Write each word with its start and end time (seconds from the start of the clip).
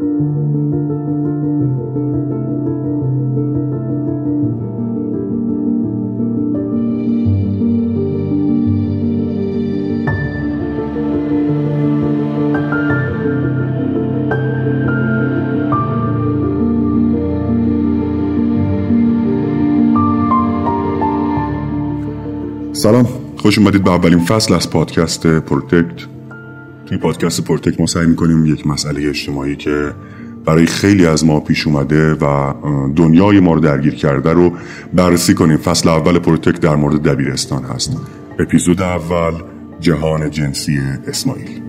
سلام 0.00 0.08
خوش 23.36 23.58
اومدید 23.58 23.84
به 23.84 23.90
اولین 23.90 24.18
فصل 24.18 24.54
از 24.54 24.70
پادکست 24.70 25.26
پروتکت. 25.26 26.19
توی 26.90 26.98
پادکست 26.98 27.44
پروتکت 27.44 27.80
ما 27.80 27.86
سعی 27.86 28.06
می‌کنیم 28.06 28.46
یک 28.46 28.66
مسئله 28.66 29.08
اجتماعی 29.08 29.56
که 29.56 29.92
برای 30.44 30.66
خیلی 30.66 31.06
از 31.06 31.24
ما 31.24 31.40
پیش 31.40 31.66
اومده 31.66 32.14
و 32.14 32.54
دنیای 32.96 33.40
ما 33.40 33.52
رو 33.52 33.60
درگیر 33.60 33.94
کرده 33.94 34.32
رو 34.32 34.52
بررسی 34.94 35.34
کنیم. 35.34 35.56
فصل 35.56 35.88
اول 35.88 36.18
پروتکت 36.18 36.60
در 36.60 36.76
مورد 36.76 37.02
دبیرستان 37.02 37.64
هست. 37.64 37.96
اپیزود 38.38 38.82
اول 38.82 39.32
جهان 39.80 40.30
جنسی 40.30 40.80
اسماعیل. 41.06 41.59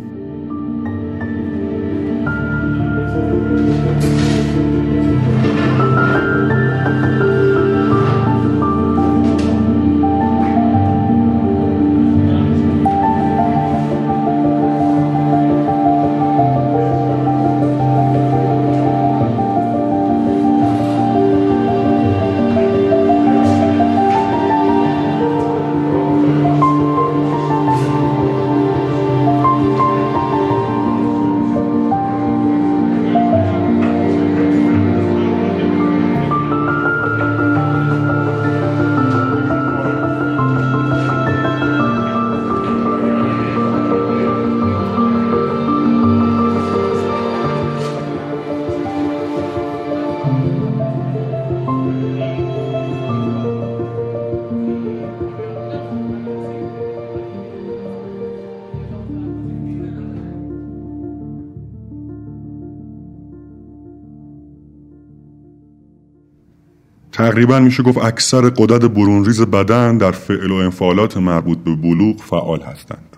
تقریبا 67.31 67.59
میشه 67.59 67.83
گفت 67.83 67.97
اکثر 67.97 68.49
قدرت 68.49 68.85
برونریز 68.85 69.41
بدن 69.41 69.97
در 69.97 70.11
فعل 70.11 70.51
و 70.51 70.55
انفعالات 70.55 71.17
مربوط 71.17 71.57
به 71.57 71.75
بلوغ 71.75 72.21
فعال 72.21 72.61
هستند. 72.61 73.17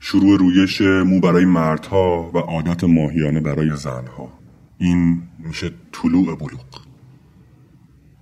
شروع 0.00 0.38
رویش 0.38 0.80
مو 0.80 1.20
برای 1.20 1.44
مردها 1.44 2.30
و 2.34 2.38
عادت 2.38 2.84
ماهیانه 2.84 3.40
برای 3.40 3.76
زنها. 3.76 4.32
این 4.78 5.22
میشه 5.38 5.70
طلوع 5.92 6.36
بلوغ. 6.36 6.64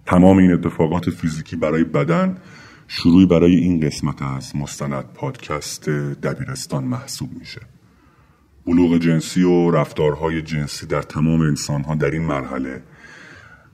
تمام 0.07 0.39
این 0.39 0.53
اتفاقات 0.53 1.11
فیزیکی 1.11 1.57
برای 1.57 1.85
بدن 1.85 2.37
شروعی 2.89 3.27
برای 3.27 3.55
این 3.55 3.81
قسمت 3.81 4.23
از 4.23 4.57
مستند 4.57 5.05
پادکست 5.15 5.89
دبیرستان 5.89 6.85
محسوب 6.85 7.31
میشه. 7.39 7.61
بلوغ 8.67 8.99
جنسی 8.99 9.43
و 9.43 9.71
رفتارهای 9.71 10.43
جنسی 10.43 10.87
در 10.87 11.03
تمام 11.03 11.41
انسانها 11.41 11.95
در 11.95 12.11
این 12.11 12.23
مرحله 12.23 12.83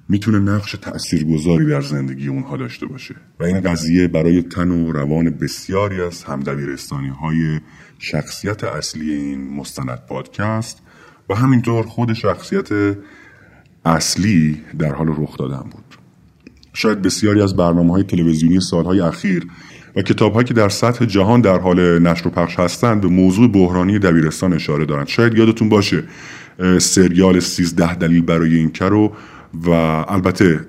می‌تونه 0.09 0.39
نقش 0.39 0.73
تاثیرگذاری 0.73 1.67
در 1.67 1.81
زندگی 1.81 2.29
اونها 2.29 2.57
داشته 2.57 2.87
باشه. 2.87 3.15
و 3.41 3.45
این 3.45 3.61
قضیه 3.61 4.09
برای 4.09 4.43
تن 4.43 4.71
و 4.71 4.93
روان 4.93 5.31
بسیاری 5.31 6.01
از 6.01 6.25
همدبیرستانی 6.25 7.09
های 7.09 7.61
شخصیت 7.99 8.65
اصلی 8.65 9.11
این 9.11 9.55
مستند 9.55 10.03
پادکست 10.09 10.83
و 11.31 11.35
همینطور 11.35 11.87
خود 11.87 12.13
شخصیت 12.13 12.69
اصلی 13.85 14.61
در 14.79 14.95
حال 14.95 15.09
رخ 15.09 15.37
دادن 15.37 15.71
بود. 15.71 15.85
شاید 16.73 17.03
بسیاری 17.03 17.43
از 17.43 17.57
برنامه 17.57 17.93
های 17.93 18.03
تلویزیونی 18.03 18.61
سالهای 18.61 19.01
اخیر 19.01 19.47
و 19.97 20.03
کتاب 20.03 20.43
که 20.43 20.55
در 20.55 20.69
سطح 20.69 21.05
جهان 21.05 21.41
در 21.41 21.59
حال 21.59 21.99
نشر 21.99 22.29
و 22.29 22.31
پخش 22.31 22.59
هستند 22.59 23.01
به 23.01 23.09
موضوع 23.09 23.49
بحرانی 23.49 23.99
دبیرستان 23.99 24.53
اشاره 24.53 24.85
دارند. 24.87 25.09
شاید 25.09 25.35
یادتون 25.35 25.69
باشه 25.69 26.05
سریال 26.79 27.41
13 27.41 27.95
دلیل 27.95 28.23
برای 28.23 28.55
این 28.55 28.73
رو 28.81 29.13
و 29.55 29.71
البته 30.09 30.67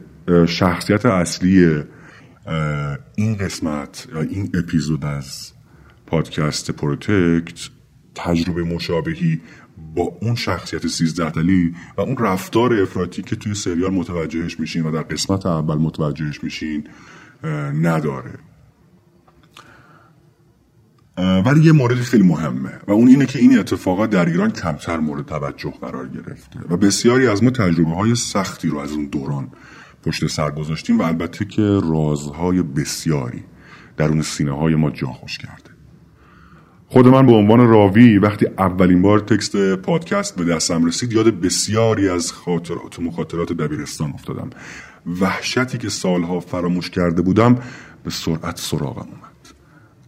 شخصیت 0.48 1.06
اصلی 1.06 1.84
این 3.16 3.36
قسمت 3.36 4.08
این 4.30 4.52
اپیزود 4.54 5.06
از 5.06 5.52
پادکست 6.08 6.72
پروتکت 6.72 7.70
تجربه 8.16 8.64
مشابهی 8.64 9.42
با 9.96 10.18
اون 10.22 10.36
شخصیت 10.36 10.88
سیزده 10.88 11.32
دلیل 11.32 11.76
و 11.98 12.02
اون 12.02 12.18
رفتار 12.18 12.74
افراطی 12.74 13.22
که 13.22 13.36
توی 13.36 13.54
سریال 13.54 13.94
متوجهش 13.94 14.60
میشین 14.60 14.84
و 14.84 14.92
در 14.92 15.02
قسمت 15.02 15.46
اول 15.46 15.78
متوجهش 15.78 16.44
میشین 16.44 16.88
نداره. 17.82 18.49
ولی 21.20 21.66
یه 21.66 21.72
موردی 21.72 22.02
خیلی 22.02 22.24
مهمه 22.24 22.72
و 22.88 22.92
اون 22.92 23.08
اینه 23.08 23.26
که 23.26 23.40
این 23.40 23.60
اتفاقات 23.60 24.10
در 24.10 24.26
ایران 24.26 24.52
کمتر 24.52 24.98
مورد 24.98 25.26
توجه 25.26 25.74
قرار 25.82 26.08
گرفته 26.08 26.60
و 26.70 26.78
بسیاری 26.78 27.28
از 27.28 27.44
ما 27.44 27.50
تجربه 27.50 27.96
های 27.96 28.16
سختی 28.16 28.68
رو 28.68 28.78
از 28.78 28.92
اون 28.92 29.06
دوران 29.06 29.48
پشت 30.04 30.28
سر 30.28 30.52
گذاشتیم 30.52 31.00
و 31.00 31.04
البته 31.04 31.46
که 31.46 31.62
رازهای 31.62 32.62
بسیاری 32.62 33.44
درون 33.98 34.22
سینه 34.22 34.52
های 34.52 34.76
ما 34.76 34.90
جا 34.90 35.08
خوش 35.08 35.38
کرده. 35.38 35.70
خود 36.88 37.08
من 37.08 37.26
به 37.26 37.32
عنوان 37.32 37.68
راوی 37.68 38.18
وقتی 38.18 38.48
اولین 38.58 39.02
بار 39.02 39.20
تکست 39.20 39.76
پادکست 39.76 40.36
به 40.36 40.46
دستم 40.46 40.86
رسید 40.86 41.14
یاد 41.14 41.40
بسیاری 41.40 42.10
از 42.10 42.32
خاطرات 42.32 43.00
و 43.00 43.02
مخاطرات 43.02 43.54
دبیرستان 43.54 44.12
افتادم. 44.14 44.50
وحشتی 45.22 45.78
که 45.78 45.90
سالها 45.90 46.40
فراموش 46.40 46.90
کرده 46.90 47.22
بودم 47.22 47.56
به 48.04 48.10
سرعت 48.10 48.58
سراغم 48.60 49.08
اومد. 49.10 49.29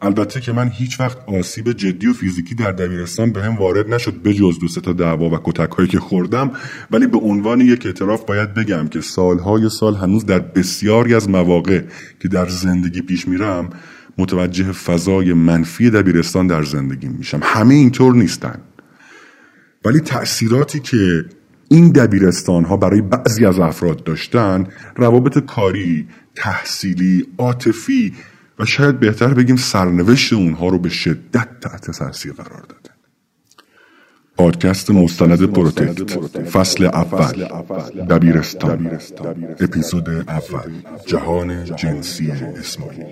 البته 0.02 0.42
که 0.42 0.52
من 0.52 0.70
هیچ 0.74 1.00
وقت 1.00 1.18
آسیب 1.28 1.72
جدی 1.72 2.08
و 2.08 2.14
فیزیکی 2.14 2.56
در 2.56 2.72
دبیرستان 2.72 3.32
به 3.32 3.44
هم 3.44 3.56
وارد 3.56 3.94
نشد 3.94 4.14
به 4.14 4.34
جز 4.34 4.60
دو 4.60 4.68
تا 4.68 4.94
دعوا 4.94 5.30
و 5.30 5.38
کتک 5.44 5.72
هایی 5.72 5.90
که 5.90 6.00
خوردم. 6.00 6.52
ولی 6.92 7.08
به 7.08 7.18
عنوان 7.18 7.62
یک 7.62 7.86
اعتراف 7.86 8.26
باید 8.26 8.54
بگم 8.54 8.88
که 8.88 9.02
سالهای 9.02 9.70
سال 9.70 9.96
هنوز 9.96 10.26
در 10.26 10.40
بسیاری 10.40 11.16
از 11.16 11.30
مواقع 11.30 11.82
که 12.20 12.28
در 12.28 12.48
زندگی 12.48 13.02
پیش 13.02 13.28
میرم 13.28 13.70
متوجه 14.18 14.72
فضای 14.72 15.34
منفی 15.34 15.90
دبیرستان 15.90 16.48
در 16.48 16.64
زندگی 16.64 17.08
میشم. 17.08 17.40
همه 17.44 17.74
اینطور 17.74 18.16
نیستن. 18.16 18.60
ولی 19.86 20.00
تأثیراتی 20.00 20.80
که 20.80 21.26
این 21.70 21.92
دبیرستان 21.92 22.64
ها 22.66 22.78
برای 22.78 23.02
بعضی 23.02 23.46
از 23.46 23.60
افراد 23.60 24.04
داشتن 24.04 24.68
روابط 24.96 25.38
کاری، 25.38 26.08
تحصیلی، 26.36 27.28
عاطفی 27.38 28.14
و 28.60 28.66
شاید 28.66 29.00
بهتر 29.00 29.34
بگیم 29.34 29.56
سرنوشت 29.56 30.34
اونها 30.34 30.68
رو 30.68 30.80
به 30.80 30.90
شدت 30.90 31.60
تحت 31.62 31.92
تاثیر 31.92 32.34
قرار 32.34 32.62
داده. 32.62 32.92
پادکست 34.38 34.92
مستند 34.92 35.44
پروتکت 35.44 36.20
فصل 36.44 36.84
اول. 36.84 37.48
دبیرستان. 38.10 39.00
اپیزود 39.60 40.10
اول. 40.10 40.72
جهان 41.06 41.66
جنسی 41.66 42.32
اسماعیل. 42.32 43.06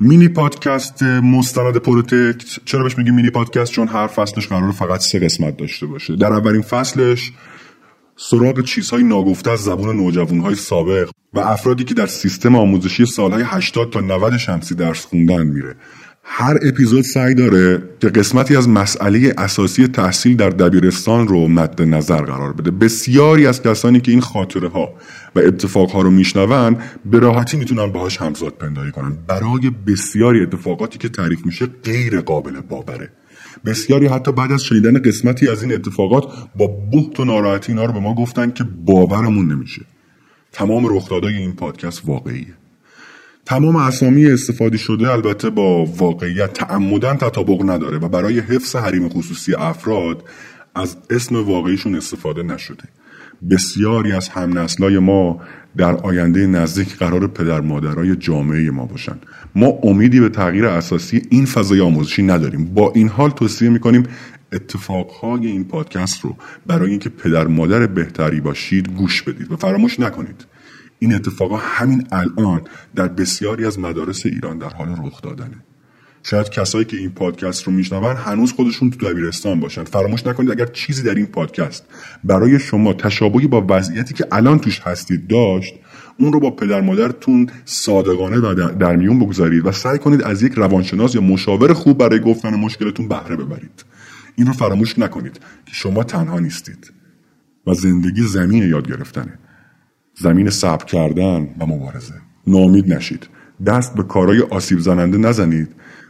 مینی 0.00 0.28
پادکست 0.28 1.02
مستند 1.02 1.76
پروتکت 1.76 2.44
چرا 2.64 2.82
بهش 2.82 2.98
میگیم 2.98 3.14
مینی 3.14 3.30
پادکست؟ 3.30 3.72
چون 3.72 3.88
هر 3.88 4.06
فصلش 4.06 4.48
قرار 4.48 4.72
فقط 4.72 5.00
سه 5.00 5.18
قسمت 5.18 5.56
داشته 5.56 5.86
باشه. 5.86 6.16
در 6.16 6.32
اولین 6.32 6.62
فصلش 6.62 7.32
سراغ 8.30 8.64
چیزهای 8.64 9.02
ناگفته 9.02 9.50
از 9.50 9.60
زبون 9.60 9.96
نوجوانهای 9.96 10.54
سابق 10.54 11.10
و 11.34 11.40
افرادی 11.40 11.84
که 11.84 11.94
در 11.94 12.06
سیستم 12.06 12.56
آموزشی 12.56 13.06
سالهای 13.06 13.42
80 13.46 13.90
تا 13.90 14.00
90 14.00 14.36
شمسی 14.36 14.74
درس 14.74 15.04
خوندن 15.04 15.46
میره. 15.46 15.74
هر 16.24 16.58
اپیزود 16.62 17.04
سعی 17.04 17.34
داره 17.34 17.82
که 18.00 18.08
قسمتی 18.08 18.56
از 18.56 18.68
مسئله 18.68 19.34
اساسی 19.38 19.86
تحصیل 19.86 20.36
در 20.36 20.50
دبیرستان 20.50 21.28
رو 21.28 21.48
مد 21.48 21.82
نظر 21.82 22.22
قرار 22.22 22.52
بده. 22.52 22.70
بسیاری 22.70 23.46
از 23.46 23.62
کسانی 23.62 24.00
که 24.00 24.12
این 24.12 24.20
خاطره 24.20 24.68
ها 24.68 24.94
و 25.34 25.38
اتفاق 25.38 25.90
ها 25.90 26.00
رو 26.00 26.10
میشنون 26.10 26.76
به 27.04 27.18
راحتی 27.18 27.56
می‌تونن 27.56 27.86
باهاش 27.86 28.16
همزاد 28.16 28.52
پنداری 28.52 28.90
کنن. 28.90 29.18
برای 29.26 29.70
بسیاری 29.86 30.42
اتفاقاتی 30.42 30.98
که 30.98 31.08
تعریف 31.08 31.46
میشه 31.46 31.66
غیر 31.84 32.20
قابل 32.20 32.60
باوره. 32.60 33.10
بسیاری 33.64 34.06
حتی 34.06 34.32
بعد 34.32 34.52
از 34.52 34.64
شنیدن 34.64 35.02
قسمتی 35.02 35.48
از 35.48 35.62
این 35.62 35.72
اتفاقات 35.72 36.24
با 36.56 36.66
بحت 36.66 37.20
و 37.20 37.24
ناراحتی 37.24 37.72
اینا 37.72 37.84
رو 37.84 37.92
به 37.92 38.00
ما 38.00 38.14
گفتن 38.14 38.50
که 38.50 38.64
باورمون 38.64 39.52
نمیشه. 39.52 39.82
تمام 40.52 40.96
رخدادهای 40.96 41.34
این 41.34 41.52
پادکست 41.52 42.02
واقعیه. 42.04 42.54
تمام 43.46 43.76
اسامی 43.76 44.26
استفاده 44.26 44.76
شده 44.76 45.10
البته 45.10 45.50
با 45.50 45.84
واقعیت 45.84 46.52
تعمدن 46.52 47.16
تطابق 47.16 47.70
نداره 47.70 47.98
و 47.98 48.08
برای 48.08 48.40
حفظ 48.40 48.76
حریم 48.76 49.08
خصوصی 49.08 49.54
افراد 49.54 50.24
از 50.74 50.96
اسم 51.10 51.44
واقعیشون 51.44 51.94
استفاده 51.94 52.42
نشده. 52.42 52.84
بسیاری 53.50 54.12
از 54.12 54.28
همنسلای 54.28 54.98
ما 54.98 55.40
در 55.76 55.96
آینده 55.96 56.46
نزدیک 56.46 56.96
قرار 56.96 57.26
پدر 57.26 57.60
مادرای 57.60 58.16
جامعه 58.16 58.70
ما 58.70 58.86
باشن. 58.86 59.18
ما 59.54 59.66
امیدی 59.82 60.20
به 60.20 60.28
تغییر 60.28 60.66
اساسی 60.66 61.22
این 61.30 61.46
فضای 61.46 61.80
آموزشی 61.80 62.22
نداریم. 62.22 62.64
با 62.64 62.92
این 62.94 63.08
حال 63.08 63.30
توصیه 63.30 63.68
می‌کنیم 63.68 64.02
اتفاقهای 64.52 65.46
این 65.46 65.64
پادکست 65.64 66.20
رو 66.20 66.36
برای 66.66 66.90
اینکه 66.90 67.08
پدر 67.08 67.46
مادر 67.46 67.86
بهتری 67.86 68.40
باشید 68.40 68.88
گوش 68.88 69.22
بدید 69.22 69.52
و 69.52 69.56
فراموش 69.56 70.00
نکنید. 70.00 70.46
این 70.98 71.14
اتفاقا 71.14 71.56
همین 71.56 72.06
الان 72.12 72.60
در 72.94 73.08
بسیاری 73.08 73.66
از 73.66 73.78
مدارس 73.78 74.26
ایران 74.26 74.58
در 74.58 74.68
حال 74.68 74.88
رخ 74.88 75.22
دادنه. 75.22 75.56
شاید 76.22 76.50
کسایی 76.50 76.84
که 76.84 76.96
این 76.96 77.10
پادکست 77.10 77.64
رو 77.64 77.72
میشنون 77.72 78.16
هنوز 78.16 78.52
خودشون 78.52 78.90
تو 78.90 79.12
دبیرستان 79.12 79.60
باشن. 79.60 79.84
فراموش 79.84 80.26
نکنید 80.26 80.50
اگر 80.50 80.66
چیزی 80.66 81.02
در 81.02 81.14
این 81.14 81.26
پادکست 81.26 81.84
برای 82.24 82.58
شما 82.58 82.92
تشابهی 82.92 83.46
با 83.46 83.66
وضعیتی 83.70 84.14
که 84.14 84.26
الان 84.32 84.58
توش 84.58 84.80
هستید 84.80 85.26
داشت 85.26 85.74
اون 86.18 86.32
رو 86.32 86.40
با 86.40 86.50
پدر 86.50 86.80
مادرتون 86.80 87.50
صادقانه 87.64 88.36
و 88.36 88.54
در 88.54 88.96
میون 88.96 89.18
بگذارید 89.18 89.66
و 89.66 89.72
سعی 89.72 89.98
کنید 89.98 90.22
از 90.22 90.42
یک 90.42 90.52
روانشناس 90.52 91.14
یا 91.14 91.20
مشاور 91.20 91.72
خوب 91.72 91.98
برای 91.98 92.20
گفتن 92.20 92.54
مشکلتون 92.54 93.08
بهره 93.08 93.36
ببرید. 93.36 93.84
این 94.36 94.46
رو 94.46 94.52
فراموش 94.52 94.98
نکنید 94.98 95.34
که 95.66 95.72
شما 95.72 96.04
تنها 96.04 96.38
نیستید 96.38 96.92
و 97.66 97.74
زندگی 97.74 98.22
زمین 98.22 98.62
یاد 98.62 98.88
گرفتنه. 98.88 99.38
زمین 100.14 100.50
صبر 100.50 100.84
کردن 100.84 101.48
و 101.58 101.66
مبارزه. 101.66 102.14
ناامید 102.46 102.92
نشید. 102.92 103.26
دست 103.66 103.94
به 103.94 104.02
کارهای 104.02 104.40
آسیب 104.40 104.78
زننده 104.78 105.18
نزنید. 105.18 105.68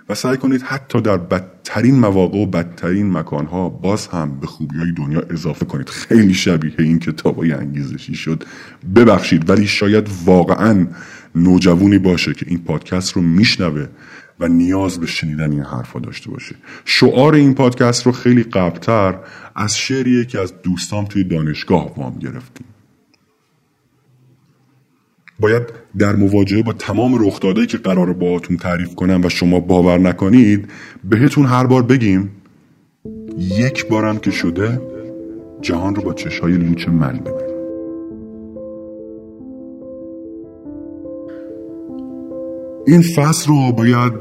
و 0.09 0.15
سعی 0.15 0.37
کنید 0.37 0.63
حتی 0.63 1.01
در 1.01 1.17
بدترین 1.17 2.01
مواقع 2.01 2.39
و 2.39 2.47
بدترین 2.47 3.13
مکانها 3.13 3.69
باز 3.69 4.07
هم 4.07 4.41
به 4.41 4.47
خوبی 4.47 4.79
های 4.79 4.93
دنیا 4.93 5.23
اضافه 5.31 5.65
کنید. 5.65 5.89
خیلی 5.89 6.35
شبیه 6.35 6.75
این 6.79 6.99
کتاب 6.99 7.37
های 7.37 7.53
انگیزشی 7.53 8.15
شد. 8.15 8.45
ببخشید 8.95 9.51
ولی 9.51 9.67
شاید 9.67 10.09
واقعا 10.25 10.87
نوجوونی 11.35 11.99
باشه 11.99 12.35
که 12.35 12.47
این 12.49 12.59
پادکست 12.59 13.13
رو 13.13 13.23
میشنوه 13.23 13.87
و 14.41 14.49
نیاز 14.49 15.01
به 15.01 15.07
شنیدن 15.07 15.53
این 15.53 15.63
حرفا 15.63 15.99
داشته 16.01 16.31
باشه. 16.31 16.55
شعار 16.85 17.35
این 17.35 17.55
پادکست 17.55 18.07
رو 18.07 18.13
خیلی 18.13 18.43
قبلتر 18.43 19.19
از 19.55 19.77
شعریه 19.77 20.25
که 20.25 20.41
از 20.41 20.63
دوستام 20.63 21.05
توی 21.05 21.25
دانشگاه 21.25 21.99
وام 21.99 22.19
گرفتیم. 22.19 22.67
باید 25.43 25.63
در 25.99 26.17
مواجهه 26.17 26.63
با 26.63 26.73
تمام 26.73 27.27
رخدادهایی 27.27 27.67
که 27.67 27.79
قرار 27.79 28.13
باهاتون 28.13 28.57
تعریف 28.57 28.95
کنم 28.95 29.21
و 29.25 29.29
شما 29.29 29.61
باور 29.61 29.99
نکنید 29.99 30.69
بهتون 31.05 31.47
هر 31.47 31.67
بار 31.67 31.83
بگیم 31.83 32.31
یک 33.39 33.89
بارم 33.89 34.19
که 34.19 34.31
شده 34.31 34.81
جهان 35.61 35.95
رو 35.95 36.03
با 36.03 36.15
چشهای 36.15 36.53
لوچ 36.53 36.89
من 36.89 37.19
ببین. 37.19 37.53
این 42.87 43.03
فصل 43.03 43.49
رو 43.49 43.73
باید 43.73 44.13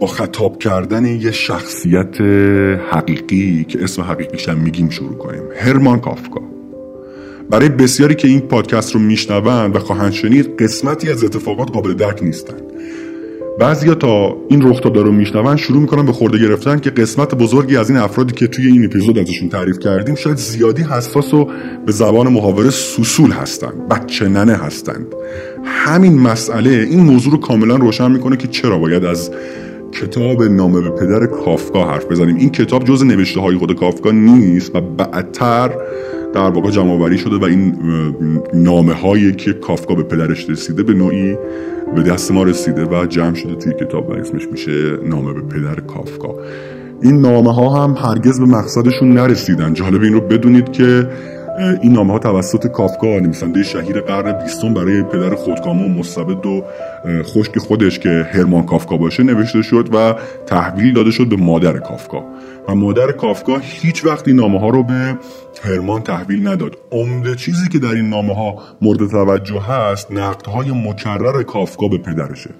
با 0.00 0.06
خطاب 0.06 0.58
کردن 0.58 1.04
یه 1.04 1.30
شخصیت 1.30 2.20
حقیقی 2.90 3.64
که 3.64 3.84
اسم 3.84 4.02
حقیقیش 4.02 4.48
هم 4.48 4.58
میگیم 4.58 4.90
شروع 4.90 5.18
کنیم. 5.18 5.42
هرمان 5.56 6.00
کافکا. 6.00 6.59
برای 7.50 7.68
بسیاری 7.68 8.14
که 8.14 8.28
این 8.28 8.40
پادکست 8.40 8.94
رو 8.94 9.00
میشنوند 9.00 9.76
و 9.76 9.78
خواهند 9.78 10.12
شنید 10.12 10.62
قسمتی 10.62 11.10
از 11.10 11.24
اتفاقات 11.24 11.70
قابل 11.70 11.94
درک 11.94 12.22
نیستند. 12.22 12.62
بعضیا 13.60 13.94
تا 13.94 14.36
این 14.48 14.70
رخدادا 14.70 15.02
رو 15.02 15.12
میشنون 15.12 15.56
شروع 15.56 15.80
می‌کنن 15.80 16.06
به 16.06 16.12
خورده 16.12 16.38
گرفتن 16.38 16.78
که 16.78 16.90
قسمت 16.90 17.34
بزرگی 17.34 17.76
از 17.76 17.90
این 17.90 17.98
افرادی 17.98 18.34
که 18.34 18.46
توی 18.46 18.66
این 18.66 18.84
اپیزود 18.84 19.18
ازشون 19.18 19.48
تعریف 19.48 19.78
کردیم 19.78 20.14
شاید 20.14 20.36
زیادی 20.36 20.82
حساس 20.82 21.34
و 21.34 21.48
به 21.86 21.92
زبان 21.92 22.28
محاوره 22.28 22.70
سوسول 22.70 23.30
هستند 23.30 23.88
بچه 23.88 24.28
ننه 24.28 24.52
هستند. 24.52 25.06
همین 25.64 26.18
مسئله 26.18 26.70
این 26.70 27.00
موضوع 27.00 27.32
رو 27.32 27.38
کاملا 27.38 27.76
روشن 27.76 28.10
می‌کنه 28.10 28.36
که 28.36 28.48
چرا 28.48 28.78
باید 28.78 29.04
از 29.04 29.30
کتاب 29.92 30.42
نامه 30.42 30.80
به 30.80 30.90
پدر 30.90 31.26
کافکا 31.26 31.84
حرف 31.84 32.04
بزنیم. 32.04 32.36
این 32.36 32.50
کتاب 32.50 32.84
جز 32.84 33.04
نوشته 33.04 33.40
های 33.40 33.56
خود 33.56 33.76
کافکا 33.76 34.10
نیست 34.10 34.74
و 34.74 34.80
بعدتر 34.80 35.70
در 36.34 36.50
واقع 36.50 36.70
جمع 36.70 37.16
شده 37.16 37.36
و 37.36 37.44
این 37.44 37.74
نامه 38.54 38.92
هایی 38.92 39.32
که 39.32 39.52
کافکا 39.52 39.94
به 39.94 40.02
پدرش 40.02 40.50
رسیده 40.50 40.82
به 40.82 40.94
نوعی 40.94 41.36
به 41.94 42.02
دست 42.02 42.32
ما 42.32 42.42
رسیده 42.42 42.84
و 42.84 43.06
جمع 43.06 43.34
شده 43.34 43.54
توی 43.54 43.72
کتاب 43.72 44.08
و 44.08 44.12
اسمش 44.12 44.48
میشه 44.52 44.96
نامه 45.04 45.32
به 45.32 45.40
پدر 45.40 45.80
کافکا. 45.80 46.34
این 47.02 47.20
نامه 47.20 47.54
ها 47.54 47.84
هم 47.84 47.94
هرگز 48.08 48.40
به 48.40 48.46
مقصدشون 48.46 49.12
نرسیدن. 49.12 49.74
جالب 49.74 50.02
این 50.02 50.12
رو 50.12 50.20
بدونید 50.20 50.72
که 50.72 51.08
این 51.82 51.92
نامه 51.92 52.12
ها 52.12 52.18
توسط 52.18 52.66
کافکا 52.66 53.06
نویسنده 53.06 53.62
شهیر 53.62 54.00
قرن 54.00 54.42
بیستم 54.42 54.74
برای 54.74 55.02
پدر 55.02 55.34
خودکامه 55.34 55.84
و 55.84 55.88
مستبد 55.88 56.46
و 56.46 56.64
خشک 57.22 57.58
خودش 57.58 57.98
که 57.98 58.26
هرمان 58.32 58.62
کافکا 58.62 58.96
باشه 58.96 59.22
نوشته 59.22 59.62
شد 59.62 59.88
و 59.92 60.14
تحویل 60.46 60.94
داده 60.94 61.10
شد 61.10 61.28
به 61.28 61.36
مادر 61.36 61.78
کافکا. 61.78 62.24
و 62.70 62.74
مادر 62.74 63.12
کافکا 63.12 63.58
هیچ 63.58 64.04
وقت 64.04 64.28
این 64.28 64.36
نامه 64.36 64.60
ها 64.60 64.68
رو 64.68 64.82
به 64.82 65.18
هرمان 65.62 66.02
تحویل 66.02 66.48
نداد. 66.48 66.76
عمده 66.92 67.34
چیزی 67.34 67.68
که 67.68 67.78
در 67.78 67.88
این 67.88 68.08
نامه 68.08 68.34
ها 68.34 68.62
مورد 68.82 69.10
توجه 69.10 69.60
هست 69.60 70.12
نقدهای 70.12 70.70
مکرر 70.70 71.42
کافکا 71.42 71.88
به 71.88 71.98
پدرشه. 71.98 72.50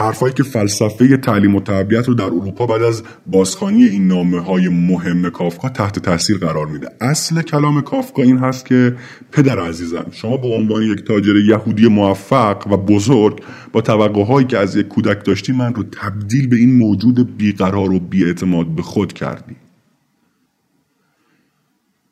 حرفایی 0.00 0.34
که 0.34 0.42
فلسفه 0.42 1.16
تعلیم 1.16 1.54
و 1.54 1.60
تربیت 1.60 2.08
رو 2.08 2.14
در 2.14 2.24
اروپا 2.24 2.66
بعد 2.66 2.82
از 2.82 3.02
بازخانی 3.26 3.84
این 3.84 4.08
نامه 4.08 4.40
های 4.40 4.68
مهم 4.68 5.30
کافکا 5.30 5.68
تحت 5.68 5.98
تاثیر 5.98 6.38
قرار 6.38 6.66
میده. 6.66 6.88
اصل 7.00 7.42
کلام 7.42 7.80
کافکا 7.80 8.22
این 8.22 8.38
هست 8.38 8.66
که 8.66 8.96
پدر 9.32 9.58
عزیزم 9.58 10.06
شما 10.12 10.36
به 10.36 10.48
عنوان 10.48 10.82
یک 10.82 11.04
تاجر 11.04 11.36
یهودی 11.36 11.88
موفق 11.88 12.66
و 12.72 12.76
بزرگ 12.76 13.42
با 13.72 13.80
توقع 13.80 14.24
هایی 14.24 14.46
که 14.46 14.58
از 14.58 14.76
یک 14.76 14.88
کودک 14.88 15.24
داشتی 15.24 15.52
من 15.52 15.74
رو 15.74 15.82
تبدیل 15.82 16.48
به 16.48 16.56
این 16.56 16.76
موجود 16.76 17.36
بیقرار 17.36 17.92
و 17.92 18.00
بیاعتماد 18.00 18.66
به 18.66 18.82
خود 18.82 19.12
کردی. 19.12 19.56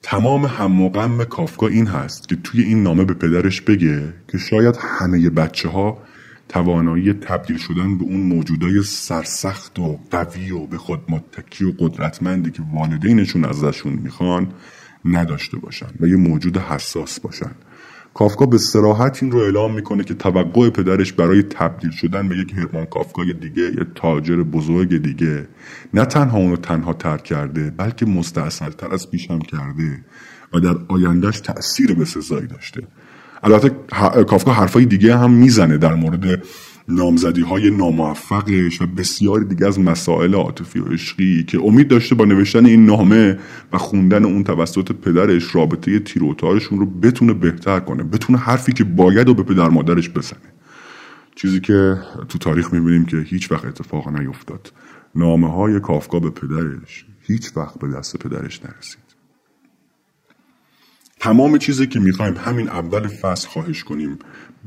تمام 0.03 0.45
هم 0.45 0.83
و 0.83 0.89
غم 0.89 1.25
کافکا 1.25 1.67
این 1.67 1.87
هست 1.87 2.29
که 2.29 2.37
توی 2.37 2.63
این 2.63 2.83
نامه 2.83 3.05
به 3.05 3.15
پدرش 3.15 3.61
بگه 3.61 4.15
که 4.29 4.39
شاید 4.39 4.79
همه 4.81 5.31
بچه 5.31 5.69
ها 5.69 5.99
توانایی 6.49 7.13
تبدیل 7.13 7.57
شدن 7.57 7.99
به 7.99 8.05
اون 8.05 8.21
موجودای 8.21 8.83
سرسخت 8.83 9.79
و 9.79 9.99
قوی 10.11 10.51
و 10.51 10.67
به 10.67 10.79
خود 10.79 11.01
متکی 11.09 11.65
و 11.65 11.73
قدرتمندی 11.79 12.51
که 12.51 12.63
والدینشون 12.75 13.45
ازشون 13.45 13.93
می‌خوان 13.93 14.53
نداشته 15.05 15.59
باشن 15.59 15.87
و 16.01 16.07
یه 16.07 16.17
موجود 16.17 16.57
حساس 16.59 17.21
باشن. 17.21 17.51
کافکا 18.15 18.47
به 18.47 18.59
سراحت 18.59 19.23
این 19.23 19.33
رو 19.33 19.39
اعلام 19.39 19.75
می‌کنه 19.75 20.05
که 20.05 20.15
توقع 20.15 20.71
پدرش 20.71 21.13
برای 21.13 21.43
تبدیل 21.43 21.91
شدن 21.91 22.29
به 22.29 22.37
یک 22.37 22.53
هرمان 22.53 22.85
کافکای 22.85 23.33
دیگه 23.33 23.63
یه 23.63 23.87
تاجر 23.95 24.43
بزرگ 24.43 25.03
دیگه. 25.03 25.49
نه 25.95 26.05
تنها 26.05 26.39
اونو 26.39 26.57
تنها 26.57 26.93
ترک 26.93 27.25
کرده 27.25 27.71
بلکه 27.71 28.07
مستاصلتر 28.07 28.95
از 28.95 29.11
پیشم 29.11 29.39
کرده 29.39 30.05
و 30.55 30.61
در 30.61 30.77
آیندهش 30.89 31.41
تأثیر 31.41 31.95
به 31.95 32.05
سزایی 32.05 32.47
داشته. 32.47 32.83
البته 33.43 33.69
کافکا 34.25 34.53
حرفای 34.53 34.85
دیگه 34.85 35.17
هم 35.17 35.31
می‌زنه 35.31 35.79
در 35.79 35.95
مورد 35.95 36.43
نامزدی 36.89 37.41
های 37.41 37.71
ناموفقش 37.71 38.83
و 38.83 38.87
بسیاری 38.87 39.45
دیگه 39.45 39.67
از 39.67 39.81
مسائل 39.81 40.35
عاطفی 40.35 40.79
و 40.79 40.85
عشقی 40.85 41.45
که 41.45 41.59
امید 41.65 41.89
داشته 41.89 42.15
با 42.15 42.25
نوشتن 42.25 42.67
این 42.67 42.87
نامه 42.87 43.39
و 43.73 43.79
خوندن 43.79 44.25
اون 44.25 44.45
توسط 44.45 44.93
پدرش 44.93 45.55
رابطه 45.55 45.99
تیروتارشون 45.99 46.79
رو 46.79 46.87
بتونه 46.87 47.33
بهتر 47.33 47.81
کنه 47.81 48.03
بتونه 48.03 48.39
حرفی 48.39 48.73
که 48.73 48.85
باید 48.85 49.29
و 49.29 49.35
به 49.35 49.43
پدر 49.43 49.69
مادرش 49.69 50.11
بزنه. 50.11 50.53
چیزی 51.35 51.61
که 51.61 51.99
تو 52.29 52.39
تاریخ 52.39 52.73
می‌بینیم 52.73 53.05
که 53.05 53.17
هیچ 53.17 53.53
وقت 53.53 53.65
اتفاق 53.65 54.09
نیفتاد. 54.09 54.73
نامه 55.15 55.53
های 55.53 55.81
کافکا 55.81 56.21
به 56.21 56.31
پدرش 56.31 57.07
هیچ 57.21 57.57
وقت 57.57 57.79
به 57.79 57.89
دست 57.89 58.17
پدرش 58.17 58.61
نرسید. 58.65 59.08
تمام 61.21 61.59
چیزی 61.59 61.87
که 61.87 62.01
می‌خوایم 62.01 62.35
همین 62.37 62.69
اول 62.69 63.07
فصل 63.07 63.49
خواهش 63.49 63.85
کنیم 63.85 64.19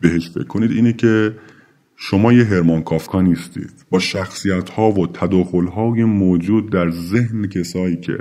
بهش 0.01 0.29
فکر 0.29 0.43
کنید 0.43 0.71
اینه 0.71 0.93
که 0.93 1.35
شما 1.95 2.33
یه 2.33 2.43
هرمان 2.43 2.83
کافکا 2.83 3.21
نیستید. 3.21 3.85
با 3.89 3.99
شخصیت 3.99 4.69
ها 4.69 4.91
و 4.91 5.07
تداخل 5.07 5.67
های 5.67 6.03
موجود 6.03 6.71
در 6.71 6.91
ذهن 6.91 7.47
کسایی 7.47 7.97
که 7.97 8.17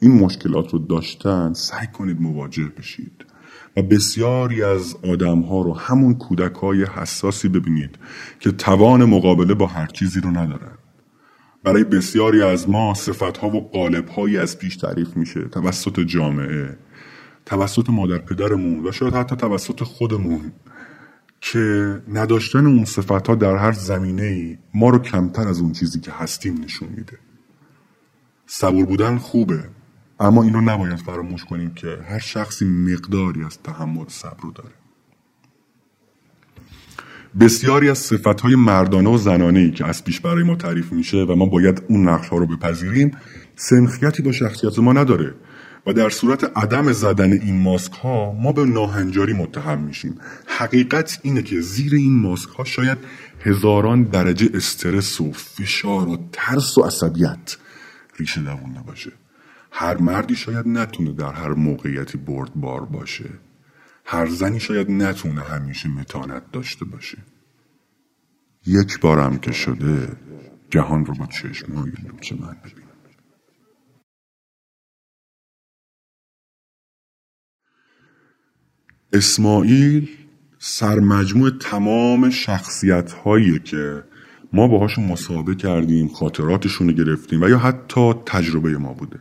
این 0.00 0.12
مشکلات 0.12 0.72
رو 0.72 0.78
داشتن 0.78 1.52
سعی 1.52 1.86
کنید 1.86 2.20
مواجه 2.20 2.64
بشید 2.78 3.24
و 3.76 3.82
بسیاری 3.82 4.62
از 4.62 4.96
آدم 5.02 5.40
ها 5.40 5.62
رو 5.62 5.74
همون 5.74 6.14
کودک 6.14 6.54
های 6.54 6.84
حساسی 6.84 7.48
ببینید 7.48 7.98
که 8.40 8.50
توان 8.50 9.04
مقابله 9.04 9.54
با 9.54 9.66
هر 9.66 9.86
چیزی 9.86 10.20
رو 10.20 10.30
ندارن. 10.30 10.78
برای 11.64 11.84
بسیاری 11.84 12.42
از 12.42 12.70
ما 12.70 12.94
صفتها 12.94 13.48
و 13.48 13.70
قالبهایی 13.70 14.38
از 14.38 14.58
پیش 14.58 14.76
تعریف 14.76 15.16
میشه. 15.16 15.40
توسط 15.40 16.00
جامعه 16.00 16.76
توسط 17.46 17.90
مادر 17.90 18.18
پدرمون 18.18 18.86
و 18.86 18.92
شاید 18.92 19.14
حتی 19.14 19.36
توسط 19.36 19.82
خودمون 19.82 20.52
که 21.40 21.96
نداشتن 22.08 22.66
اون 22.66 22.84
صفتها 22.84 23.34
در 23.34 23.56
هر 23.56 23.72
زمینه 23.72 24.22
ای 24.22 24.58
ما 24.74 24.88
رو 24.88 24.98
کمتر 24.98 25.48
از 25.48 25.60
اون 25.60 25.72
چیزی 25.72 26.00
که 26.00 26.12
هستیم 26.12 26.64
نشون 26.64 26.88
میده. 26.88 27.18
صبور 28.46 28.86
بودن 28.86 29.18
خوبه 29.18 29.64
اما 30.20 30.42
اینو 30.42 30.60
نباید 30.60 30.96
فراموش 30.98 31.44
کنیم 31.44 31.74
که 31.74 31.98
هر 32.08 32.18
شخصی 32.18 32.64
مقداری 32.64 33.44
از 33.44 33.58
تحمل 33.58 34.04
صبر 34.08 34.40
رو 34.42 34.52
داره. 34.52 34.74
بسیاری 37.40 37.90
از 37.90 37.98
صفت 37.98 38.40
های 38.40 38.54
مردانه 38.54 39.10
و 39.10 39.18
زنانه 39.18 39.60
ای 39.60 39.70
که 39.70 39.86
از 39.86 40.04
پیش 40.04 40.20
برای 40.20 40.44
ما 40.44 40.54
تعریف 40.54 40.92
میشه 40.92 41.16
و 41.16 41.34
ما 41.34 41.46
باید 41.46 41.82
اون 41.88 42.08
نقش 42.08 42.28
ها 42.28 42.36
رو 42.36 42.46
بپذیریم 42.46 43.10
سنخیتی 43.56 44.22
با 44.22 44.32
شخصیت 44.32 44.78
ما 44.78 44.92
نداره. 44.92 45.34
و 45.86 45.92
در 45.92 46.10
صورت 46.10 46.58
عدم 46.58 46.92
زدن 46.92 47.32
این 47.32 47.62
ماسک 47.62 47.92
ها 47.92 48.32
ما 48.32 48.52
به 48.52 48.64
ناهنجاری 48.64 49.32
متهم 49.32 49.78
میشیم. 49.78 50.20
حقیقت 50.46 51.20
اینه 51.22 51.42
که 51.42 51.60
زیر 51.60 51.94
این 51.94 52.18
ماسک 52.18 52.48
ها 52.48 52.64
شاید 52.64 52.98
هزاران 53.40 54.02
درجه 54.02 54.50
استرس 54.54 55.20
و 55.20 55.32
فشار 55.32 56.08
و 56.08 56.28
ترس 56.32 56.78
و 56.78 56.82
عصبیت 56.82 57.56
ریشه 58.18 58.40
دوون 58.40 58.78
نباشه. 58.78 59.12
هر 59.70 59.96
مردی 59.96 60.36
شاید 60.36 60.68
نتونه 60.68 61.12
در 61.12 61.32
هر 61.32 61.48
موقعیتی 61.48 62.18
بردبار 62.18 62.84
باشه. 62.84 63.30
هر 64.04 64.26
زنی 64.26 64.60
شاید 64.60 64.90
نتونه 64.90 65.40
همیشه 65.40 65.88
متانت 65.88 66.42
داشته 66.52 66.84
باشه. 66.84 67.18
یک 68.66 69.00
بارم 69.00 69.38
که 69.38 69.52
شده 69.52 70.16
جهان 70.70 71.06
رو 71.06 71.14
با 71.14 71.26
چشمای 71.26 71.92
لوچه 72.08 72.36
من 72.40 72.56
اسماعیل 79.16 80.08
سرمجموع 80.58 81.50
تمام 81.50 82.30
شخصیت 82.30 83.12
هایی 83.12 83.58
که 83.58 84.04
ما 84.52 84.68
باهاشون 84.68 85.04
مصاحبه 85.04 85.54
کردیم 85.54 86.08
خاطراتشون 86.08 86.88
رو 86.88 86.94
گرفتیم 86.94 87.42
و 87.42 87.48
یا 87.48 87.58
حتی 87.58 88.12
تجربه 88.26 88.78
ما 88.78 88.92
بوده. 88.92 89.18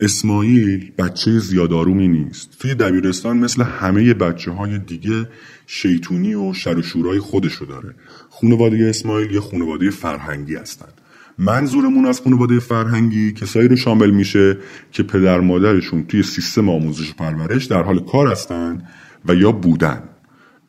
اسماعیل 0.00 0.92
بچه 0.98 1.38
زیادارومی 1.38 2.08
نیست. 2.08 2.58
توی 2.58 2.74
دبیرستان 2.74 3.36
مثل 3.36 3.62
همه 3.62 4.14
بچه 4.14 4.50
های 4.50 4.78
دیگه 4.78 5.28
شیطونی 5.66 6.34
و 6.34 6.52
شر 6.52 6.78
و 6.78 6.82
شورای 6.82 7.18
خودشو 7.18 7.64
داره. 7.64 7.94
خانواده 8.30 8.86
اسماعیل 8.88 9.30
یه 9.30 9.40
خانواده 9.40 9.90
فرهنگی 9.90 10.54
هستن. 10.54 10.92
منظورمون 11.40 12.06
از 12.06 12.20
خانواده 12.20 12.58
فرهنگی 12.58 13.32
کسایی 13.32 13.68
رو 13.68 13.76
شامل 13.76 14.10
میشه 14.10 14.56
که 14.92 15.02
پدر 15.02 15.40
مادرشون 15.40 16.04
توی 16.06 16.22
سیستم 16.22 16.68
آموزش 16.68 17.10
و 17.10 17.14
پرورش 17.18 17.64
در 17.64 17.82
حال 17.82 17.98
کار 17.98 18.28
هستن 18.28 18.82
و 19.28 19.34
یا 19.34 19.52
بودن. 19.52 20.02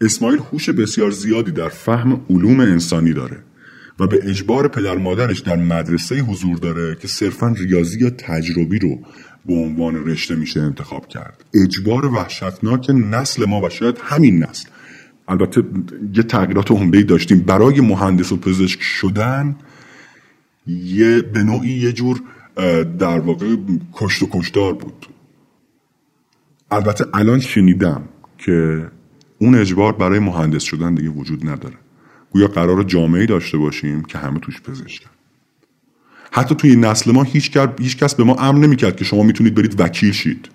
اسماعیل 0.01 0.39
هوش 0.51 0.69
بسیار 0.69 1.11
زیادی 1.11 1.51
در 1.51 1.69
فهم 1.69 2.21
علوم 2.29 2.59
انسانی 2.59 3.13
داره 3.13 3.37
و 3.99 4.07
به 4.07 4.19
اجبار 4.23 4.67
پدر 4.67 4.97
مادرش 4.97 5.39
در 5.39 5.55
مدرسه 5.55 6.19
حضور 6.19 6.57
داره 6.57 6.97
که 7.01 7.07
صرفا 7.07 7.55
ریاضی 7.57 7.99
یا 7.99 8.09
تجربی 8.09 8.79
رو 8.79 8.99
به 9.45 9.53
عنوان 9.53 10.05
رشته 10.05 10.35
میشه 10.35 10.61
انتخاب 10.61 11.07
کرد. 11.07 11.45
اجبار 11.53 12.05
وحشتناک 12.05 12.89
نسل 12.89 13.45
ما 13.45 13.61
و 13.61 13.69
شاید 13.69 13.97
همین 14.03 14.43
نسل. 14.43 14.69
البته 15.27 15.63
یه 16.15 16.23
تغییرات 16.23 16.71
عمده 16.71 17.03
داشتیم. 17.03 17.39
برای 17.39 17.81
مهندس 17.81 18.31
و 18.31 18.37
پزشک 18.37 18.81
شدن 18.81 19.55
یه 20.67 21.21
به 21.21 21.43
نوعی 21.43 21.69
یه 21.69 21.91
جور 21.91 22.21
در 22.99 23.19
واقع 23.19 23.55
کشت 23.93 24.23
و 24.23 24.27
کشتار 24.31 24.73
بود. 24.73 25.07
البته 26.71 27.05
الان 27.13 27.39
شنیدم 27.39 28.03
که 28.37 28.87
اون 29.37 29.55
اجبار 29.55 29.93
برای 29.93 30.19
مهندس 30.19 30.63
شدن 30.63 30.95
دیگه 30.95 31.09
وجود 31.09 31.49
نداره. 31.49 31.75
گویا 32.31 32.47
قرار 32.47 32.83
جامعه 32.83 33.25
داشته 33.25 33.57
باشیم 33.57 34.03
که 34.03 34.17
همه 34.17 34.39
توش 34.39 34.61
پزشکن. 34.61 35.09
حتی 36.31 36.55
توی 36.55 36.75
نسل 36.75 37.11
ما 37.11 37.23
هیچ, 37.23 37.57
هیچ 37.79 37.97
کس 37.97 38.15
به 38.15 38.23
ما 38.23 38.35
امر 38.35 38.59
نمی‌کرد 38.59 38.95
که 38.95 39.03
شما 39.03 39.23
می‌تونید 39.23 39.55
برید 39.55 39.79
وکیل 39.79 40.11
شید. 40.11 40.49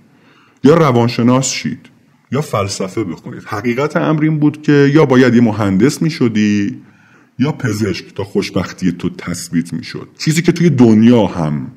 یا 0.64 0.74
روانشناس 0.74 1.50
شید. 1.50 1.88
یا 2.32 2.40
فلسفه 2.40 3.04
بخونید. 3.04 3.42
حقیقت 3.46 3.96
امر 3.96 4.22
این 4.22 4.38
بود 4.38 4.62
که 4.62 4.90
یا 4.94 5.04
باید 5.04 5.34
یه 5.34 5.40
مهندس 5.40 6.02
می‌شدی 6.02 6.82
یا 7.38 7.52
پزشک 7.52 8.14
تا 8.14 8.24
خوشبختی 8.24 8.92
تو 8.92 9.10
تثبیت 9.10 9.72
می‌شد. 9.72 10.08
چیزی 10.18 10.42
که 10.42 10.52
توی 10.52 10.70
دنیا 10.70 11.26
هم 11.26 11.70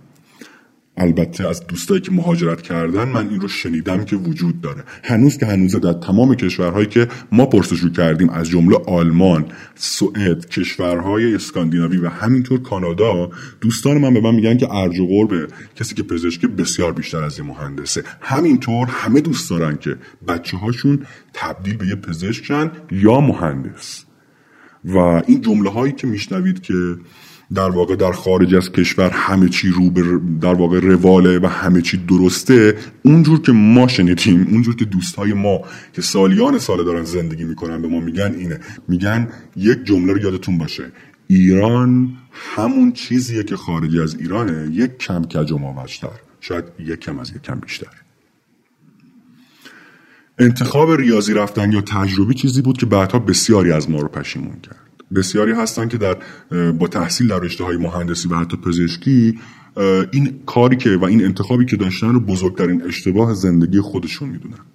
البته 0.98 1.48
از 1.48 1.68
دوستایی 1.68 2.02
که 2.02 2.12
مهاجرت 2.12 2.62
کردن 2.62 3.04
من 3.04 3.30
این 3.30 3.42
رو 3.42 3.48
شنیدم 3.48 4.06
که 4.06 4.16
وجود 4.16 4.62
داره. 4.62 4.84
هنوز 5.04 5.38
که 5.38 5.46
هنوز 5.46 5.76
در 5.76 5.94
تمام 5.94 6.36
کشورهایی 6.36 6.86
که 6.86 7.08
ما 7.32 7.46
پرسجو 7.46 7.90
کردیم 7.90 8.30
از 8.30 8.50
جمله 8.50 8.78
آلمان، 8.88 9.46
سوئد، 9.76 10.50
کشورهای 10.50 11.36
اسکاندیناوی 11.36 11.98
و 11.98 12.10
همینطور 12.10 12.62
کانادا 12.62 13.30
دوستان 13.62 13.98
من 13.98 14.14
به 14.14 14.22
من 14.22 14.36
میگن 14.36 14.58
که 14.58 14.74
ارج 14.74 15.00
و 15.00 15.08
قرب 15.08 15.52
کسی 15.76 15.96
که 15.96 16.04
پزشکی 16.04 16.48
بسیار 16.48 16.94
بیشتر 16.94 17.24
از 17.24 17.40
یه 17.40 17.46
مهندسه. 17.46 18.04
همینطور 18.22 18.88
همه 18.88 19.22
دوست 19.22 19.50
دارن 19.50 19.78
که 19.78 19.96
بچه 20.28 20.58
هاشون 20.58 21.06
تبدیل 21.34 21.78
به 21.78 21.88
یه 21.88 21.96
پزشکن 21.96 22.72
یا 22.92 23.22
مهندس. 23.22 24.06
و 24.94 24.98
این 24.98 25.42
جمله 25.42 25.70
هایی 25.70 25.94
که 25.94 26.08
میشنوید 26.08 26.62
که 26.62 26.74
در 27.54 27.70
واقع 27.70 27.96
در 27.96 28.12
خارج 28.12 28.56
از 28.56 28.72
کشور 28.72 29.10
همه 29.10 29.50
چی 29.50 29.70
رو 29.70 29.90
به 29.90 30.04
در 30.42 30.54
واقع 30.54 30.80
رواله 30.80 31.40
و 31.40 31.48
همه 31.48 31.82
چی 31.82 31.98
درسته 31.98 32.76
اونجور 33.04 33.42
که 33.42 33.52
ما 33.52 33.88
شنیدیم 33.88 34.48
اونجور 34.52 34.76
که 34.76 34.86
دوستای 34.86 35.34
ما 35.34 35.62
که 35.94 36.02
سالیان 36.02 36.58
سال 36.58 36.86
دارن 36.86 37.04
زندگی 37.04 37.44
می‌کنن 37.44 37.82
به 37.82 37.88
ما 37.88 38.00
میگن 38.00 38.36
اینه. 38.38 38.60
میگن 38.88 39.28
یک 39.56 39.84
جمله 39.84 40.14
رو 40.14 40.20
یادتون 40.20 40.58
باشه. 40.58 40.92
ایران 41.28 42.18
همون 42.32 42.92
چیزیه 42.92 43.44
که 43.44 43.56
خارج 43.56 43.98
از 43.98 44.16
ایرانه 44.16 44.70
یک 44.72 44.98
کم 44.98 45.24
کج 45.24 45.52
و 45.52 45.60
شاید 46.40 46.64
یک 46.80 47.00
کم 47.00 47.20
از 47.20 47.30
یک 47.36 47.42
کم 47.42 47.60
بیشتر 47.60 48.09
انتخاب 50.40 50.92
ریاضی 50.92 51.34
رفتن 51.34 51.72
یا 51.72 51.82
تجربی 51.82 52.34
چیزی 52.34 52.62
بود 52.62 52.78
که 52.78 52.86
بعدها 52.86 53.20
بسیاری 53.20 53.72
از 53.72 53.90
ما 53.90 54.00
رو 54.00 54.08
پشیمون 54.08 54.60
کرد. 54.62 54.90
بسیاری 55.16 55.52
هستن 55.52 55.88
که 55.88 55.98
در 55.98 56.18
با 56.72 56.88
تحصیل 56.88 57.28
در 57.28 57.40
رشته 57.40 57.64
های 57.64 57.78
مهندسی 57.78 58.28
و 58.28 58.36
حتی 58.36 58.58
پزشکی 58.58 59.40
این 60.12 60.40
کاری 60.46 60.76
که 60.76 60.98
و 60.98 61.06
این 61.06 61.26
انتخابی 61.26 61.66
که 61.66 61.78
داشتن 61.78 62.14
رو 62.14 62.20
بزرگترین 62.20 62.84
اشتباه 62.84 63.34
زندگی 63.34 63.82
خودشون 63.82 64.30
می‌دونن. 64.30 64.66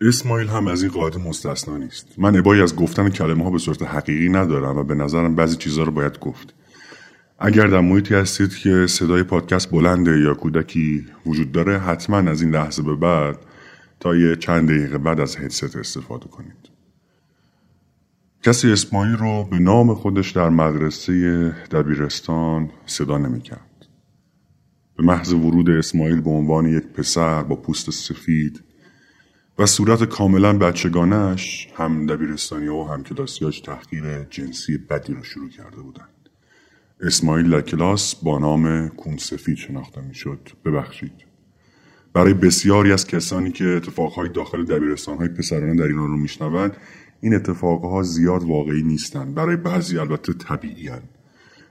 اسماعیل 0.00 0.48
هم 0.48 0.66
از 0.66 0.82
این 0.82 0.92
قاعده 0.92 1.18
مستثنا 1.18 1.76
نیست. 1.76 2.06
من 2.18 2.36
ابایی 2.36 2.62
از 2.62 2.76
گفتن 2.76 3.08
کلمه 3.08 3.44
ها 3.44 3.50
به 3.50 3.58
صورت 3.58 3.82
حقیقی 3.82 4.28
ندارم 4.28 4.76
و 4.76 4.84
به 4.84 4.94
نظرم 4.94 5.34
بعضی 5.34 5.56
چیزها 5.56 5.84
رو 5.84 5.92
باید 5.92 6.18
گفت. 6.18 6.54
اگر 7.42 7.66
در 7.66 7.80
محیطی 7.80 8.14
هستید 8.14 8.56
که 8.56 8.86
صدای 8.86 9.22
پادکست 9.22 9.70
بلنده 9.70 10.20
یا 10.20 10.34
کودکی 10.34 11.06
وجود 11.26 11.52
داره 11.52 11.78
حتما 11.78 12.16
از 12.16 12.42
این 12.42 12.50
لحظه 12.50 12.82
به 12.82 12.94
بعد 12.96 13.38
تا 14.00 14.16
یه 14.16 14.36
چند 14.36 14.68
دقیقه 14.68 14.98
بعد 14.98 15.20
از 15.20 15.36
هدست 15.36 15.76
استفاده 15.76 16.28
کنید 16.28 16.70
کسی 18.42 18.72
اسماعیل 18.72 19.16
رو 19.16 19.44
به 19.50 19.58
نام 19.58 19.94
خودش 19.94 20.30
در 20.30 20.48
مدرسه 20.48 21.48
دبیرستان 21.70 22.70
صدا 22.86 23.18
نمی‌کرد. 23.18 23.86
به 24.96 25.02
محض 25.02 25.32
ورود 25.32 25.70
اسماعیل 25.70 26.20
به 26.20 26.30
عنوان 26.30 26.66
یک 26.66 26.84
پسر 26.84 27.42
با 27.42 27.56
پوست 27.56 27.90
سفید 27.90 28.62
و 29.58 29.66
صورت 29.66 30.04
کاملا 30.04 30.58
بچگانش 30.58 31.68
هم 31.76 32.06
دبیرستانی 32.06 32.68
و 32.68 32.82
هم 32.82 33.02
کلاسیاش 33.02 33.60
تحقیر 33.60 34.24
جنسی 34.24 34.78
بدی 34.78 35.14
رو 35.14 35.22
شروع 35.22 35.48
کرده 35.48 35.76
بودند. 35.76 36.09
اسماعیل 37.02 37.50
در 37.50 37.60
کلاس 37.60 38.14
با 38.14 38.38
نام 38.38 38.88
کون 38.88 39.16
سفید 39.16 39.56
شناخته 39.56 40.00
می‌شد. 40.00 40.48
ببخشید. 40.64 41.12
برای 42.12 42.34
بسیاری 42.34 42.92
از 42.92 43.06
کسانی 43.06 43.50
که 43.50 43.64
اتفاقهای 43.64 44.28
داخل 44.28 44.64
دبیرستانهای 44.64 45.28
پسرانه 45.28 45.74
در 45.74 45.84
ایران 45.84 46.08
رو 46.08 46.16
میشنوند 46.16 46.76
این 47.20 47.34
اتفاقها 47.34 48.02
زیاد 48.02 48.42
واقعی 48.42 48.82
نیستند 48.82 49.34
برای 49.34 49.56
بعضی 49.56 49.98
البته 49.98 50.32
طبیعی. 50.32 50.90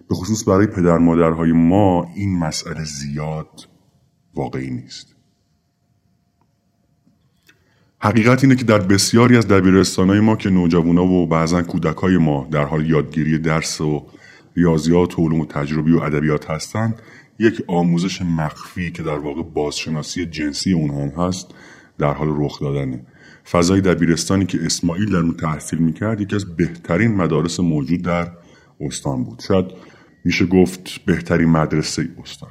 به 0.10 0.16
خصوص 0.16 0.48
برای 0.48 0.68
پدر 0.68 0.98
مادرهای 0.98 1.52
ما 1.52 2.12
این 2.16 2.40
مسئله 2.40 2.84
زیاد 2.84 3.68
واقعی 4.36 4.70
نیست 4.70 5.16
حقیقت 8.02 8.44
اینه 8.44 8.56
که 8.56 8.64
در 8.64 8.80
بسیاری 8.80 9.38
از 9.38 9.48
دبیرستانهای 9.48 10.20
ما 10.20 10.36
که 10.36 10.50
نوجوانا 10.50 11.06
و 11.06 11.28
بعضا 11.28 11.62
کودکهای 11.62 12.18
ما 12.18 12.48
در 12.52 12.64
حال 12.64 12.90
یادگیری 12.90 13.38
درس 13.38 13.82
و 13.82 14.06
ریاضیات 14.60 15.20
و 15.20 15.22
علوم 15.22 15.40
و 15.40 15.46
تجربی 15.46 15.92
و 15.92 16.00
ادبیات 16.00 16.50
هستند 16.50 17.02
یک 17.40 17.64
آموزش 17.68 18.22
مخفی 18.22 18.92
که 18.92 19.04
در 19.04 19.18
واقع 19.18 19.44
بازشناسی 19.44 20.26
جنسی 20.26 20.74
اونها 20.74 21.28
هست 21.28 21.56
در 21.98 22.14
حال 22.14 22.28
رخ 22.38 22.62
دادنه. 22.62 23.06
فضای 23.52 23.82
دبیرستانی 23.82 24.46
که 24.46 24.60
اسماعیل 24.66 25.12
در 25.12 25.18
اون 25.18 25.34
تحصیل 25.34 25.80
می‌کرد 25.80 26.22
یکی 26.22 26.36
از 26.36 26.56
بهترین 26.56 27.16
مدارس 27.16 27.60
موجود 27.60 28.02
در 28.02 28.32
استان 28.82 29.24
بود. 29.24 29.42
شاید 29.48 29.66
میشه 30.26 30.46
گفت 30.46 31.06
بهترین 31.06 31.50
مدرسه 31.50 32.10
استان. 32.24 32.50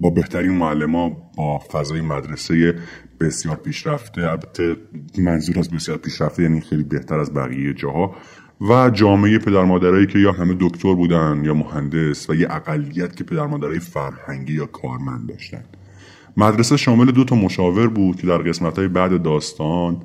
با 0.00 0.10
بهترین 0.10 0.52
معلم 0.52 0.92
با 1.36 1.58
فضای 1.58 2.00
مدرسه 2.00 2.74
بسیار 3.20 3.56
پیشرفته. 3.56 4.30
البته 4.30 4.76
منظور 5.18 5.58
از 5.58 5.70
بسیار 5.70 5.98
پیشرفته 5.98 6.42
یعنی 6.42 6.60
خیلی 6.60 6.82
بهتر 6.82 7.18
از 7.18 7.34
بقیه 7.34 7.74
جاها. 7.74 8.16
و 8.60 8.90
جامعه 8.90 9.38
پدر 9.38 9.64
مادرایی 9.64 10.06
که 10.06 10.18
یا 10.18 10.32
همه 10.32 10.56
دکتر 10.60 10.94
بودن 10.94 11.42
یا 11.44 11.54
مهندس 11.54 12.30
و 12.30 12.34
یه 12.34 12.46
اقلیت 12.50 13.16
که 13.16 13.24
پدر 13.24 13.46
مادرای 13.46 13.78
فرهنگی 13.78 14.52
یا 14.52 14.66
کارمند 14.66 15.28
داشتن. 15.28 15.64
مدرسه 16.36 16.76
شامل 16.76 17.10
دو 17.10 17.24
تا 17.24 17.36
مشاور 17.36 17.88
بود 17.88 18.16
که 18.16 18.26
در 18.26 18.38
قسمت 18.38 18.78
های 18.78 18.88
بعد 18.88 19.22
داستان 19.22 20.02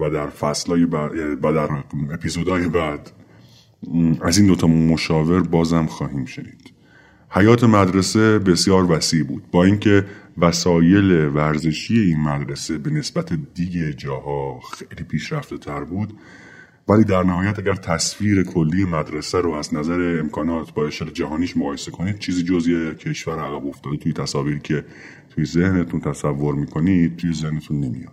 و 0.00 0.10
در 0.10 0.26
فصلهای 0.26 0.86
بعد 0.86 1.12
و 1.44 1.52
در 1.52 1.68
اپیزودهای 2.12 2.68
بعد 2.68 3.10
از 4.20 4.38
این 4.38 4.46
دوتا 4.46 4.66
مشاور 4.66 5.42
بازم 5.42 5.86
خواهیم 5.86 6.24
شنید. 6.24 6.72
حیات 7.30 7.64
مدرسه 7.64 8.38
بسیار 8.38 8.92
وسیع 8.92 9.24
بود. 9.24 9.42
با 9.50 9.64
اینکه 9.64 10.04
وسایل 10.38 11.12
ورزشی 11.12 12.00
این 12.00 12.20
مدرسه 12.20 12.78
به 12.78 12.90
نسبت 12.90 13.32
دیگه 13.54 13.92
جاها 13.92 14.60
خیلی 14.60 15.04
پیشرفته 15.04 15.58
تر 15.58 15.84
بود 15.84 16.12
ولی 16.88 17.04
در 17.04 17.22
نهایت 17.22 17.58
اگر 17.58 17.74
تصویر 17.74 18.42
کلی 18.42 18.84
مدرسه 18.84 19.40
رو 19.40 19.52
از 19.52 19.74
نظر 19.74 20.18
امکانات 20.20 20.74
با 20.74 20.86
اشاره 20.86 21.10
جهانیش 21.10 21.56
مقایسه 21.56 21.90
کنید 21.90 22.18
چیزی 22.18 22.42
جزی 22.42 22.94
کشور 22.94 23.38
عقب 23.38 23.66
افتاده 23.66 23.96
توی 23.96 24.12
تصاویری 24.12 24.60
که 24.60 24.84
توی 25.30 25.44
ذهنتون 25.44 26.00
تصور 26.00 26.54
می‌کنید 26.54 27.16
توی 27.16 27.32
ذهنتون 27.32 27.80
نمیاد. 27.80 28.12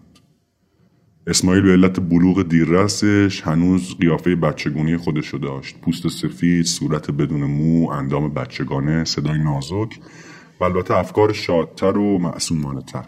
اسماعیل 1.28 1.64
به 1.64 1.72
علت 1.72 2.00
بلوغ 2.00 2.50
دیررسش 2.50 3.42
هنوز 3.42 3.98
قیافه 3.98 4.36
بچگونی 4.36 4.98
خودشو 4.98 5.38
داشت. 5.38 5.82
پوست 5.82 6.08
سفید 6.08 6.66
صورت 6.66 7.12
بدون 7.12 7.44
مو 7.44 7.90
اندام 7.90 8.34
بچگانه 8.34 9.04
صدای 9.04 9.38
نازک. 9.38 10.00
و 10.60 10.64
البته 10.64 10.98
افکار 10.98 11.34
شادتر 11.34 11.98
و 11.98 12.18
معصومانه 12.18 12.82
تر 12.82 13.06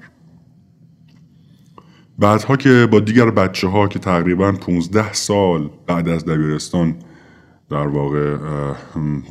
بعدها 2.19 2.55
که 2.55 2.87
با 2.91 2.99
دیگر 2.99 3.29
بچه 3.31 3.67
ها 3.67 3.87
که 3.87 3.99
تقریبا 3.99 4.51
15 4.51 5.13
سال 5.13 5.69
بعد 5.87 6.09
از 6.09 6.25
دبیرستان 6.25 6.95
در 7.69 7.87
واقع 7.87 8.37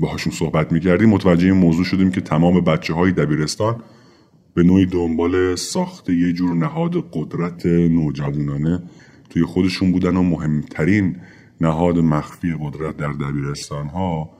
باهاشون 0.00 0.32
صحبت 0.32 0.72
می‌کردیم 0.72 1.08
متوجه 1.08 1.46
این 1.46 1.56
موضوع 1.56 1.84
شدیم 1.84 2.10
که 2.10 2.20
تمام 2.20 2.60
بچه 2.60 2.94
های 2.94 3.12
دبیرستان 3.12 3.82
به 4.54 4.62
نوعی 4.62 4.86
دنبال 4.86 5.56
ساخت 5.56 6.10
یه 6.10 6.32
جور 6.32 6.54
نهاد 6.54 7.10
قدرت 7.12 7.66
نوجوانانه 7.66 8.82
توی 9.30 9.44
خودشون 9.44 9.92
بودن 9.92 10.16
و 10.16 10.22
مهمترین 10.22 11.16
نهاد 11.60 11.98
مخفی 11.98 12.54
قدرت 12.60 12.96
در 12.96 13.12
دبیرستان 13.12 13.86
ها 13.86 14.30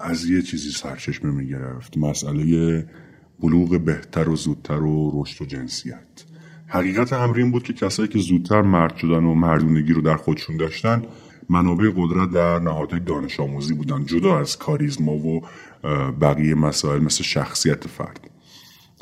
از 0.00 0.30
یه 0.30 0.42
چیزی 0.42 0.70
سرچشمه 0.70 1.30
می‌گرفت 1.30 1.98
مسئله 1.98 2.86
بلوغ 3.40 3.80
بهتر 3.80 4.28
و 4.28 4.36
زودتر 4.36 4.82
و 4.82 5.22
رشد 5.22 5.42
و 5.42 5.44
جنسیت. 5.44 6.24
حقیقت 6.66 7.12
امر 7.12 7.36
این 7.36 7.50
بود 7.50 7.62
که 7.62 7.72
کسایی 7.72 8.08
که 8.08 8.18
زودتر 8.18 8.62
مرد 8.62 8.96
شدن 8.96 9.24
و 9.24 9.34
مردونگی 9.34 9.92
رو 9.92 10.00
در 10.00 10.16
خودشون 10.16 10.56
داشتن 10.56 11.02
منابع 11.48 11.90
قدرت 11.96 12.30
در 12.30 12.58
نهادهای 12.58 13.00
دانش 13.00 13.40
آموزی 13.40 13.74
بودن 13.74 14.04
جدا 14.04 14.38
از 14.38 14.58
کاریزما 14.58 15.12
و 15.12 15.42
بقیه 16.20 16.54
مسائل 16.54 17.02
مثل 17.02 17.24
شخصیت 17.24 17.86
فرد. 17.86 18.30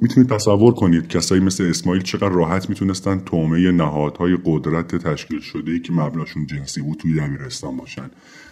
می‌تونید 0.03 0.31
تصور 0.31 0.75
کنید 0.75 1.09
کسایی 1.09 1.41
مثل 1.41 1.65
اسماعیل 1.65 2.03
چقدر 2.03 2.29
راحت 2.29 2.69
می‌تونستن 2.69 3.19
تومه 3.19 3.73
نهادهای 3.73 4.39
قدرت 4.45 4.97
تشکیل 4.97 5.41
شده 5.41 5.73
ای 5.73 5.81
که 5.81 5.93
مبناشون 5.93 6.47
جنسی 6.47 6.83
بود 6.83 6.99
توی 6.99 7.15
دبیرستان 7.15 7.77
باشن. 7.77 8.11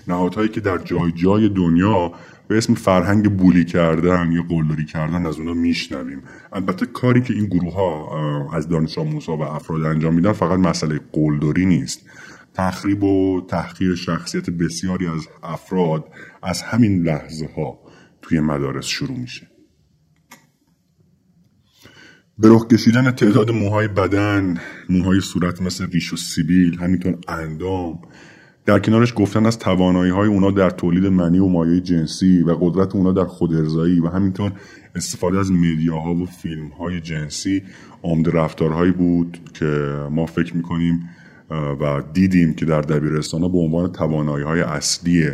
نهادهایی 0.09 0.49
که 0.49 0.61
در 0.61 0.79
جای 0.79 1.13
جای 1.13 1.49
دنیا 1.49 2.13
به 2.51 2.59
اسم 2.59 2.75
فرهنگ 2.75 3.37
بولی 3.37 3.65
کردن 3.65 4.33
یا 4.33 4.43
قلدری 4.43 4.85
کردن 4.85 5.27
از 5.27 5.39
اونا 5.39 5.55
میشنویم. 5.55 6.23
البته 6.53 6.87
کاری 6.87 7.23
که 7.23 7.35
این 7.35 7.47
گروه 7.47 7.75
ها 7.75 8.51
از 8.53 8.69
دانش 8.69 8.99
آموزها 8.99 9.37
و 9.37 9.43
افراد 9.43 9.85
انجام 9.85 10.15
میدن 10.15 10.33
فقط 10.33 10.59
مسئله 10.59 11.01
قلدری 11.13 11.67
نیست. 11.67 12.01
تخریب 12.55 13.05
و 13.05 13.47
تحقیر 13.49 13.95
شخصیت 13.95 14.51
بسیاری 14.51 15.07
از 15.07 15.29
افراد 15.43 16.05
از 16.43 16.63
همین 16.63 17.03
لحظه 17.03 17.49
ها 17.57 17.79
توی 18.23 18.41
مدارس 18.41 18.87
شروع 18.87 19.19
میشه. 19.19 19.49
به 22.39 22.49
رخ 22.49 22.67
کشیدن 22.67 23.11
تعداد 23.11 23.51
موهای 23.51 23.89
بدن 23.89 24.61
موهای 24.89 25.21
صورت 25.21 25.63
مثل 25.63 25.91
ریش 25.91 26.13
و 26.13 26.17
سیبیل 26.17 26.79
همینطور 26.79 27.19
اندام 27.29 27.99
در 28.67 28.79
کنارش 28.79 29.13
گفتن 29.17 29.47
از 29.47 29.59
توانایی 29.59 30.13
های 30.13 30.29
اونا 30.29 30.51
در 30.51 30.71
تولید 30.71 31.07
منی 31.07 31.39
و 31.39 31.47
مایه 31.47 31.81
جنسی 31.81 32.43
و 32.43 32.57
قدرت 32.61 32.97
اونا 32.97 33.13
در 33.13 33.25
خودارضایی 33.25 34.01
و 34.01 34.09
همینطور 34.09 34.53
استفاده 34.95 35.39
از 35.39 35.53
میدیاها 35.53 36.15
و 36.15 36.27
فیلم 36.27 36.69
های 36.69 37.01
جنسی 37.01 37.63
عمده 38.03 38.31
رفتارهایی 38.31 38.93
بود 38.93 39.39
که 39.55 39.67
ما 40.11 40.27
فکر 40.27 40.57
می‌کنیم 40.57 41.09
و 41.51 42.03
دیدیم 42.13 42.55
که 42.55 42.67
در 42.67 42.81
دبیرستان 42.81 43.43
ها 43.43 43.49
به 43.49 43.59
عنوان 43.59 43.93
توانایی 43.93 44.45
های 44.45 44.61
اصلی 44.61 45.31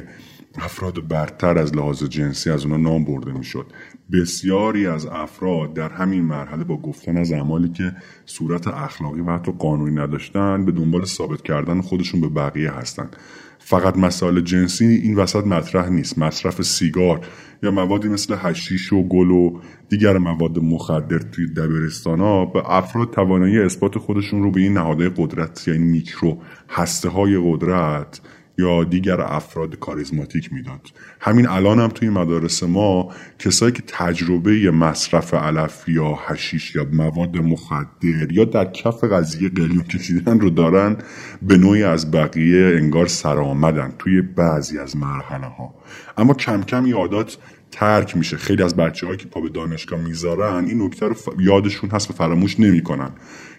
افراد 0.55 1.09
برتر 1.09 1.59
از 1.59 1.77
لحاظ 1.77 2.05
جنسی 2.05 2.51
از 2.51 2.65
اونا 2.65 2.77
نام 2.77 3.05
برده 3.05 3.33
می‌شد. 3.33 3.67
بسیاری 4.13 4.87
از 4.87 5.07
افراد 5.07 5.75
در 5.75 5.89
همین 5.89 6.25
مرحله 6.25 6.65
با 6.65 6.77
گفتن 6.77 7.17
از 7.17 7.33
اعمالی 7.33 7.69
که 7.69 7.93
صورت 8.27 8.69
اخلاقی 8.69 9.21
و 9.21 9.31
حتی 9.31 9.53
قانونی 9.53 9.95
نداشتن 9.95 10.65
به 10.65 10.73
دنبال 10.73 11.05
ثابت 11.05 11.43
کردن 11.43 11.81
خودشون 11.81 12.21
به 12.21 12.29
بقیه 12.29 12.71
هستند 12.71 13.17
فقط 13.59 13.97
مسائل 13.97 14.41
جنسی 14.41 14.85
این 14.85 15.15
وسط 15.15 15.47
مطرح 15.47 15.89
نیست. 15.89 16.19
مصرف 16.19 16.63
سیگار 16.63 17.27
یا 17.63 17.71
موادی 17.71 18.09
مثل 18.09 18.37
هشیش 18.39 18.93
و 18.93 19.03
گل 19.03 19.31
و 19.31 19.61
دیگر 19.89 20.19
مواد 20.19 20.59
مخدر 20.59 21.19
توی 21.19 21.47
دبیرستان 21.47 22.21
ها 22.21 22.45
به 22.45 22.71
افراد 22.71 23.11
توانایی 23.11 23.59
اثبات 23.59 23.99
خودشون 23.99 24.43
رو 24.43 24.51
به 24.51 24.61
این 24.61 24.73
نهادهای 24.73 25.11
قدرت 25.17 25.69
یعنی 25.69 25.85
میکرو 25.85 26.39
هسته 26.69 27.09
های 27.09 27.41
قدرت 27.45 28.21
یا 28.59 28.85
دیگر 28.85 29.21
افراد 29.21 29.79
کاریزماتیک 29.79 30.53
می‌داد. 30.53 30.81
همین 31.21 31.49
الان 31.49 31.79
هم 31.81 31.89
توی 31.89 32.09
مدارس 32.09 32.63
ما 32.63 33.13
کسایی 33.39 33.73
که 33.73 33.83
تجربه 33.87 34.71
مصرف 34.71 35.35
علف 35.35 35.89
یا 35.89 36.19
هشیش 36.27 36.75
یا 36.75 36.87
مواد 36.93 37.37
مخدر 37.37 38.33
یا 38.33 38.45
در 38.45 38.65
کف 38.65 39.05
قضیه 39.05 39.49
قلیون 39.49 39.83
کشیدن 39.83 40.41
رو 40.41 40.51
دارن 40.51 40.97
به 41.43 41.57
نوعی 41.57 41.83
از 41.83 42.11
بقیه 42.11 42.77
انگار 42.77 43.07
سرآمدن 43.07 43.93
توی 43.99 44.23
بعضی 44.23 44.79
از 44.79 44.97
مرحله 44.97 45.47
ها 45.47 45.75
اما 46.17 46.35
کم 46.35 46.63
کم 46.63 46.87
یادات 46.87 47.39
ترک 47.71 48.17
میشه. 48.17 48.37
خیلی 48.37 48.63
از 48.63 48.77
بچه 48.77 49.17
که 49.17 49.27
پا 49.27 49.41
به 49.41 49.49
دانشگاه 49.49 50.01
می‌ذارن 50.01 50.65
این 50.65 50.83
نکته 50.83 51.07
رو 51.07 51.15
یادشون 51.39 51.91
هست 51.91 52.11
و 52.11 52.15
فراموش 52.15 52.61
نمی‌کنن 52.61 53.11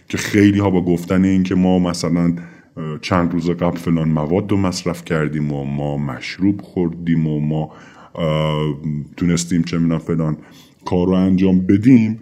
که 0.09 0.17
خیلی 0.17 0.59
ها 0.59 0.69
با 0.69 0.81
گفتن 0.81 1.25
این 1.25 1.43
که 1.43 1.55
ما 1.55 1.79
مثلا 1.79 2.35
چند 3.01 3.33
روز 3.33 3.49
قبل 3.49 3.77
فلان 3.77 4.09
مواد 4.09 4.51
رو 4.51 4.57
مصرف 4.57 5.05
کردیم 5.05 5.51
و 5.51 5.63
ما 5.63 5.97
مشروب 5.97 6.61
خوردیم 6.61 7.27
و 7.27 7.39
ما 7.39 7.73
تونستیم 9.17 9.63
چه 9.63 9.77
می‌دونم 9.77 9.99
فلان 9.99 10.37
کار 10.85 11.07
رو 11.07 11.13
انجام 11.13 11.59
بدیم 11.59 12.19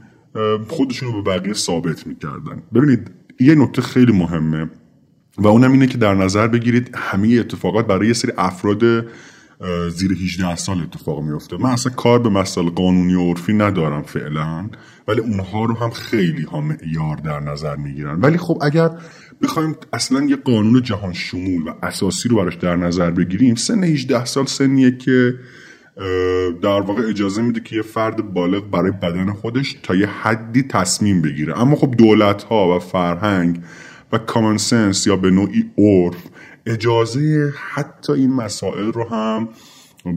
خودشون 0.67 1.13
رو 1.13 1.21
به 1.21 1.31
بقیه 1.31 1.53
ثابت 1.53 2.07
می‌کردن. 2.07 2.61
ببینید 2.73 3.11
یه 3.39 3.55
نکته 3.55 3.81
خیلی 3.81 4.11
مهمه 4.11 4.69
و 5.37 5.47
اونم 5.47 5.71
اینه 5.71 5.87
که 5.87 5.97
در 5.97 6.13
نظر 6.13 6.47
بگیرید 6.47 6.91
همه 6.93 7.27
اتفاقات 7.27 7.87
برای 7.87 8.07
یه 8.07 8.13
سری 8.13 8.31
افراد 8.37 9.07
زیر 9.89 10.11
18 10.11 10.55
سال 10.55 10.81
اتفاق 10.81 11.23
میفته 11.23 11.57
من 11.57 11.69
اصلا 11.69 11.93
کار 11.93 12.19
به 12.19 12.29
مسائل 12.29 12.69
قانونی 12.69 13.13
و 13.13 13.21
عرفی 13.21 13.53
ندارم 13.53 14.01
فعلا 14.01 14.69
ولی 15.07 15.19
اونها 15.19 15.65
رو 15.65 15.75
هم 15.77 15.89
خیلی 15.89 16.43
ها 16.43 16.61
معیار 16.61 17.15
در 17.15 17.39
نظر 17.39 17.75
می‌گیرن. 17.75 18.21
ولی 18.21 18.37
خب 18.37 18.57
اگر 18.61 18.89
بخوایم 19.41 19.75
اصلا 19.93 20.25
یه 20.25 20.35
قانون 20.35 20.81
جهان 20.81 21.13
شمول 21.13 21.61
و 21.61 21.73
اساسی 21.83 22.29
رو 22.29 22.37
براش 22.37 22.55
در 22.55 22.75
نظر 22.75 23.11
بگیریم. 23.11 23.55
سن 23.55 23.83
18 23.83 24.25
سال 24.25 24.45
سنیه 24.45 24.97
که 24.97 25.35
در 26.61 26.81
واقع 26.81 27.03
اجازه 27.09 27.41
میده 27.41 27.59
که 27.59 27.75
یه 27.75 27.81
فرد 27.81 28.33
بالغ 28.33 28.69
برای 28.69 28.91
بدن 28.91 29.33
خودش 29.33 29.77
تا 29.83 29.95
یه 29.95 30.07
حدی 30.07 30.63
تصمیم 30.63 31.21
بگیره. 31.21 31.61
اما 31.61 31.75
خب 31.75 31.95
دولت 31.97 32.43
ها 32.43 32.75
و 32.75 32.79
فرهنگ 32.79 33.61
و 34.11 34.17
کامن 34.17 34.57
سنس 34.57 35.07
یا 35.07 35.15
به 35.15 35.31
نوعی 35.31 35.71
عرف 35.77 36.23
اجازه 36.65 37.53
حتی 37.73 38.13
این 38.13 38.33
مسائل 38.33 38.91
رو 38.91 39.09
هم 39.09 39.49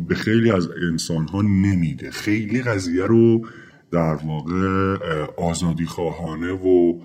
به 0.09 0.15
خیلی 0.15 0.51
از 0.51 0.69
انسان 0.91 1.29
ها 1.29 1.43
نمیده. 1.43 2.11
خیلی 2.11 2.63
قضیه 2.63 3.05
رو 3.05 3.47
در 3.93 4.15
واقع 4.15 4.97
آزادی 5.37 5.87
خواهانه 5.87 6.53
و 6.53 6.99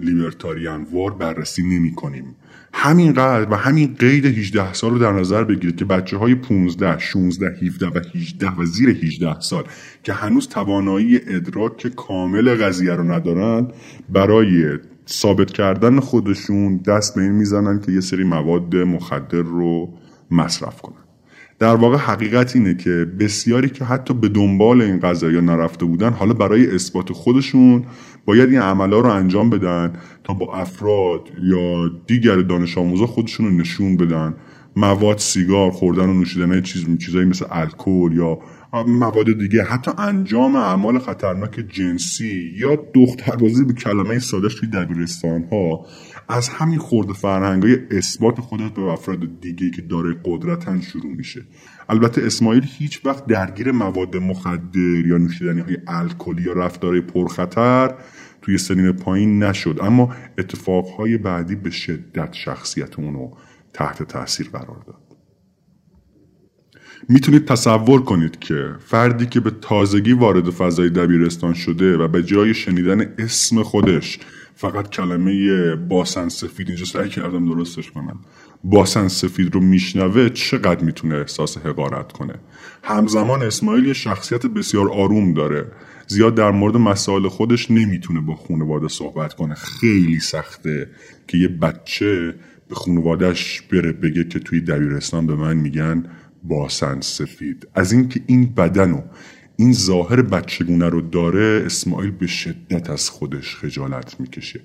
لیبرتاریان 0.00 0.86
وار 0.92 1.14
بررسی 1.14 1.62
نمی 1.62 1.94
کنیم. 1.94 2.36
همین 2.72 3.12
قدر 3.12 3.50
و 3.50 3.54
همین 3.54 3.96
قید 3.98 4.26
18 4.26 4.72
سال 4.72 4.90
رو 4.90 4.98
در 4.98 5.12
نظر 5.12 5.44
بگیرید 5.44 5.76
که 5.76 5.84
بچه 5.84 6.16
های 6.16 6.34
15, 6.34 6.98
16, 6.98 7.46
17 7.46 7.86
و 7.86 8.00
18 8.14 8.54
و 8.58 8.64
زیر 8.64 8.88
18 8.88 9.40
سال 9.40 9.64
که 10.02 10.12
هنوز 10.12 10.48
توانایی 10.48 11.20
ادراک 11.26 11.86
کامل 11.86 12.54
قضیه 12.54 12.92
رو 12.92 13.12
ندارن 13.12 13.68
برای 14.08 14.78
ثابت 15.08 15.50
کردن 15.50 16.00
خودشون 16.00 16.76
دست 16.76 17.14
به 17.14 17.22
این 17.22 17.32
می‌زنن 17.32 17.80
که 17.80 17.92
یه 17.92 18.00
سری 18.00 18.24
مواد 18.24 18.76
مخدر 18.76 19.42
رو 19.42 19.94
مصرف 20.30 20.82
کنن. 20.82 21.03
در 21.58 21.76
واقع 21.76 21.96
حقیقت 21.96 22.56
اینه 22.56 22.74
که 22.74 23.06
بسیاری 23.20 23.68
که 23.68 23.84
حتی 23.84 24.14
به 24.14 24.28
دنبال 24.28 24.82
این 24.82 25.00
قضايا 25.00 25.40
نرفته 25.40 25.84
بودن 25.84 26.10
حالا 26.10 26.32
برای 26.32 26.74
اثبات 26.74 27.12
خودشون 27.12 27.84
باید 28.26 28.50
این 28.50 28.60
عملا 28.60 29.00
رو 29.00 29.10
انجام 29.10 29.50
بدن 29.50 29.92
تا 30.24 30.34
با 30.34 30.54
افراد 30.54 31.20
یا 31.42 31.88
دیگر 32.06 32.36
دانش 32.36 32.78
آموزا 32.78 33.06
خودشون 33.06 33.46
رو 33.46 33.52
نشون 33.52 33.96
بدن. 33.96 34.34
مواد 34.76 35.18
سیگار 35.18 35.70
خوردن 35.70 36.08
و 36.08 36.12
نوشیدن 36.14 36.62
چیز 36.62 36.98
چیزایی 36.98 37.24
مثل 37.24 37.46
الکل 37.50 38.12
یا 38.12 38.38
مواد 38.86 39.38
دیگه. 39.38 39.62
حتی 39.62 39.90
انجام 39.98 40.56
اعمال 40.56 40.98
خطرناک 40.98 41.64
جنسی 41.68 42.52
یا 42.56 42.76
دختربازی 42.94 43.64
به 43.64 43.72
کلمه 43.72 44.18
سادش 44.18 44.54
توی 44.54 44.68
دبیرستان 44.68 45.44
ها 45.52 45.86
از 46.28 46.48
همین 46.48 46.78
خورده 46.78 47.12
فرهنگ 47.12 47.62
های 47.62 47.78
اثبات 47.90 48.40
خودت 48.40 48.74
به 48.74 48.82
افراد 48.82 49.40
دیگه 49.40 49.70
که 49.70 49.82
داره 49.82 50.16
قدرتن 50.24 50.80
شروع 50.80 51.16
میشه. 51.16 51.46
البته 51.88 52.22
اسماعیل 52.26 52.66
هیچ 52.78 53.06
وقت 53.06 53.26
درگیر 53.26 53.72
مواد 53.72 54.16
مخدر 54.16 55.06
یا 55.06 55.18
نوشیدنی 55.18 55.60
های 55.60 55.76
الکلی 55.86 56.42
یا 56.42 56.52
رفتارهای 56.52 57.00
پرخطر 57.00 57.94
توی 58.42 58.58
سنین 58.58 58.92
پایین 58.92 59.42
نشد. 59.42 59.78
اما 59.82 60.14
اتفاقهای 60.38 61.18
بعدی 61.18 61.54
به 61.54 61.70
شدت 61.70 62.32
شخصیت 62.32 62.98
اونو 62.98 63.30
تحت 63.74 64.02
تاثیر 64.02 64.48
قرار 64.48 64.82
داد. 64.86 65.04
می‌تونید 67.08 67.44
تصور 67.44 68.02
کنید 68.02 68.38
که 68.38 68.74
فردی 68.86 69.26
که 69.26 69.40
به 69.40 69.50
تازگی 69.50 70.12
وارد 70.12 70.50
فضای 70.50 70.90
دبیرستان 70.90 71.54
شده 71.54 71.96
و 71.96 72.08
به 72.08 72.22
جای 72.22 72.54
شنیدن 72.54 73.14
اسم 73.18 73.62
خودش 73.62 74.18
فقط 74.54 74.90
کلمه 74.90 75.76
باسن 75.76 76.28
سفید 76.28 76.68
اینجا 76.68 76.84
سعی 76.84 77.08
کردم 77.08 77.48
درستش 77.54 77.90
کنم. 77.90 78.20
باسن 78.64 79.08
سفید 79.08 79.54
رو 79.54 79.60
میشنوه 79.60 80.28
چقدر 80.28 80.84
می‌تونه 80.84 81.14
احساس 81.14 81.58
حقارت 81.58 82.12
کنه؟ 82.12 82.34
همزمان 82.82 83.42
اسماعیل 83.42 83.86
یه 83.86 83.92
شخصیت 83.92 84.46
بسیار 84.46 84.90
آروم 84.90 85.34
داره. 85.34 85.72
زیاد 86.06 86.34
در 86.34 86.50
مورد 86.50 86.76
مسائل 86.76 87.28
خودش 87.28 87.70
نمی‌تونه 87.70 88.20
با 88.20 88.34
خانواده 88.34 88.88
صحبت 88.88 89.34
کنه. 89.34 89.54
خیلی 89.54 90.20
سخته 90.20 90.90
که 91.28 91.38
یه 91.38 91.48
بچه 91.48 92.34
خانوادهش 92.70 93.60
بره 93.60 93.92
بگه 93.92 94.24
که 94.24 94.38
توی 94.38 94.60
دبیرستان 94.60 95.26
به 95.26 95.34
من 95.34 95.56
میگن 95.56 96.04
باسن 96.42 97.00
سفید. 97.00 97.68
از 97.74 97.92
اینکه 97.92 98.20
این 98.26 98.54
بدن 98.54 98.90
و 98.90 99.00
این 99.56 99.72
ظاهر 99.72 100.22
بچگونه 100.22 100.88
رو 100.88 101.00
داره 101.00 101.62
اسماعیل 101.66 102.10
به 102.10 102.26
شدت 102.26 102.90
از 102.90 103.10
خودش 103.10 103.56
خجالت 103.56 104.20
می‌کشه. 104.20 104.60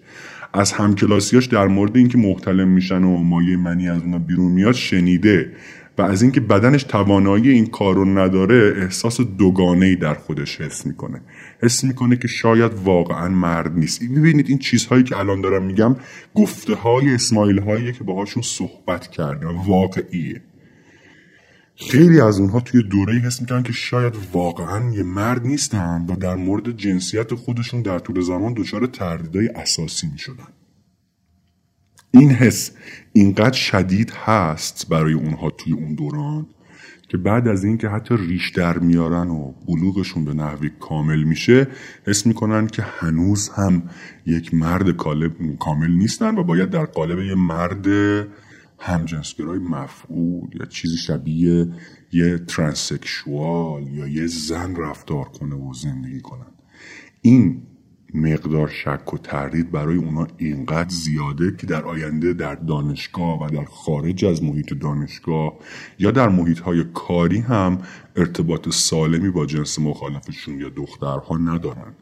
از 0.54 0.72
همکلاسیاش 0.72 1.46
در 1.46 1.68
مورد 1.68 1.98
اینکه 1.98 2.18
محتلم 2.18 2.68
میشن 2.68 3.04
و 3.04 3.18
مایه 3.18 3.58
منی 3.58 3.90
از 3.90 4.02
اونا 4.02 4.20
بیرون 4.20 4.52
میاد 4.52 4.74
شنیده 4.74 5.52
و 5.98 6.02
از 6.02 6.22
اینکه 6.22 6.42
بدنش 6.42 6.84
توانایی 6.84 7.50
این 7.50 7.66
کار 7.66 7.96
رو 7.96 8.06
نداره 8.06 8.74
احساس 8.78 9.22
دوگانه 9.22 9.96
در 9.96 10.14
خودش 10.14 10.62
حس 10.62 10.86
می‌کنه. 10.86 11.22
حس 11.62 11.84
می‌کنه 11.84 12.16
که 12.16 12.28
شاید 12.28 12.74
واقعا 12.74 13.30
مرد 13.30 13.78
نیست. 13.78 14.02
می‌بینید 14.02 14.50
این 14.50 14.58
چیزهایی 14.58 15.04
که 15.04 15.18
الان 15.18 15.42
دارم 15.42 15.66
میگم 15.66 15.96
گفته 16.36 16.76
های 16.76 17.14
اسماعیل 17.14 17.60
هایی 17.60 17.94
که 17.94 18.04
باهاشون 18.04 18.44
صحبت 18.44 19.08
کرده 19.08 19.48
واقعیه. 19.48 20.42
خیلی 21.76 22.22
از 22.22 22.40
اونها 22.40 22.60
توی 22.60 22.84
دوره 22.84 23.14
حس 23.14 23.42
می‌کنن 23.42 23.64
که 23.64 23.74
شاید 23.74 24.14
واقعا 24.34 24.94
یه 24.94 25.04
مرد 25.04 25.46
نیستن 25.46 26.06
و 26.10 26.16
در 26.16 26.36
مورد 26.36 26.78
جنسیت 26.78 27.36
خودشون 27.36 27.82
در 27.82 28.00
طول 28.00 28.22
زمان 28.22 28.54
دچار 28.54 28.86
تردیدهای 28.86 29.48
اساسی 29.48 30.08
می‌شدن. 30.12 30.48
این 32.12 32.32
حس 32.32 32.72
اینقدر 33.14 33.58
شدید 33.58 34.12
هست 34.12 34.90
برای 34.90 35.14
اونها 35.14 35.50
توی 35.50 35.74
اون 35.74 35.96
دوران 35.96 36.48
که 37.10 37.18
بعد 37.18 37.48
از 37.48 37.64
اینکه 37.64 37.90
حتی 37.90 38.18
ریش 38.18 38.50
در 38.50 38.80
میارن 38.80 39.30
و 39.30 39.54
بلوغشون 39.68 40.26
به 40.26 40.34
نحوی 40.34 40.70
کامل 40.80 41.24
میشه 41.24 41.68
حس 42.06 42.28
می‌کنن 42.28 42.68
که 42.68 42.82
هنوز 42.82 43.50
هم 43.50 43.84
یک 44.26 44.54
مرد 44.54 44.98
کامل 45.60 45.92
نیستن 45.92 46.38
و 46.38 46.44
باید 46.44 46.70
در 46.70 46.86
قالب 46.86 47.20
یه 47.20 47.36
مرد 47.36 47.88
همجنسگرای 48.80 49.60
مفعول 49.60 50.50
یا 50.60 50.66
چیزی 50.66 50.98
شبیه 50.98 51.68
یه 52.12 52.38
ترانسکشوال 52.38 53.88
یا 53.88 54.08
یه 54.08 54.28
زن 54.28 54.76
رفتار 54.76 55.26
کنه 55.26 55.56
و 55.56 55.74
زندگی 55.74 56.22
کنن. 56.22 56.52
این 57.22 57.62
مقدار 58.14 58.68
شک 58.68 59.14
و 59.14 59.18
تردید 59.18 59.72
برای 59.72 59.98
اونا 59.98 60.28
اینقدر 60.38 60.90
زیاده 60.90 61.56
که 61.58 61.68
در 61.68 61.84
آینده 61.84 62.34
در 62.34 62.56
دانشگاه 62.56 63.46
و 63.46 63.50
در 63.50 63.66
خارج 63.66 64.26
از 64.26 64.44
محیط 64.44 64.74
دانشگاه 64.74 65.54
یا 66.00 66.12
در 66.12 66.30
محیط 66.30 66.60
های 66.60 66.84
کاری 66.94 67.40
هم 67.40 67.78
ارتباط 68.16 68.70
سالمی 68.70 69.30
با 69.30 69.46
جنس 69.46 69.80
مخالفشون 69.80 70.60
یا 70.60 70.70
دخترها 70.70 71.38
ندارن. 71.38 71.94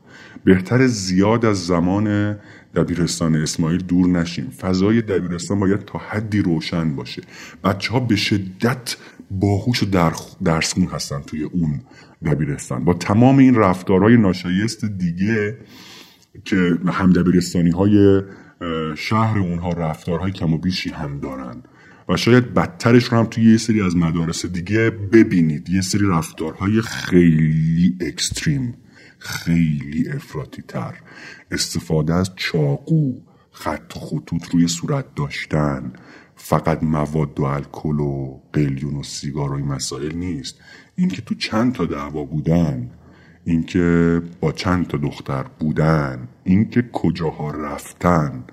بهتر 0.44 0.88
زیاد 0.88 1.46
از 1.46 1.66
زمان 1.66 2.38
دبیرستان 2.76 3.36
اسماعیل 3.36 3.84
دور 3.84 4.08
نشیم 4.08 4.50
فضای 4.50 5.02
دبیرستان 5.02 5.60
باید 5.60 5.86
تا 5.86 6.00
حدی 6.00 6.42
روشن 6.42 6.96
باشه. 6.96 7.22
بچه 7.64 7.94
ها 7.94 8.00
به 8.00 8.16
شدت 8.16 8.96
باهوش 9.32 9.84
و 9.84 9.86
درسمون 10.44 10.88
هستن 10.88 11.22
توی 11.22 11.44
اون 11.44 11.82
دبیرستان. 12.26 12.86
با 12.86 12.94
تمام 12.94 13.38
این 13.38 13.56
رفتارهای 13.56 14.18
ناشایست 14.18 14.86
دیگه 14.86 15.58
که 16.46 16.78
هم 16.88 17.14
دبیرستانی 17.14 17.70
های 17.70 18.22
شهر 18.96 19.40
اونها 19.40 19.70
رفتارهای 19.70 20.32
کم 20.32 20.54
و 20.54 20.58
بیشی 20.58 20.90
هم 20.90 21.20
دارن. 21.20 21.64
و 22.10 22.18
شاید 22.18 22.54
بدترش 22.54 23.04
رو 23.04 23.18
هم 23.18 23.26
توی 23.26 23.52
یه 23.52 23.58
سری 23.58 23.82
از 23.82 23.96
مدارس 23.96 24.46
دیگه 24.46 24.90
ببینید. 24.90 25.70
یه 25.70 25.82
سری 25.82 26.08
رفتارهای 26.08 26.82
خیلی 26.82 27.98
اکستریم 28.02 28.78
خیلی 29.20 30.10
افراطی 30.10 30.62
تر 30.62 30.94
استفاده 31.52 32.14
از 32.14 32.32
چاقو 32.36 33.14
خط 33.52 33.94
خطوط 33.94 34.50
روی 34.54 34.68
صورت 34.68 35.16
داشتن. 35.16 35.94
فقط 36.36 36.84
مواد 36.84 37.40
و 37.40 37.44
الکل 37.44 38.00
و 38.00 38.42
قلیون 38.54 38.96
و 38.96 39.04
سیگار 39.04 39.52
و 39.52 39.56
این 39.56 39.66
مسائل 39.66 40.16
نیست. 40.16 40.56
این 40.96 41.08
که 41.08 41.22
تو 41.22 41.36
چند 41.36 41.74
تا 41.74 41.86
دعوا 41.86 42.24
بودن 42.24 42.92
اینکه 43.48 44.22
با 44.40 44.52
چند 44.52 44.88
تا 44.88 44.98
دختر 44.98 45.46
بودن 45.60 46.28
اینکه 46.44 46.82
کجاها 46.94 47.52
رفتن 47.52 48.44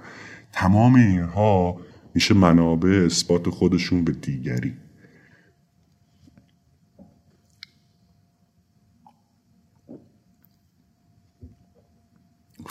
تمام 0.53 0.95
اینها 0.95 1.77
میشه 2.15 2.35
منابع 2.35 3.03
اثبات 3.07 3.51
خودشون 3.51 4.05
به 4.05 4.13
دیگری. 4.13 4.75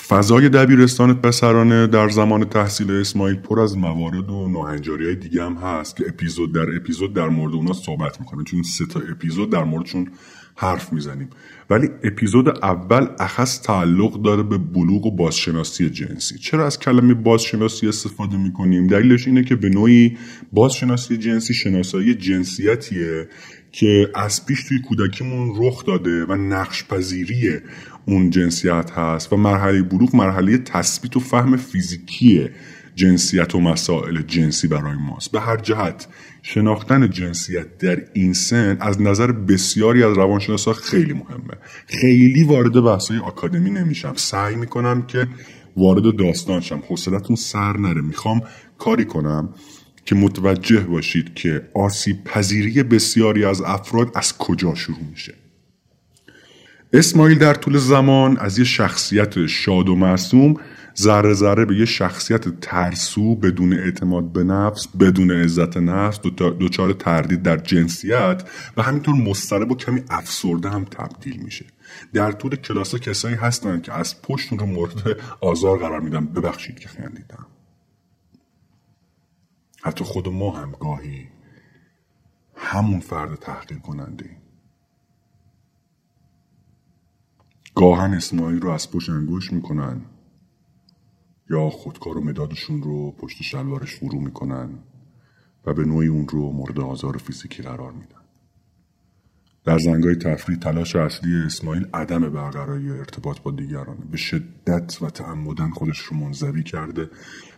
فضای 0.08 0.50
دبیرستان 0.50 1.14
پسرانه 1.14 1.88
در 1.88 2.10
زمان 2.10 2.46
تحصیل 2.46 2.92
اسماعیل 2.92 3.36
پر 3.36 3.60
از 3.60 3.78
موارد 3.78 4.30
و 4.30 4.48
ناهنجاری 4.48 5.06
های 5.06 5.16
دیگه 5.16 5.44
هم 5.44 5.54
هست 5.54 5.96
که 5.96 6.04
اپیزود 6.08 6.54
در 6.54 6.76
اپیزود 6.76 7.14
در 7.14 7.30
مورد 7.30 7.54
اونا 7.54 7.74
صحبت 7.74 8.20
می‌کنیم. 8.20 8.44
چون 8.44 8.64
سه 8.64 8.86
تا 8.86 9.00
اپیزود 9.00 9.52
در 9.52 9.64
موردشون 9.64 10.12
حرف 10.56 10.94
می‌زنیم. 10.94 11.30
ولی 11.70 11.90
اپیزود 12.04 12.50
اول 12.50 13.08
اخص 13.20 13.62
تعلق 13.62 14.22
داره 14.22 14.44
به 14.44 14.58
بلوغ 14.58 15.06
و 15.06 15.12
بازشناسی 15.12 15.90
جنسی. 15.90 16.38
چرا 16.38 16.66
از 16.66 16.80
کلمه 16.80 17.14
بازشناسی 17.14 17.88
استفاده 17.88 18.38
می‌کنیم؟ 18.38 18.88
دلیلش 18.88 19.28
اینه 19.28 19.44
که 19.44 19.56
به 19.56 19.70
نوعی 19.70 20.18
بازشناسی 20.54 21.18
جنسی 21.18 21.54
شناسایی 21.54 22.16
جنسیتیه 22.16 23.28
که 23.72 24.10
از 24.16 24.46
پیش 24.46 24.64
توی 24.64 24.80
کودکیمون 24.80 25.54
رخ 25.56 25.86
داده 25.86 26.26
و 26.26 26.36
نقش 26.36 26.86
پذیری 26.88 27.60
اون 28.06 28.30
جنسیت 28.30 28.92
هست 28.92 29.34
و 29.34 29.38
مرحله 29.38 29.82
بلوغ 29.82 30.16
مرحله 30.16 30.58
تثبیت 30.58 31.18
و 31.18 31.20
فهم 31.20 31.58
فیزیکی 31.58 32.50
جنسیت 32.96 33.56
و 33.56 33.60
مسائل 33.60 34.22
جنسی 34.22 34.68
برای 34.68 34.98
ماست. 34.98 35.32
به 35.32 35.40
هر 35.40 35.58
جهت 35.58 36.08
شناختن 36.42 37.10
جنسیت 37.10 37.78
در 37.78 38.02
این 38.14 38.34
سن 38.34 38.78
از 38.80 39.02
نظر 39.02 39.32
بسیاری 39.32 40.04
از 40.04 40.18
روانشناسا 40.18 40.74
خیلی 40.74 41.14
مهمه. 41.14 41.58
خیلی 41.88 42.44
وارد 42.44 42.84
بحثای 42.84 43.18
آکادمی 43.18 43.70
نمیشم. 43.70 44.14
سعی 44.16 44.56
می‌کنم 44.56 45.02
که 45.02 45.28
وارد 45.78 46.16
داستان 46.16 46.62
شم. 46.62 46.84
حوصلتون 46.90 47.36
سر 47.36 47.78
نره. 47.78 48.02
می‌خوام 48.02 48.42
کاری 48.78 49.06
کنم 49.06 49.50
که 50.06 50.16
متوجه 50.16 50.80
باشید 50.80 51.34
که 51.34 51.70
آسیب 51.76 52.24
پذیری 52.24 52.84
بسیاری 52.84 53.46
از 53.46 53.62
افراد 53.62 54.12
از 54.16 54.38
کجا 54.38 54.76
شروع 54.76 55.04
میشه. 55.12 55.34
اسماعیل 56.94 57.38
در 57.38 57.54
طول 57.54 57.78
زمان 57.78 58.38
از 58.38 58.60
یه 58.60 58.66
شخصیت 58.66 59.46
شاد 59.46 59.90
و 59.90 59.96
معصوم 59.96 60.56
ذره 60.98 61.34
ذره 61.34 61.66
به 61.66 61.78
یه 61.78 61.86
شخصیت 61.86 62.60
ترسو 62.60 63.36
بدون 63.36 63.74
اعتماد 63.74 64.32
به 64.32 64.44
نفس 64.44 64.88
بدون 64.88 65.32
عزت 65.32 65.78
نفس 65.78 66.20
دچار 66.60 66.94
تردید 66.94 67.44
در 67.44 67.58
جنسیت 67.58 68.44
و 68.78 68.82
همینطور 68.82 69.16
مضطرب 69.16 69.72
و 69.72 69.76
کمی 69.76 70.04
افسرده 70.10 70.70
هم 70.70 70.86
تبدیل 70.86 71.44
میشه. 71.44 71.66
در 72.14 72.32
طول 72.32 72.56
کلاس 72.56 72.96
کسایی 72.96 73.36
هستن 73.36 73.82
که 73.82 73.94
از 73.94 74.22
پشت 74.22 74.54
رو 74.54 74.66
مورد 74.66 75.18
آزار 75.42 75.80
قرار 75.80 76.00
میدن. 76.00 76.26
ببخشید 76.26 76.80
که 76.80 76.90
خندیدم. 76.90 77.48
حتی 79.82 80.04
خود 80.04 80.28
ما 80.28 80.52
هم 80.52 80.72
گاهی 80.80 81.28
همون 82.56 83.00
فرد 83.00 83.36
تحقیر 83.36 83.78
کننده 83.78 84.38
گاهن 87.76 88.14
اسماعیل 88.14 88.62
رو 88.62 88.70
از 88.70 88.92
پشت 88.92 89.10
انگوش 89.10 89.54
می‌کنن. 89.54 90.02
یا 91.50 91.70
خودکار 91.70 92.18
و 92.18 92.24
مدادشون 92.24 92.84
رو 92.84 93.12
پشت 93.12 93.42
شلوارش 93.42 93.96
فرو 93.96 94.20
می‌کنن 94.20 94.70
و 95.66 95.74
به 95.74 95.86
نوعی 95.86 96.08
اون 96.08 96.28
رو 96.28 96.52
مورد 96.52 96.80
آزار 96.80 97.18
فیزیکی 97.18 97.64
قرار 97.64 97.92
میدن. 97.92 98.24
در 99.66 99.78
زنگای 99.78 100.16
تفریح 100.16 100.58
تلاش 100.58 100.96
اصلی 100.96 101.36
اسماعیل 101.36 101.88
عدم 101.94 102.30
برقراری 102.30 102.92
ارتباط 102.92 103.40
با 103.42 103.52
دیگرانه. 103.52 104.06
به 104.12 104.18
شدت 104.18 105.02
و 105.02 105.10
تعمدن 105.10 105.70
خودش 105.70 106.00
رو 106.00 106.18
منظوی 106.18 106.64
کرده 106.64 107.10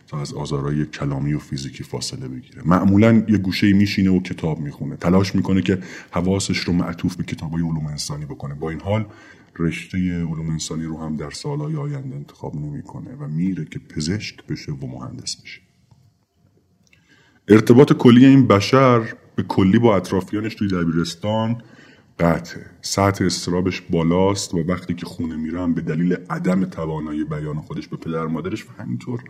تا 0.06 0.20
از 0.20 0.34
آزارهای 0.34 0.86
کلامی 0.86 1.34
و 1.34 1.38
فیزیکی 1.38 1.84
فاصله 1.84 2.28
بگیره. 2.28 2.62
معمولا 2.64 3.24
یه 3.28 3.38
گوشه 3.38 3.72
میشینه 3.72 4.10
و 4.10 4.20
کتاب 4.20 4.60
می‌خونه. 4.60 4.96
تلاش 4.96 5.34
می‌کنه 5.34 5.62
که 5.62 5.78
حواسش 6.10 6.58
رو 6.58 6.72
معطوف 6.72 7.16
به 7.16 7.24
کتابای 7.24 7.62
علوم 7.62 7.86
انسانی 7.86 8.24
بکنه. 8.24 8.54
با 8.54 8.70
این 8.70 8.80
حال 8.80 9.06
رشته 9.58 9.98
علوم 9.98 10.50
انسانی 10.50 10.84
رو 10.84 10.98
هم 10.98 11.16
در 11.16 11.30
سالهای 11.30 11.76
آینده 11.76 12.16
انتخاب 12.16 12.54
نمی‌کنه 12.54 13.14
و 13.14 13.28
میره 13.28 13.64
که 13.64 13.78
پزشک 13.78 14.46
بشه 14.46 14.72
و 14.72 14.86
مهندس 14.86 15.42
بشه. 15.42 15.60
ارتباط 17.48 17.92
کلی 17.92 18.26
این 18.26 18.46
بشر 18.46 19.14
به 19.36 19.42
کلی 19.42 19.78
با 19.78 19.96
اطرافیانش 19.96 20.54
توی 20.54 20.68
دبیرستان 20.68 21.62
قطعه. 22.18 22.66
سطح 22.80 23.24
استرابش 23.24 23.80
بالاست 23.80 24.54
و 24.54 24.58
وقتی 24.58 24.94
که 24.94 25.06
خونه 25.06 25.36
میرم 25.36 25.74
به 25.74 25.80
دلیل 25.80 26.16
عدم 26.30 26.64
توانایی 26.64 27.24
بیان 27.24 27.60
خودش 27.60 27.88
به 27.88 27.96
پدر 27.96 28.26
مادرش 28.26 28.64
و 28.64 28.68
همینطور 28.78 29.24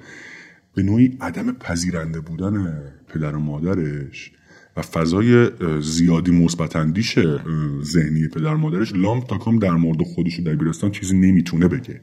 به 0.74 0.82
نوعی 0.82 1.18
عدم 1.20 1.52
پذیرنده 1.52 2.20
بودن 2.20 2.82
پدر 3.08 3.36
و 3.36 3.40
مادرش 3.40 4.32
و 4.76 4.82
فضای 4.82 5.50
زیادی 5.80 6.30
مثبت 6.30 6.76
اندیش 6.76 7.18
ذهنی 7.82 8.28
پدر 8.28 8.54
مادرش. 8.54 8.92
لام 8.94 9.20
تا 9.20 9.38
کام 9.38 9.58
در 9.58 9.70
مورد 9.70 10.02
خودش 10.02 10.38
و 10.38 10.42
دبیرستان 10.42 10.90
چیزی 10.90 11.18
نمی‌تونه 11.18 11.68
بگه. 11.68 12.00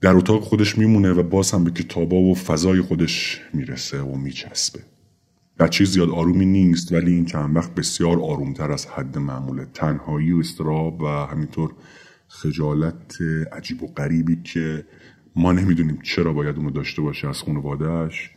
در 0.00 0.16
اتاق 0.16 0.42
خودش 0.42 0.78
میمونه 0.78 1.12
و 1.12 1.22
باز 1.22 1.50
هم 1.50 1.64
به 1.64 1.70
کتابا 1.70 2.16
و 2.16 2.34
فضای 2.34 2.80
خودش 2.80 3.40
می‌رسه 3.54 4.00
و 4.00 4.16
میچسبه. 4.16 4.80
بچه 5.58 5.84
زیاد 5.84 6.10
آرومی 6.10 6.46
نیست 6.46 6.92
ولی 6.92 7.12
این 7.12 7.24
چند 7.24 7.56
وقت 7.56 7.74
بسیار 7.74 8.20
آرومتر 8.20 8.72
از 8.72 8.86
حد 8.86 9.18
معموله. 9.18 9.66
تنهایی 9.74 10.32
و 10.32 10.38
استراب 10.38 11.02
و 11.02 11.06
همینطور 11.06 11.72
خجالت 12.28 13.18
عجیب 13.52 13.82
و 13.82 13.86
غریبی 13.86 14.36
که 14.44 14.84
ما 15.36 15.52
نمی‌دونیم 15.52 15.98
چرا 16.02 16.32
باید 16.32 16.56
اونو 16.56 16.70
داشته 16.70 17.02
باشه 17.02 17.28
از 17.28 17.42
خانوادهش 17.42 18.30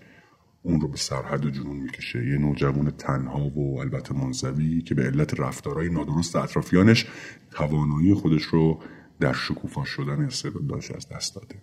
اون 0.64 0.82
رو 0.82 0.88
به 0.88 0.98
سرحد 0.98 1.50
جنون 1.50 1.78
می‌کشه. 1.78 2.28
یه 2.28 2.38
نوجوان 2.38 2.92
تنها 2.92 3.50
و 3.50 3.80
البته 3.80 4.14
منزوی 4.14 4.82
که 4.82 4.96
به 4.96 5.04
علت 5.04 5.40
رفتارهای 5.40 5.90
نادرست 5.90 6.36
اطرافیانش 6.36 7.06
توانایی 7.52 8.14
خودش 8.14 8.44
رو 8.44 8.80
در 9.20 9.34
شکوفا 9.34 9.86
شدن 9.86 10.22
استعدادش 10.22 10.92
از 10.92 11.10
دست 11.10 11.36
داده. 11.36 11.56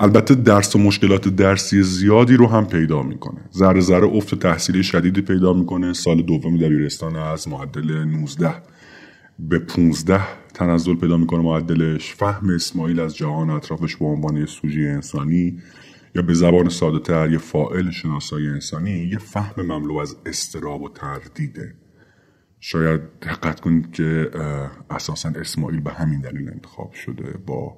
البته 0.00 0.34
درس 0.34 0.76
و 0.76 0.78
مشکلات 0.78 1.28
درسی 1.28 1.82
زیادی 1.82 2.36
رو 2.36 2.46
هم 2.46 2.66
پیدا 2.66 3.02
می‌کنه. 3.02 3.40
ذره 3.54 3.80
ذره 3.80 4.06
افت 4.06 4.34
تحصیلی 4.34 4.82
شدیدی 4.82 5.20
پیدا 5.20 5.52
می‌کنه. 5.52 5.92
سال 5.92 6.22
دوم 6.22 6.58
دبیرستان 6.58 7.16
از 7.16 7.48
معدل 7.48 8.04
19 8.04 8.54
به 9.38 9.58
15 9.58 10.22
تنزل 10.54 10.94
پیدا 10.94 11.16
می‌کنه 11.16 11.40
معدلش. 11.40 12.14
فهم 12.14 12.50
اسماعیل 12.50 13.00
از 13.00 13.16
جهان 13.16 13.50
اطرافش 13.50 13.96
به 13.96 14.04
عنوان 14.04 14.46
سوژه 14.46 14.80
انسانی. 14.80 15.58
یا 16.16 16.22
به 16.22 16.34
زبان 16.34 16.68
ساده 16.68 16.98
تر 16.98 17.30
یه 17.30 17.38
فائل 17.38 17.90
شناسای 17.90 18.48
انسانی 18.48 18.90
یه 18.90 19.18
فهم 19.18 19.62
مملو 19.62 19.96
از 19.96 20.16
استراب 20.26 20.82
و 20.82 20.88
تردیده. 20.88 21.74
شاید 22.60 23.00
دقت 23.22 23.60
کنید 23.60 23.92
که 23.92 24.30
اساسا 24.90 25.28
اسماعیل 25.28 25.80
به 25.80 25.90
همین 25.90 26.20
دلیل 26.20 26.48
انتخاب 26.48 26.92
شده 26.92 27.38
با 27.46 27.76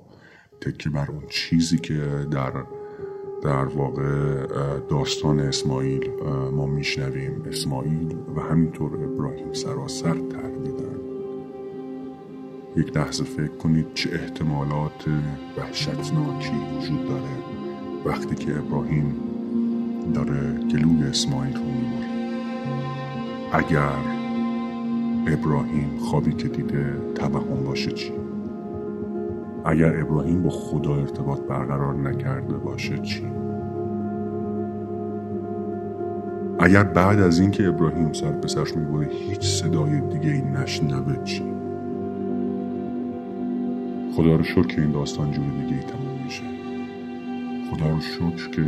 تکه 0.60 0.90
بر 0.90 1.06
اون 1.10 1.22
چیزی 1.28 1.78
که 1.78 2.26
در 2.30 2.52
در 3.42 3.64
واقع 3.64 4.46
داستان 4.90 5.40
اسماعیل 5.40 6.10
ما 6.52 6.66
میشنویم. 6.66 7.42
اسماعیل 7.48 8.16
و 8.36 8.40
همینطور 8.40 9.04
ابراهیم 9.04 9.52
سراسر 9.52 10.14
تردیدن. 10.14 10.98
یک 12.76 12.96
لحظه 12.96 13.24
فکر 13.24 13.56
کنید 13.56 13.94
چه 13.94 14.10
احتمالات 14.12 15.04
وحشتناکی 15.56 16.52
وجود 16.76 17.08
داره. 17.08 17.47
وقتی 18.08 18.34
که 18.34 18.58
ابراهیم 18.58 19.14
داره 20.14 20.58
گلوی 20.72 21.08
اسماعیل 21.08 21.56
رو 21.56 21.62
می‌بره. 21.62 22.08
اگر 23.52 23.98
ابراهیم 25.26 25.98
خوابی 25.98 26.32
که 26.32 26.48
دیده 26.48 26.96
توهم 27.14 27.64
باشه 27.64 27.90
چی؟ 27.90 28.12
اگر 29.64 30.00
ابراهیم 30.00 30.42
با 30.42 30.50
خدا 30.50 30.94
ارتباط 30.94 31.40
برقرار 31.40 31.94
نکرده 31.94 32.54
باشه 32.54 32.98
چی؟ 32.98 33.26
اگر 36.58 36.84
بعد 36.84 37.20
از 37.20 37.40
اینکه 37.40 37.68
ابراهیم 37.68 38.12
سر 38.12 38.32
پسرش 38.32 38.76
می‌بره 38.76 39.06
هیچ 39.06 39.42
صدای 39.42 40.00
دیگه 40.00 40.30
ای 40.30 40.42
نشنوه 40.42 41.24
چی؟ 41.24 41.42
خدا 44.16 44.36
رو 44.36 44.42
شکر 44.42 44.66
که 44.66 44.80
این 44.80 44.90
داستان 44.90 45.32
جور 45.32 45.44
دیگه 45.44 45.76
ای 45.76 45.82
خدا 47.70 47.90
رو 47.90 48.00
شکر 48.00 48.50
که 48.50 48.66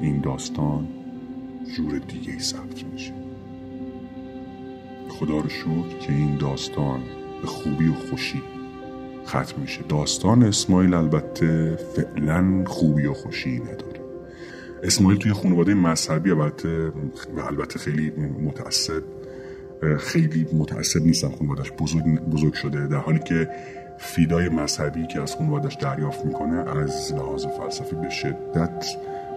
این 0.00 0.20
داستان 0.20 0.88
جور 1.76 1.98
دیگه 1.98 2.32
ای 2.32 2.38
ثبت 2.38 2.84
میشه. 2.92 3.12
خدا 5.08 5.38
رو 5.38 5.48
شکر 5.48 5.98
که 6.00 6.12
این 6.12 6.36
داستان 6.36 7.00
به 7.42 7.46
خوبی 7.46 7.88
و 7.88 7.94
خوشی 7.94 8.42
ختم 9.26 9.60
میشه. 9.60 9.80
داستان 9.88 10.42
اسماعیل 10.42 10.94
البته 10.94 11.78
فعلا 11.96 12.64
خوبی 12.66 13.06
و 13.06 13.14
خوشی 13.14 13.58
نداره. 13.58 14.00
اسماعیل 14.82 15.18
توی 15.18 15.32
خانواده 15.32 15.74
مذهبی 15.74 16.30
البته 16.30 16.92
البته 17.48 17.78
خیلی 17.78 18.10
متعصب 18.44 19.02
خیلی 19.98 20.46
متعصب 20.52 21.02
نیستن 21.02 21.30
خانوادش 21.30 21.72
بزرگ, 21.72 22.04
بزرگ 22.04 22.54
شده 22.54 22.86
در 22.86 22.96
حالی 22.96 23.18
که 23.18 23.48
فیدای 24.02 24.48
مذهبی 24.48 25.06
که 25.06 25.22
از 25.22 25.34
خانوادش 25.34 25.74
دریافت 25.74 26.24
می‌کنه 26.24 26.78
از 26.80 27.14
لحاظ 27.14 27.46
فلسفی 27.46 27.96
به 27.96 28.10
شدت 28.10 28.86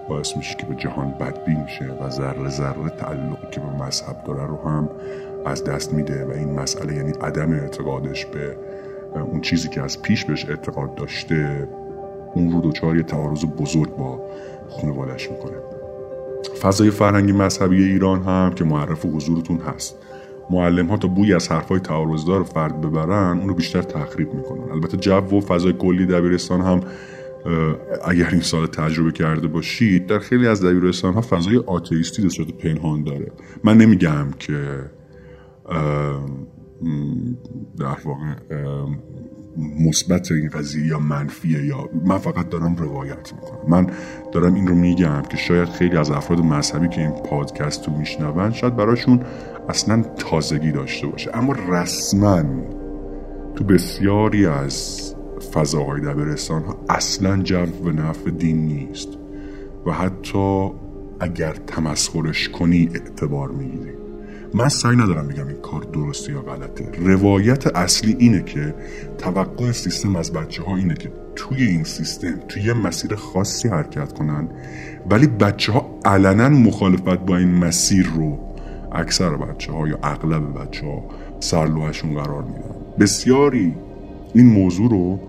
باعث 0.10 0.38
میشه 0.38 0.56
که 0.56 0.65
به 0.65 0.75
جهان 0.75 1.12
بدبین 1.12 1.67
شه 1.67 1.86
و 1.86 2.10
ذره 2.10 2.49
ذره 2.49 2.89
تعلقی 2.89 3.47
که 3.51 3.60
به 3.60 3.84
مذهب 3.84 4.23
داره 4.23 4.47
رو 4.47 4.58
هم 4.58 4.89
از 5.45 5.63
دست 5.63 5.93
میده 5.93 6.25
و 6.25 6.32
این 6.32 6.54
مسئله 6.54 6.95
یعنی 6.95 7.12
عدم 7.21 7.51
اعتقادش 7.51 8.25
به 8.25 8.58
اون 9.15 9.41
چیزی 9.41 9.69
که 9.69 9.82
از 9.82 10.01
پیش 10.01 10.25
بهش 10.25 10.49
اعتقاد 10.49 10.95
داشته 10.95 11.67
اون 12.34 12.51
رو 12.51 12.62
دوچار 12.62 12.97
یه 12.97 13.04
تعارض 13.04 13.45
بزرگ 13.45 13.95
با 13.95 14.30
خانوادش 14.69 15.32
می‌کنه. 15.32 15.58
فضای 16.62 16.91
فرهنگی 16.91 17.32
مذهبی 17.32 17.84
ایران 17.84 18.23
هم 18.23 18.54
که 18.56 18.63
معرف 18.63 19.06
حضورتون 19.06 19.58
هست. 19.58 19.95
معلم 20.49 20.88
ها 20.88 20.97
تا 20.97 21.08
بوی 21.08 21.34
از 21.34 21.51
حرفای 21.51 21.79
تعارضدار 21.79 22.43
فرد 22.43 22.81
ببرن 22.81 23.39
اون 23.39 23.47
رو 23.47 23.53
بیشتر 23.55 23.81
تخریب 23.81 24.34
می‌کنن. 24.34 24.71
البته 24.71 24.97
جو 24.97 25.38
و 25.38 25.41
فضای 25.41 25.73
کلی 25.73 26.05
دبیرستان 26.05 26.62
هم 26.62 26.79
اگر 28.05 28.29
این 28.31 28.41
سال 28.41 28.67
تجربه 28.67 29.12
کرده 29.12 29.47
باشید 29.47 30.08
در 30.08 30.19
خیلی 30.19 30.47
از 30.47 30.65
دبیرستان 30.65 31.13
ها 31.13 31.21
فضای 31.21 31.58
آتئیستی 31.58 32.21
به 32.21 32.29
صورت 32.29 32.51
پنهان 32.51 33.03
داره. 33.03 33.31
من 33.63 33.77
نمیگم 33.77 34.27
که 34.39 34.79
در 37.79 37.97
واقع 38.05 38.36
مثبت 39.58 40.31
این 40.31 40.49
قضیه 40.49 40.88
یا 40.88 40.99
منفیه 40.99 41.65
یا 41.65 41.89
من 42.05 42.17
فقط 42.17 42.49
دارم 42.49 42.75
روایت 42.75 43.34
می‌کنم. 43.34 43.60
من 43.67 43.88
دارم 44.31 44.53
این 44.53 44.67
رو 44.67 44.75
میگم 44.75 45.21
که 45.21 45.38
شاید 45.38 45.69
خیلی 45.69 45.97
از 45.97 46.12
افراد 46.12 46.39
مذهبی 46.39 46.88
که 46.88 47.01
این 47.01 47.12
پادکست 47.12 47.88
رو 47.88 47.97
میشنون 47.97 48.51
شاید 48.51 48.75
براشون 48.75 49.19
اصلا 49.69 50.04
تازگی 50.17 50.71
داشته 50.71 51.08
باشه. 51.08 51.38
اما 51.38 51.56
رسما 51.69 52.43
تو 53.56 53.63
بسیاری 53.63 54.45
از 54.45 55.15
فضاهای 55.54 56.01
دبیرستان 56.01 56.63
ها 56.63 56.78
اصلا 56.89 57.38
جو 57.38 57.65
و 57.84 57.89
نفع 57.89 58.30
دین 58.30 58.65
نیست 58.65 59.10
و 59.86 59.91
حتی 59.91 60.71
اگر 61.19 61.54
تمسخرش 61.54 62.49
کنی 62.49 62.89
اعتبار 62.93 63.51
می‌گیری. 63.51 63.91
من 64.54 64.69
سعی 64.69 64.95
ندارم 64.95 65.28
بگم 65.28 65.47
این 65.47 65.58
کار 65.58 65.82
درسته 65.82 66.32
یا 66.32 66.41
غلطه. 66.41 66.91
روایت 66.99 67.67
اصلی 67.67 68.15
اینه 68.19 68.43
که 68.43 68.75
توقع 69.17 69.71
سیستم 69.71 70.15
از 70.15 70.34
بچه 70.34 70.63
ها 70.63 70.75
اینه 70.75 70.93
که 70.93 71.12
توی 71.36 71.63
این 71.63 71.84
سیستم 71.84 72.39
توی 72.47 72.63
یه 72.63 72.73
مسیر 72.73 73.15
خاصی 73.15 73.67
حرکت 73.67 74.13
کنن 74.13 74.47
ولی 75.10 75.28
بچه 75.28 75.71
ها 75.71 75.99
علنا 76.06 76.49
مخالفت 76.49 77.19
با 77.19 77.38
این 77.38 77.51
مسیر 77.51 78.08
رو 78.15 78.55
اکثر 78.95 79.38
بچه 79.38 79.71
ها 79.71 79.88
یا 79.88 79.99
اغلب 80.03 80.60
بچه 80.60 80.86
ها 80.86 81.03
سرلوهشون 81.39 82.13
قرار 82.13 82.43
میدن. 82.43 82.75
بسیاری 82.99 83.75
این 84.34 84.45
موضوع 84.45 84.89
رو 84.89 85.19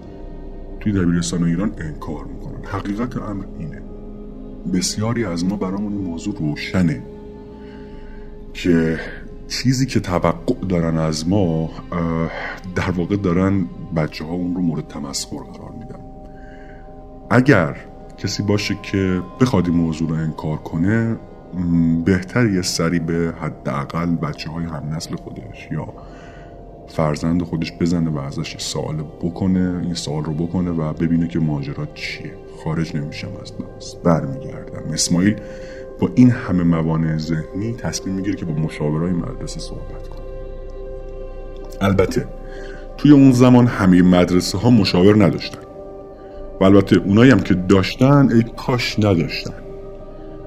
توی 0.80 0.92
دبیرستان 0.92 1.44
ایران 1.44 1.72
انکار 1.78 2.24
می‌کنن. 2.24 2.64
حقیقت 2.64 3.16
امر 3.16 3.44
اینه. 3.58 3.82
بسیاری 4.74 5.24
از 5.24 5.44
ما 5.44 5.56
برامون 5.56 5.92
این 5.92 6.02
موضوع 6.02 6.34
روشنه 6.38 7.02
که 8.54 8.98
چیزی 9.48 9.86
که 9.86 10.00
توقع 10.00 10.54
دارن 10.68 10.98
از 10.98 11.28
ما 11.28 11.70
در 12.74 12.90
واقع 12.90 13.16
دارن 13.16 13.64
بچه 13.96 14.24
ها 14.24 14.32
اون 14.32 14.54
رو 14.54 14.60
مورد 14.60 14.88
تمسخر 14.88 15.36
قرار 15.36 15.72
میدن. 15.78 16.00
اگر 17.30 17.76
کسی 18.18 18.42
باشه 18.42 18.76
که 18.82 19.22
بخواد 19.40 19.68
این 19.68 19.76
موضوع 19.76 20.08
رو 20.08 20.14
انکار 20.14 20.56
کنه 20.56 21.16
بهتر 22.04 22.46
یه 22.46 22.62
سری 22.62 22.98
به 22.98 23.34
حداقل 23.40 24.06
بچه 24.06 24.50
های 24.50 24.64
هم 24.64 24.82
نسل 24.94 25.16
خودش 25.16 25.68
یا 25.70 25.88
فرزند 26.88 27.42
خودش 27.42 27.72
بزنه 27.80 28.10
و 28.10 28.18
ازش 28.18 28.56
سوال 28.58 28.96
بکنه 29.22 29.80
این 29.82 29.94
سوال 29.94 30.24
رو 30.24 30.34
بکنه 30.34 30.70
و 30.70 30.92
ببینه 30.92 31.28
که 31.28 31.38
ماجرا 31.38 31.86
چیه. 31.94 32.32
خارج 32.64 32.96
نمیشم 32.96 33.28
از 33.42 33.52
دست 33.52 34.02
برمیگردم. 34.02 34.92
اسماعیل 34.92 35.36
با 36.00 36.10
این 36.14 36.30
همه 36.30 36.62
موانع 36.62 37.18
ذهنی 37.18 37.72
تصمیم 37.72 38.14
می‌گیره 38.14 38.36
که 38.36 38.44
با 38.44 38.52
مشاورای 38.52 39.12
مدرسه 39.12 39.60
صحبت 39.60 40.08
کنه. 40.08 40.26
البته 41.80 42.26
توی 42.96 43.10
اون 43.10 43.32
زمان 43.32 43.66
همه 43.66 44.02
مدرسه 44.02 44.58
ها 44.58 44.70
مشاور 44.70 45.24
نداشتن. 45.24 45.62
و 46.60 46.64
البته 46.64 46.96
اونایی 46.96 47.30
هم 47.30 47.40
که 47.40 47.54
داشتن 47.54 48.28
ای 48.32 48.42
کاش 48.56 48.98
نداشتن. 48.98 49.65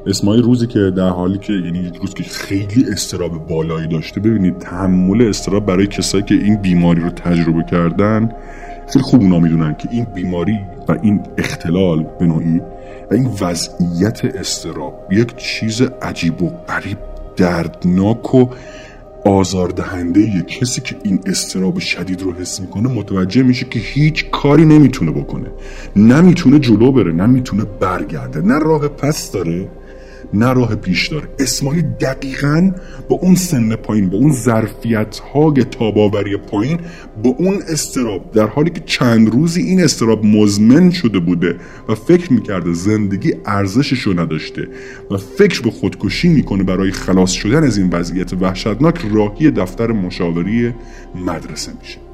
اسماعیل 0.10 0.44
روزی 0.44 0.68
که 0.68 0.80
در 0.80 1.10
حالی 1.10 1.38
که 1.38 1.54
یعنی 1.54 1.92
روز 2.02 2.14
که 2.14 2.24
خیلی 2.24 2.86
استراب 2.92 3.48
بالایی 3.48 3.88
داشته 3.88 4.20
ببینید 4.20 4.58
تحمل 4.58 5.22
استراب 5.22 5.66
برای 5.66 5.88
کسایی 5.88 6.24
که 6.24 6.36
این 6.36 6.56
بیماری 6.56 7.02
رو 7.02 7.10
تجربه 7.10 7.64
کردن 7.72 8.32
خیلی 8.94 9.04
خوب 9.04 9.22
اونا 9.22 9.40
می‌دونن 9.40 9.76
که 9.76 9.90
این 9.92 10.08
بیماری 10.16 10.60
و 10.88 10.96
این 11.02 11.22
اختلال 11.38 12.06
به 12.20 12.26
نوعی 12.26 12.60
و 13.12 13.14
این 13.14 13.30
وضعیت 13.42 14.26
استراب 14.26 15.08
یک 15.12 15.36
چیز 15.36 15.82
عجیب 15.82 16.42
و 16.42 16.50
غریب 16.50 16.98
دردناک 17.38 18.36
و 18.36 18.46
آزاردهنده 19.26 20.20
یه 20.20 20.42
کسی 20.42 20.82
که 20.82 20.96
این 21.04 21.20
استراب 21.26 21.80
شدید 21.80 22.22
رو 22.22 22.34
حس 22.34 22.60
می‌کنه 22.60 22.90
متوجه 22.90 23.44
میشه 23.44 23.66
که 23.66 23.80
هیچ 23.80 24.30
کاری 24.30 24.66
نمی‌تونه 24.66 25.12
بکنه. 25.12 25.48
نمی‌تونه 25.96 26.60
جلو 26.60 26.92
بره 26.92 27.12
نمی‌تونه 27.12 27.64
برگرده 27.80 28.42
نه 28.42 28.60
راه 28.60 28.88
پس 28.88 29.32
داره 29.32 29.70
نه 30.34 30.54
راه 30.54 30.76
پیش 30.76 31.08
داره. 31.08 31.30
اسماعیل 31.40 31.82
دقیقا 31.82 32.72
با 33.10 33.16
اون 33.16 33.36
سن 33.36 33.76
پایین 33.76 34.10
با 34.10 34.18
اون 34.18 34.32
ظرفیت 34.32 35.20
های 35.34 35.64
تاباوری 35.64 36.38
پایین 36.38 36.80
با 37.24 37.30
اون 37.30 37.60
استراب. 37.68 38.32
در 38.32 38.48
حالی 38.48 38.70
که 38.70 38.82
چند 38.86 39.30
روزی 39.30 39.62
این 39.62 39.84
استراب 39.84 40.26
مزمن 40.26 40.92
شده 40.92 41.20
بوده 41.20 41.56
و 41.90 41.96
فکر 41.96 42.34
می‌کرده 42.34 42.74
زندگی 42.74 43.34
ارزشش 43.46 44.02
رو 44.02 44.20
نداشته 44.20 44.68
و 45.12 45.18
فکر 45.18 45.62
به 45.62 45.72
خودکشی 45.72 46.28
می‌کنه 46.28 46.64
برای 46.64 46.92
خلاص 46.92 47.32
شدن 47.32 47.64
از 47.64 47.78
این 47.78 47.90
وضعیت 47.90 48.34
وحشتناک 48.34 49.06
راهی 49.14 49.52
دفتر 49.52 49.92
مشاوری 49.92 50.74
مدرسه 51.16 51.72
میشه. 51.82 52.09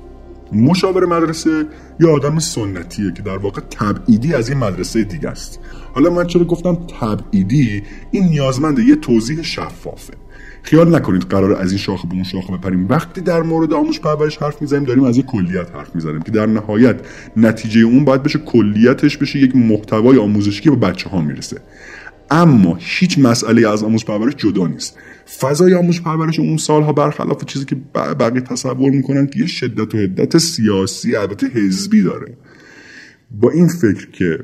مشاور 0.51 1.05
مدرسه 1.05 1.65
یه 1.99 2.07
آدم 2.07 2.39
سنتیه 2.39 3.13
که 3.13 3.21
در 3.21 3.37
واقع 3.37 3.61
تبعیدی 3.61 4.33
از 4.33 4.49
این 4.49 4.57
مدرسه 4.57 5.03
دیگه 5.03 5.29
است. 5.29 5.59
حالا 5.93 6.09
من 6.09 6.27
چرا 6.27 6.43
گفتم 6.43 6.77
تبعیدی؟ 6.99 7.83
این 8.11 8.23
نیازمند 8.23 8.79
یه 8.79 8.95
توضیح 8.95 9.41
شفافه. 9.41 10.13
خیال 10.63 10.95
نکنید 10.95 11.21
قرار 11.21 11.53
از 11.53 11.71
این 11.71 11.77
شاخه 11.77 12.07
به 12.07 12.13
اون 12.13 12.23
شاخه 12.23 12.57
بپریم. 12.57 12.87
وقتی 12.89 13.21
در 13.21 13.41
مورد 13.41 13.73
آموزش 13.73 13.99
پرورش 13.99 14.37
حرف 14.37 14.61
می‌زنیم 14.61 14.83
داریم 14.83 15.03
از 15.03 15.17
یه 15.17 15.23
کلیت 15.23 15.75
حرف 15.75 15.95
می‌زنیم 15.95 16.21
که 16.21 16.31
در 16.31 16.45
نهایت 16.45 16.95
نتیجه 17.37 17.81
اون 17.81 18.05
باید 18.05 18.23
بشه 18.23 18.39
کلیتش 18.39 19.17
بشه 19.17 19.39
یک 19.39 19.55
محتوای 19.55 20.17
آموزشی 20.17 20.69
به 20.69 20.75
بچه 20.75 21.09
ها 21.09 21.21
می‌رسه. 21.21 21.61
اما 22.31 22.77
هیچ 22.79 23.19
مسئله 23.19 23.69
از 23.69 23.83
آموزش 23.83 24.05
پرورش 24.05 24.35
جدا 24.35 24.67
نیست. 24.67 24.97
فضای 25.25 25.73
آموزش 25.73 26.01
پرورش 26.01 26.39
اون 26.39 26.57
سالها 26.57 26.93
برخلاف 26.93 27.45
چیزی 27.45 27.65
که 27.65 27.75
بقیه 27.95 28.41
تصور 28.41 28.91
می‌کنن 28.91 29.27
که 29.27 29.39
یه 29.39 29.47
شدت 29.47 29.95
و 29.95 29.97
حدت 29.97 30.37
سیاسی 30.37 31.15
البته 31.15 31.47
حزبی 31.47 32.01
داره. 32.01 32.37
با 33.31 33.51
این 33.51 33.67
فکر 33.67 34.11
که 34.11 34.39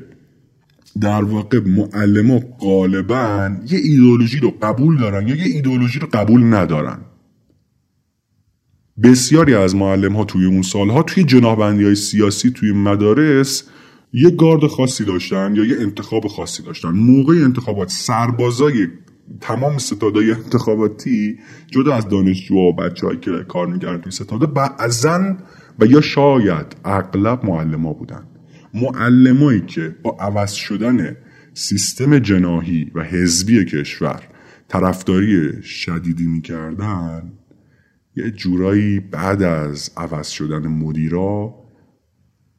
در 1.00 1.24
واقع 1.24 1.60
معلم 1.60 2.38
غالبا 2.38 3.50
یه 3.66 3.78
ایدولوژی 3.78 4.38
رو 4.38 4.50
قبول 4.62 4.98
دارن 4.98 5.28
یا 5.28 5.36
یه 5.36 5.44
ایدولوژی 5.44 5.98
رو 5.98 6.08
قبول 6.12 6.54
ندارن. 6.54 6.98
بسیاری 9.02 9.54
از 9.54 9.74
معلم 9.74 10.16
ها 10.16 10.24
توی 10.24 10.44
اون 10.44 10.62
سالها 10.62 11.02
توی 11.02 11.24
جناهبندی 11.24 11.84
های 11.84 11.94
سیاسی 11.94 12.50
توی 12.50 12.72
مدارس 12.72 13.64
یه 14.12 14.30
گارد 14.30 14.66
خاصی 14.66 15.04
داشتن 15.04 15.54
یا 15.56 15.64
یه 15.64 15.76
انتخاب 15.80 16.26
خاصی 16.26 16.62
داشتن. 16.62 16.88
موقع 16.88 17.34
انتخابات 17.34 17.90
سربازای 17.90 18.88
تمام 19.40 19.78
ستادهای 19.78 20.32
انتخاباتی 20.32 21.38
جدا 21.66 21.94
از 21.94 22.08
دانشجو 22.08 22.54
و 22.54 22.72
بچه 22.72 23.16
که 23.16 23.44
کار 23.48 23.66
می‌کردن 23.66 24.00
توی 24.00 24.12
ستاده 24.12 24.46
بعضا 24.46 25.36
و 25.78 25.86
یا 25.86 26.00
شاید 26.00 26.76
اغلب 26.84 27.44
معلم 27.44 27.86
ها 27.86 27.92
بودن. 27.92 28.22
معلمایی 28.74 29.60
که 29.60 29.96
با 30.02 30.16
عوض 30.20 30.52
شدن 30.52 31.16
سیستم 31.54 32.18
جناهی 32.18 32.90
و 32.94 33.02
حزبی 33.02 33.64
کشور 33.64 34.22
طرفداری 34.68 35.62
شدیدی 35.62 36.26
می‌کردن 36.26 37.32
یه 38.16 38.30
جورایی 38.30 39.00
بعد 39.00 39.42
از 39.42 39.90
عوض 39.96 40.28
شدن 40.28 40.66
مدیرا 40.66 41.54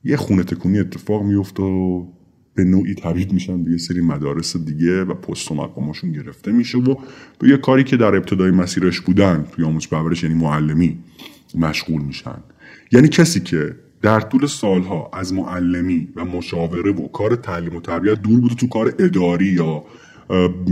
یه 0.03 0.17
خونه 0.17 0.43
تکونی 0.43 0.79
اتفاق 0.79 1.23
میفته 1.23 1.63
و 1.63 2.12
به 2.55 2.63
نوعی 2.63 2.93
تبعید 2.93 3.33
میشن 3.33 3.63
به 3.63 3.71
یه 3.71 3.77
سری 3.77 4.01
مدارس 4.01 4.57
دیگه 4.57 5.03
و 5.03 5.13
پست 5.13 5.51
و 5.51 5.55
مقامشون 5.55 6.11
گرفته 6.11 6.51
میشه 6.51 6.77
و 6.77 6.95
به 7.39 7.47
یه 7.47 7.57
کاری 7.57 7.83
که 7.83 7.97
در 7.97 8.15
ابتدای 8.15 8.51
مسیرش 8.51 8.99
بودن 8.99 9.45
توی 9.51 9.65
آموزش 9.65 9.87
پرورش 9.87 10.23
یعنی 10.23 10.35
معلمی 10.35 10.97
مشغول 11.55 12.01
میشن. 12.01 12.37
یعنی 12.91 13.07
کسی 13.07 13.39
که 13.39 13.75
در 14.01 14.19
طول 14.19 14.45
سالها 14.45 15.09
از 15.13 15.33
معلمی 15.33 16.07
و 16.15 16.25
مشاوره 16.25 16.91
و 16.91 17.07
کار 17.07 17.35
تعلیم 17.35 17.75
و 17.75 17.81
تربیت 17.81 18.21
دور 18.21 18.39
بوده 18.39 18.55
تو 18.55 18.67
کار 18.67 18.93
اداری 18.99 19.45
یا 19.45 19.83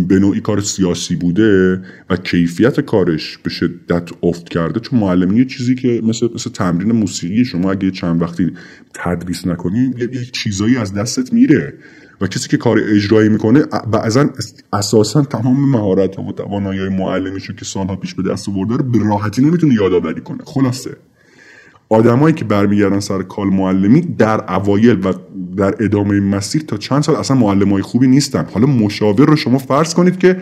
به 0.07 0.19
نوعی 0.19 0.41
کار 0.41 0.61
سیاسی 0.61 1.15
بوده 1.15 1.81
و 2.09 2.15
کیفیت 2.15 2.79
کارش 2.79 3.37
به 3.37 3.49
شدت 3.49 4.09
افت 4.23 4.49
کرده. 4.49 4.79
چون 4.79 4.99
معلمی 4.99 5.37
یه 5.37 5.45
چیزی 5.45 5.75
که 5.75 6.01
مثل, 6.03 6.27
مثل 6.35 6.49
تمرین 6.49 6.91
موسیقی 6.91 7.45
شما 7.45 7.71
اگه 7.71 7.91
چند 7.91 8.21
وقتی 8.21 8.51
تدریس 8.93 9.47
نکنی 9.47 9.93
یه 9.97 10.25
چیزایی 10.31 10.77
از 10.77 10.93
دستت 10.93 11.33
میره 11.33 11.73
و 12.21 12.27
کسی 12.27 12.49
که 12.49 12.57
کار 12.57 12.79
اجرایی 12.79 13.29
می‌کنه 13.29 13.63
بعضا 13.91 14.29
اساسا 14.73 15.21
تمام 15.21 15.69
مهارت 15.69 16.19
و 16.19 16.31
توانایی 16.31 16.89
معلمیشو 16.89 17.53
که 17.53 17.65
سالها 17.65 17.95
پیش 17.95 18.13
به 18.13 18.23
دست 18.23 18.49
آورده 18.49 18.75
رو 18.75 18.83
به 18.83 18.99
راحتی 18.99 19.41
نمی‌تونه 19.41 19.73
یادآوری 19.73 20.21
کنه. 20.21 20.37
خلاصه. 20.45 20.97
آدمایی 21.89 22.35
که 22.35 22.45
برمیگردن 22.45 22.99
سر 22.99 23.23
کال 23.23 23.47
معلمی 23.47 24.01
در 24.01 24.53
اوایل 24.53 24.99
و 25.05 25.13
در 25.57 25.75
ادامه 25.79 26.19
مسیر 26.19 26.61
تا 26.61 26.77
چند 26.77 27.03
سال 27.03 27.15
اصلا 27.15 27.37
معلم 27.37 27.81
خوبی 27.81 28.07
نیستن. 28.07 28.45
حالا 28.53 28.67
مشاور 28.67 29.25
رو 29.25 29.35
شما 29.35 29.57
فرض 29.57 29.93
کنید 29.93 30.19
که 30.19 30.37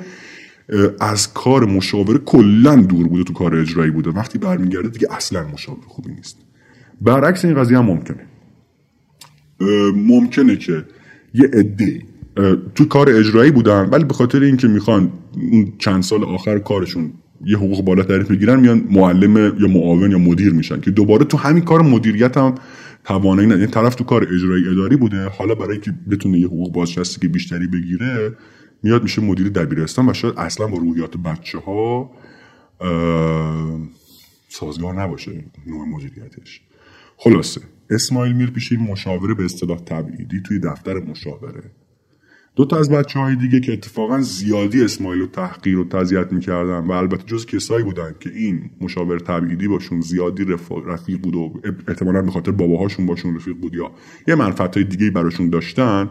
از 1.00 1.34
کار 1.34 1.66
مشاور 1.66 2.18
کلا 2.18 2.76
دور 2.76 3.08
بوده 3.08 3.24
تو 3.24 3.34
کار 3.34 3.56
اجرایی 3.56 3.92
بوده. 3.92 4.10
وقتی 4.10 4.40
برمیگرده 4.40 4.90
دیگه 4.90 5.08
اصلا 5.12 5.48
مشاور 5.54 5.86
خوبی 5.88 6.12
نیست. 6.12 6.38
برعکس 7.02 7.46
این 7.46 7.56
قضیه 7.56 7.78
هم 7.78 7.86
ممکنه. 7.86 8.26
ممکنه 9.96 10.56
که 10.56 10.86
یه 11.34 11.50
عده 11.54 12.02
تو 12.76 12.86
کار 12.86 13.10
اجرایی 13.10 13.52
بودن 13.52 13.90
ولی 13.92 14.04
به 14.04 14.14
خاطر 14.14 14.42
اینکه 14.42 14.68
می‌خوان 14.68 15.12
اون 15.52 15.74
چند 15.78 16.04
سال 16.04 16.24
آخر 16.24 16.60
کارشون 16.60 17.12
یه 17.46 17.58
حقوق 17.58 17.86
بالا 17.86 18.04
تعریف 18.04 18.32
بگیرن 18.32 18.60
میان 18.60 18.88
معلم 18.92 19.38
یا 19.38 19.68
معاون 19.68 20.12
یا 20.12 20.18
مدیر 20.18 20.54
میشن 20.54 20.82
که 20.82 20.92
دوباره 20.92 21.26
تو 21.26 21.38
همین 21.38 21.64
کار 21.64 21.82
مدیریت 21.82 22.38
هم 22.38 22.56
توانایی 23.10 23.48
نداره. 23.48 23.62
یعنی 23.62 23.72
طرف 23.72 23.96
تو 23.96 24.04
کار 24.04 24.24
اجرایی 24.24 24.68
اداری 24.68 24.96
بوده 24.96 25.30
حالا 25.30 25.56
برای 25.56 25.72
اینکه 25.72 25.94
بتونه 26.12 26.40
یه 26.40 26.48
حقوق 26.48 26.72
بازنشستگی 26.72 27.28
بیشتری 27.28 27.68
بگیره 27.68 28.38
میاد 28.84 29.04
میشه 29.04 29.22
مدیر 29.22 29.50
دبیرستان 29.50 30.10
و 30.10 30.14
شاید 30.14 30.34
اصلا 30.38 30.68
با 30.68 30.78
روحیات 30.78 31.18
بچه 31.18 31.58
ها 31.58 32.12
سازگار 34.50 35.02
نباشه 35.02 35.46
نوع 35.68 35.88
مدیریتش. 35.88 36.62
خلاصه 37.18 37.62
اسماعیل 37.90 38.36
میر 38.36 38.52
پیش 38.52 38.72
این 38.72 38.82
مشاوره 38.82 39.34
به 39.34 39.46
اصطلاح 39.46 39.80
تبعیدی 39.80 40.42
توی 40.42 40.60
دفتر 40.60 40.94
مشاوره. 40.94 41.64
دو 42.56 42.66
تا 42.66 42.78
از 42.78 42.90
بچه 42.90 43.20
های 43.20 43.36
دیگه 43.36 43.60
که 43.60 43.74
اتفاقا 43.74 44.22
زیادی 44.22 44.84
اسماعیل 44.84 45.22
و 45.22 45.28
تحقیر 45.28 45.80
و 45.80 45.84
تذیت 45.84 46.34
می‌کردن 46.34 46.80
و 46.80 46.92
البته 46.92 47.24
جز 47.24 47.46
کسایی 47.46 47.84
بودن 47.84 48.16
که 48.20 48.30
این 48.30 48.70
مشاور 48.82 49.20
تبعیدی 49.20 49.68
باشون 49.68 50.02
زیادی 50.02 50.46
رفیق 50.86 51.22
بود 51.22 51.36
و 51.36 51.62
احتمالا 51.88 52.22
به 52.22 52.32
خاطر 52.32 52.52
باباهاشون 52.52 53.06
باشون 53.06 53.36
رفیق 53.36 53.56
بود 53.58 53.74
یا 53.74 53.92
یه 54.28 54.36
منفعت 54.36 54.78
های 54.78 54.84
دیگه 54.84 55.12
براشون 55.12 55.50
داشتن 55.50 56.10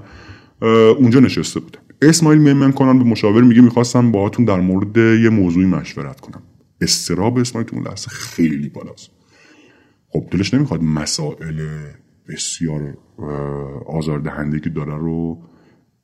اونجا 0.99 1.21
نشسته 1.21 1.61
بودن. 1.61 1.81
اسماعیل 2.03 2.41
میمن 2.41 2.73
کنن 2.73 2.99
به 2.99 3.05
مشاور 3.05 3.43
میگه 3.43 3.63
می‌خواستم 3.63 4.13
باهاتون 4.13 4.45
در 4.45 4.61
مورد 4.61 4.97
یه 4.97 5.29
موضوعی 5.29 5.67
مشورت 5.67 6.21
کنم. 6.21 6.43
استراب 6.81 7.39
اسماعیل 7.39 7.69
تو 7.69 7.77
اون 7.77 7.87
لحظه 7.87 8.09
خیلی 8.09 8.69
بالاست. 8.69 9.11
خب 10.09 10.27
دلش 10.31 10.55
نمی‌خواد 10.55 10.83
مسائل 10.83 11.67
بسیار 12.29 12.99
آزاردهنده 13.87 14.61
که 14.61 14.71
داره 14.71 14.95
رو 14.95 15.39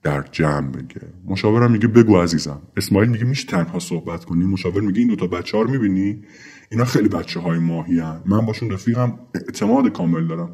در 0.04 0.24
جمع 0.32 0.70
بگه 0.70 1.00
مشاورم 1.26 1.72
میگه 1.72 1.88
بگو 1.88 2.16
عزیزم. 2.16 2.62
اسماعیل 2.76 3.10
میگه 3.10 3.24
میشه 3.24 3.46
تنها 3.46 3.78
صحبت 3.78 4.24
کنی؟ 4.24 4.44
مشاور 4.44 4.80
میگه 4.80 4.98
این 4.98 5.08
دوتا 5.08 5.26
بچه 5.26 5.56
ها 5.56 5.62
رو 5.62 5.70
می‌بینی؟ 5.70 6.22
اینا 6.70 6.84
خیلی 6.84 7.08
بچه 7.08 7.40
های 7.40 7.58
ماهی 7.58 7.98
هن. 7.98 8.20
من 8.26 8.46
باشون 8.46 8.70
رفیقم. 8.70 9.18
اعتماد 9.34 9.92
کامل 9.92 10.26
دارم. 10.26 10.52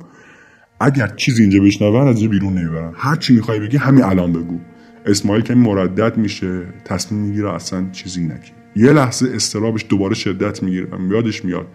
اگر 0.81 1.09
چیزی 1.17 1.43
اینجا 1.43 1.61
بشنون 1.61 2.09
از 2.09 2.23
بیرون 2.25 2.59
نمی‌برم 2.59 2.93
هر 2.97 3.17
چی 3.17 3.35
می‌خوای 3.35 3.61
بگی 3.61 3.77
همین 3.77 4.05
الان 4.05 4.33
بگو. 4.33 4.59
اسماعیل 5.07 5.43
که 5.43 5.55
مردد 5.55 6.17
میشه 6.17 6.67
تصمیم 6.85 7.21
می‌گیره 7.21 7.55
اصلا 7.55 7.91
چیزی 7.93 8.25
نگی 8.25 8.53
یه 8.77 8.93
لحظه 8.93 9.31
استرابش 9.35 9.87
دوباره 9.89 10.15
شدت 10.15 10.63
می‌گیره. 10.63 10.89
یادش 11.11 11.45
میاد 11.45 11.67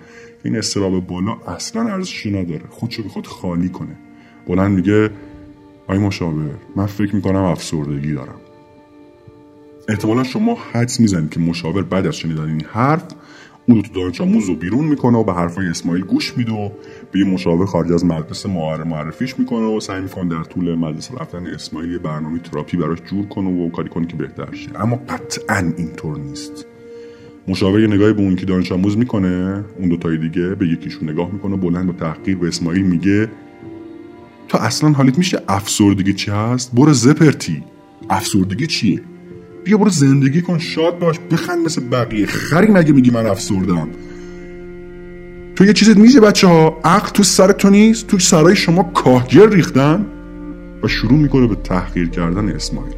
این 0.44 0.58
استراب 0.58 1.08
بالا 1.08 1.38
اصلا 1.48 1.82
ارزشی 1.88 2.32
نداره. 2.32 2.64
خودشو 2.70 3.04
به 3.04 3.10
خود 3.10 3.28
خالی 3.28 3.70
کنه. 3.70 3.98
بلند 4.48 4.72
میگه 4.72 5.10
آی 5.88 5.98
مشاور 5.98 6.52
من 6.76 6.86
فکر 6.86 7.16
می‌کنم 7.16 7.44
افسردگی 7.44 8.14
دارم. 8.14 8.40
احتمالا 9.90 10.24
شما 10.24 10.58
حدس 10.72 11.00
می‌زنید 11.00 11.30
که 11.30 11.40
مشاور 11.40 11.84
بعد 11.84 12.08
از 12.08 12.16
شنیدن 12.16 12.44
این 12.44 12.64
حرف 12.72 13.04
اون 13.68 13.82
تو 13.82 14.02
دانش 14.02 14.22
آموز 14.22 14.46
رو 14.46 14.56
بیرون 14.56 14.86
می‌کنه 14.86 15.18
و 15.18 15.24
به 15.24 15.34
حرفای 15.34 15.68
اسماعیل 15.68 16.06
گوش 16.06 16.38
میده 16.38 16.52
و 16.52 16.70
به 17.12 17.20
یه 17.20 17.26
مشاور 17.26 17.66
خارج 17.66 17.92
از 17.92 18.06
مدرسه 18.06 18.50
معرفیش 18.86 19.40
می‌کنه 19.40 19.66
و 19.66 19.80
سعی 19.80 20.02
می‌کنه 20.02 20.30
در 20.30 20.44
طول 20.44 20.76
مدرسه 20.76 21.16
رفتن 21.16 21.48
اسماعیل 21.48 21.92
یه 21.92 21.98
برنامه 21.98 22.40
تراپی 22.40 22.78
براش 22.78 22.98
جور 23.02 23.26
کنه 23.26 23.50
و 23.50 23.70
کاری 23.70 23.90
کنه 23.90 24.08
که 24.08 24.16
بهتر 24.16 24.56
شه. 24.56 24.82
اما 24.82 24.96
قطعا 25.10 25.74
اینطور 25.78 26.18
نیست. 26.18 26.66
مشاور 27.48 27.80
یه 27.80 27.88
نگاهی 27.88 28.14
به 28.14 28.22
اون 28.22 28.36
که 28.36 28.46
دانش 28.46 28.72
آموز 28.72 28.98
می‌کنه 28.98 29.64
اون 29.80 29.90
دو 29.90 29.98
تای 29.98 30.18
دیگه 30.18 30.56
به 30.56 30.68
یکیشون 30.68 31.10
نگاه 31.10 31.32
می‌کنه 31.32 31.58
بلند 31.58 31.88
با 31.88 31.94
تحقیر 31.94 32.38
به 32.38 32.48
اسماعیل 32.48 32.86
میگه 32.86 33.30
تو 34.48 34.58
اصلا 34.58 34.90
حالیت 34.90 35.18
میشه 35.18 35.42
افسردگی 35.48 36.14
چی 36.14 36.32
هست؟ 36.32 36.72
برو 36.76 36.94
زپرتی. 36.94 37.64
افسردگی 38.10 38.68
چیه؟ 38.68 39.02
بیا 39.64 39.78
برو 39.78 39.90
زندگی 39.90 40.42
کن 40.42 40.58
شاد 40.58 41.00
باش. 41.00 41.20
بخند 41.32 41.66
مثل 41.66 41.82
بقیه. 41.82 42.26
خری 42.26 42.68
مگه 42.68 42.94
میگی 42.94 43.12
من 43.12 43.26
افسردم 43.26 43.90
تو 45.56 45.66
یه 45.66 45.74
چیزت 45.74 45.98
میشه 45.98 46.20
بچه 46.20 46.48
ها 46.48 46.80
عقل 46.84 47.10
تو 47.10 47.24
سر 47.24 47.52
تو 47.52 47.70
نیست؟ 47.70 48.08
تو 48.08 48.20
سرای 48.20 48.56
شما 48.56 48.84
کاهگیر 48.84 49.50
ریختن؟ 49.50 50.06
و 50.84 50.88
شروع 50.88 51.18
می‌کنه 51.18 51.48
به 51.48 51.56
تحقیر 51.56 52.10
کردن 52.10 52.50
اسماعیل. 52.50 52.96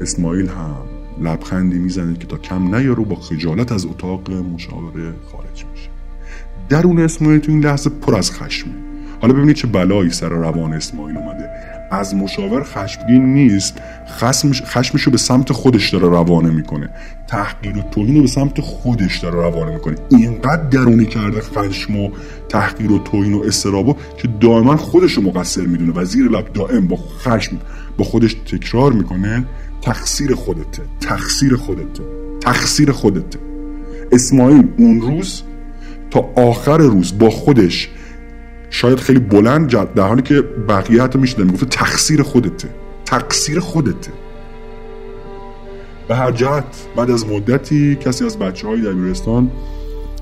اسماعیل 0.00 0.48
هم 0.48 0.76
لبخندی 1.22 1.78
می‌زنه 1.78 2.18
که 2.18 2.26
تا 2.26 2.36
کم 2.36 2.74
نیارو 2.74 3.04
با 3.04 3.14
خجالت 3.14 3.72
از 3.72 3.86
اتاق 3.86 4.30
مشاوره 4.30 5.14
خارج 5.32 5.64
میشه. 5.72 5.90
درون 6.68 6.98
اسماعیل 6.98 7.40
تو 7.40 7.52
این 7.52 7.64
لحظه 7.64 7.90
پر 7.90 8.14
از 8.14 8.32
خشمه. 8.32 8.87
حالا 9.20 9.34
ببینید 9.34 9.56
چه 9.56 9.66
بلایی 9.66 10.10
سر 10.10 10.28
روان 10.28 10.72
اسماعیل 10.72 11.16
اومده. 11.16 11.50
از 11.90 12.14
مشاور 12.14 12.62
خشمگین 12.64 13.34
نیست 13.34 13.78
خشمش 14.64 15.02
رو 15.02 15.12
به 15.12 15.18
سمت 15.18 15.52
خودش 15.52 15.90
داره 15.90 16.08
روانه 16.08 16.50
می‌کنه. 16.50 16.88
تحقیر 17.28 17.78
و 17.78 17.82
توهین 17.90 18.14
رو 18.14 18.20
به 18.20 18.28
سمت 18.28 18.60
خودش 18.60 19.18
داره 19.18 19.34
روانه 19.34 19.72
می‌کنه. 19.72 19.94
اینقدر 20.10 20.62
درونی 20.62 21.06
کرده 21.06 21.40
خشم 21.40 21.96
و 21.96 22.10
تحقیر 22.48 22.92
و 22.92 22.98
توهین 22.98 23.34
و 23.34 23.42
استرابو 23.42 23.96
که 24.16 24.28
دائما 24.40 24.76
خودش 24.76 25.12
رو 25.12 25.22
مقصر 25.22 25.60
می‌دونه. 25.60 25.92
و 25.92 26.04
زیر 26.04 26.24
لب 26.24 26.52
دائم 26.52 26.86
با 26.86 26.96
خشم 26.96 27.56
با 27.98 28.04
خودش 28.04 28.34
تکرار 28.34 28.92
می‌کنه. 28.92 29.44
تقصیر 29.82 30.34
خودته 30.34 30.82
تقصیر 31.00 31.56
خودته 31.56 32.02
تقصیر 32.40 32.92
خودته. 32.92 33.38
اسماعیل 34.12 34.68
اون 34.78 35.00
روز 35.00 35.42
تا 36.10 36.30
آخر 36.36 36.76
روز 36.76 37.18
با 37.18 37.30
خودش 37.30 37.90
شاید 38.70 38.98
خیلی 38.98 39.18
بلند 39.18 39.70
در 39.94 40.08
حالی 40.08 40.22
که 40.22 40.42
بقیه 40.42 41.02
حتی 41.02 41.18
میشنه 41.18 41.44
می‌گفته 41.44 41.66
تقصیر 41.66 42.22
خودته. 42.22 42.68
تقصیر 43.04 43.60
خودته. 43.60 44.12
به 46.08 46.16
هر 46.16 46.30
جهت 46.30 46.86
بعد 46.96 47.10
از 47.10 47.26
مدتی 47.28 47.96
کسی 47.96 48.24
از 48.24 48.38
بچه 48.38 48.68
های 48.68 48.80
دبیرستان 48.80 49.50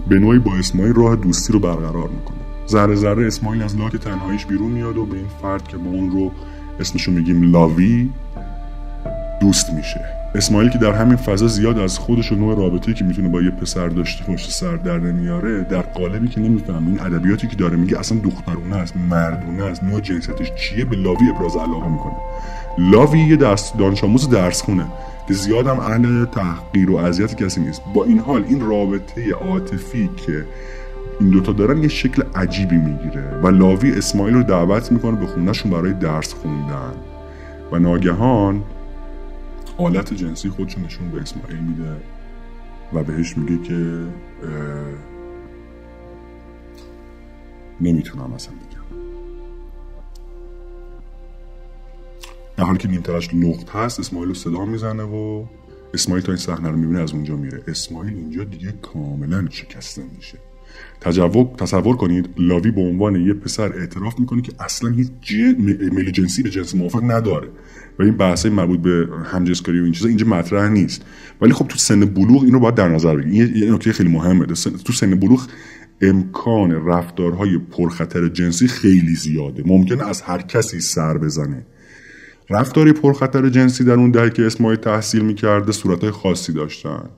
به 0.08 0.18
نوعی 0.18 0.38
با 0.38 0.56
اسماعیل 0.56 0.94
راه 0.94 1.16
دوستی 1.16 1.52
رو 1.52 1.58
برقرار 1.58 2.08
می‌کنه. 2.08 2.36
ذره 2.68 2.94
ذره 2.94 3.26
اسماعیل 3.26 3.62
از 3.62 3.76
لاک 3.78 3.96
تنهاییش 3.96 4.46
بیرون 4.46 4.70
میاد 4.70 4.96
و 4.96 5.06
به 5.06 5.16
این 5.16 5.28
فرد 5.42 5.68
که 5.68 5.76
ما 5.76 5.90
اون 5.90 6.10
رو 6.10 6.32
اسمشو 6.80 7.12
میگیم 7.12 7.52
لاوی 7.52 8.10
دوست 9.46 9.72
میشه. 9.72 10.00
اسماعیل 10.34 10.70
که 10.70 10.78
در 10.78 10.92
همین 10.92 11.16
فضا 11.16 11.46
زیاد 11.46 11.78
از 11.78 11.98
خودش 11.98 12.32
و 12.32 12.34
نوع 12.34 12.56
رابطه‌ای 12.56 12.94
که 12.94 13.04
می‌تونه 13.04 13.28
با 13.28 13.42
یه 13.42 13.50
پسر 13.50 13.88
داشته 13.88 14.24
پشت 14.24 14.50
سر 14.50 14.76
در 14.76 14.98
نمیاره 14.98 15.62
در 15.62 15.80
قالبی 15.80 16.28
که 16.28 16.40
نمیفهم 16.40 16.86
این 16.86 17.00
ادبیاتی 17.00 17.46
که 17.46 17.56
داره 17.56 17.76
میگه 17.76 17.98
اصلا 17.98 18.18
دخترونه 18.18 18.76
است 18.76 18.94
مردونه 19.10 19.64
است 19.64 19.84
نوع 19.84 20.00
جنسیتش 20.00 20.52
چیه 20.54 20.84
به 20.84 20.96
لاوی 20.96 21.30
ابراز 21.36 21.56
علاقه 21.56 21.88
می‌کنه. 21.88 22.14
لاوی 22.78 23.18
یه 23.18 23.36
درس 23.36 23.72
دانش 23.78 24.04
آموز 24.04 24.30
درس 24.30 24.62
خونه 24.62 24.86
که 25.28 25.34
زیاد 25.34 25.66
هم 25.66 25.80
اهل 25.80 26.24
تحقیر 26.24 26.90
و 26.90 26.96
اذیت 26.96 27.42
کسی 27.42 27.60
نیست. 27.60 27.82
با 27.94 28.04
این 28.04 28.18
حال 28.18 28.44
این 28.48 28.60
رابطه 28.60 29.32
عاطفی 29.32 30.10
که 30.26 30.44
این 31.20 31.30
دوتا 31.30 31.52
دارن 31.52 31.82
یه 31.82 31.88
شکل 31.88 32.22
عجیبی 32.34 32.76
می‌گیره 32.76 33.40
و 33.42 33.48
لاوی 33.48 33.92
اسماعیل 33.92 34.34
رو 34.34 34.42
دعوت 34.42 34.92
می‌کنه 34.92 35.16
به 35.16 35.26
خونهشون 35.26 35.72
برای 35.72 35.92
درس 35.92 36.34
خوندن. 36.34 36.92
و 37.72 37.78
ناگهان 37.78 38.62
حالت 39.78 40.14
جنسی 40.14 40.48
خودشو 40.50 40.80
نشون 40.80 41.10
به 41.10 41.20
اسماعیل 41.20 41.58
میده 41.58 41.96
و 42.92 43.04
بهش 43.04 43.38
میگه 43.38 43.68
که 43.68 44.06
نمی‌تونم 47.80 48.32
اصلا 48.32 48.54
بگم. 48.54 49.00
در 52.56 52.64
حالی 52.64 52.78
که 52.78 52.88
نیمترش 52.88 53.34
لخت 53.34 53.70
هست 53.70 54.00
اسماعیل 54.00 54.28
رو 54.28 54.34
صدا 54.34 54.64
می‌زنه 54.64 55.02
و 55.02 55.44
اسماعیل 55.94 56.24
تا 56.24 56.32
این 56.32 56.40
صحنه 56.40 56.68
رو 56.68 56.76
می‌بینه 56.76 57.00
از 57.00 57.12
اونجا 57.12 57.36
میره. 57.36 57.62
اسماعیل 57.68 58.14
اینجا 58.14 58.44
دیگه 58.44 58.72
کاملا 58.72 59.48
شکسته 59.50 60.02
میشه. 60.16 60.38
تصور 61.58 61.96
کنید 61.96 62.28
لاوی 62.38 62.70
به 62.70 62.80
عنوان 62.80 63.26
یه 63.26 63.32
پسر 63.32 63.72
اعتراف 63.72 64.18
می‌کنه 64.18 64.42
که 64.42 64.52
اصلا 64.60 64.90
هیچ 64.90 65.08
میل 65.92 66.10
جنسی 66.10 66.42
به 66.42 66.50
جنس 66.50 66.74
موافق 66.74 67.10
نداره. 67.10 67.48
و 67.98 68.02
این 68.02 68.16
بحث 68.16 68.46
مربوط 68.46 68.80
به 68.80 69.08
همجنسکاری 69.24 69.80
و 69.80 69.84
این 69.84 69.92
چیزا 69.92 70.08
اینجا 70.08 70.26
مطرح 70.26 70.68
نیست. 70.68 71.02
ولی 71.40 71.52
خب 71.52 71.68
تو 71.68 71.78
سن 71.78 72.00
بلوغ 72.00 72.42
اینو 72.44 72.58
باید 72.58 72.74
در 72.74 72.88
نظر 72.88 73.16
بگیرید 73.16 73.56
یه 73.56 73.72
نکته 73.72 73.92
خیلی 73.92 74.08
مهمه. 74.08 74.46
تو 74.84 74.92
سن 74.92 75.14
بلوغ 75.14 75.46
امکان 76.00 76.86
رفتارهای 76.86 77.58
پرخطر 77.58 78.28
جنسی 78.28 78.68
خیلی 78.68 79.14
زیاده. 79.14 79.62
ممکنه 79.66 80.08
از 80.08 80.22
هر 80.22 80.42
کسی 80.42 80.80
سر 80.80 81.18
بزنه. 81.18 81.66
رفتاری 82.50 82.92
پرخطر 82.92 83.48
جنسی 83.48 83.84
در 83.84 83.92
اون 83.92 84.10
دهه 84.10 84.30
که 84.30 84.46
اسمای 84.46 84.76
تحصیل 84.76 85.24
می‌کرده 85.24 85.72
صورتهای 85.72 86.10
خاصی 86.10 86.52
داشتن. 86.52 87.08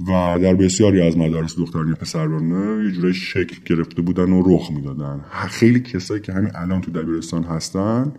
و 0.00 0.38
در 0.42 0.54
بسیاری 0.54 1.00
از 1.00 1.16
مدارس 1.18 1.56
دخترانی 1.58 1.94
پسرانه 1.94 2.84
یه 2.84 2.92
جورای 2.92 3.14
شکل 3.14 3.56
گرفته 3.64 4.02
بودن 4.02 4.32
و 4.32 4.42
رخ 4.46 4.70
می‌دادن. 4.70 5.20
خیلی 5.48 5.80
کسایی 5.80 6.20
که 6.20 6.32
همین 6.32 6.50
الان 6.54 6.80
تو 6.80 6.90
دبیرستان 6.90 7.44
هستن 7.44 8.12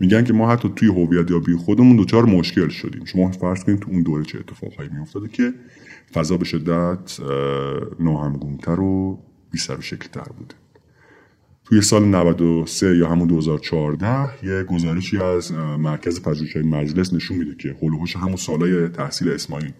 میگن 0.00 0.24
که 0.24 0.32
ما 0.32 0.50
حتی 0.52 0.72
توی 0.76 0.88
هویت 0.88 1.30
یابی 1.30 1.56
خودمون 1.56 1.96
دوچار 1.96 2.24
مشکل 2.24 2.68
شدیم. 2.68 3.04
شما 3.04 3.30
فرض 3.30 3.64
کنید 3.64 3.78
تو 3.78 3.90
اون 3.90 4.02
دوره 4.02 4.24
چه 4.24 4.38
اتفاقهایی 4.38 4.90
میافتاده 4.92 5.28
که 5.28 5.52
فضا 6.14 6.36
به 6.36 6.44
شدت 6.44 7.20
ناهمگونتر 8.00 8.80
و 8.80 9.18
بی 9.50 9.58
سر 9.58 9.78
و 9.78 9.80
شکل 9.80 10.08
تر 10.08 10.32
بوده. 10.38 10.54
توی 11.64 11.80
سال 11.82 12.04
93 12.04 12.96
یا 12.96 13.08
همون 13.08 13.28
2014 13.28 14.46
یه 14.46 14.62
گزارشی 14.62 15.18
از 15.18 15.52
مرکز 15.78 16.22
پژوهش‌های 16.22 16.64
مجلس 16.64 17.12
نشون 17.12 17.36
میده 17.36 17.54
که 17.54 17.76
هولوهوش 17.82 18.16
همون 18.16 18.36
سالای 18.36 18.88
تحصیل 18.88 19.28
اسماعیل. 19.28 19.72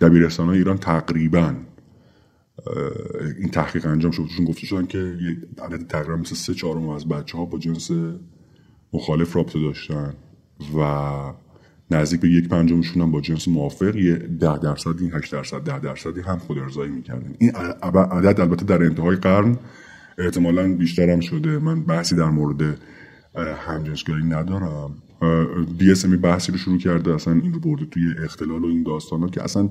دبیرستان 0.00 0.46
های 0.46 0.58
ایران 0.58 0.78
تقریبا 0.78 1.54
این 3.38 3.48
تحقیق 3.48 3.86
انجام 3.86 4.10
شد. 4.10 4.26
چون 4.36 4.46
گفته 4.46 4.66
شدن 4.66 4.86
که 4.86 4.98
یه 4.98 5.64
عدد 5.64 5.86
تقریبا 5.86 6.16
مثل 6.16 6.34
سه 6.34 6.54
چهارم 6.54 6.88
از 6.88 7.08
بچه 7.08 7.38
ها 7.38 7.44
با 7.44 7.58
جنس 7.58 7.90
مخالف 8.92 9.36
رابطه 9.36 9.60
داشتن 9.60 10.14
و 10.78 11.32
نزدیک 11.90 12.20
به 12.20 12.28
یک 12.28 12.48
پنجمشون 12.48 13.02
هم 13.02 13.10
با 13.10 13.20
جنس 13.20 13.48
موافق 13.48 13.96
یه 13.96 14.14
ده 14.14 14.58
درصدی 14.58 15.10
هشت 15.14 15.32
درصد 15.32 15.60
ده 15.60 15.78
درصدی 15.78 16.20
هم 16.20 16.38
خود 16.38 16.58
ارزایی 16.58 16.90
می‌کردن. 16.90 17.34
این 17.38 17.50
عدد 17.86 18.40
البته 18.40 18.64
در 18.64 18.82
انتهای 18.82 19.16
قرن 19.16 19.58
احتمالا 20.18 20.74
بیشتر 20.74 21.10
هم 21.10 21.20
شده. 21.20 21.58
من 21.58 21.82
بحثی 21.82 22.16
در 22.16 22.30
مورد 22.30 22.78
همجنسگری 23.66 24.24
ندارم. 24.24 24.94
اس 25.90 26.06
بحثی 26.06 26.52
رو 26.52 26.58
شروع 26.58 26.78
کرده 26.78 27.14
اصلا 27.14 27.34
این 27.34 27.52
رو 27.52 27.60
برده 27.60 27.86
توی 27.86 28.02
اختلال 28.24 28.64
و 28.64 28.66
این 28.66 28.82
داستان 28.82 29.20
ها 29.20 29.28
که 29.28 29.42
اصلا 29.42 29.68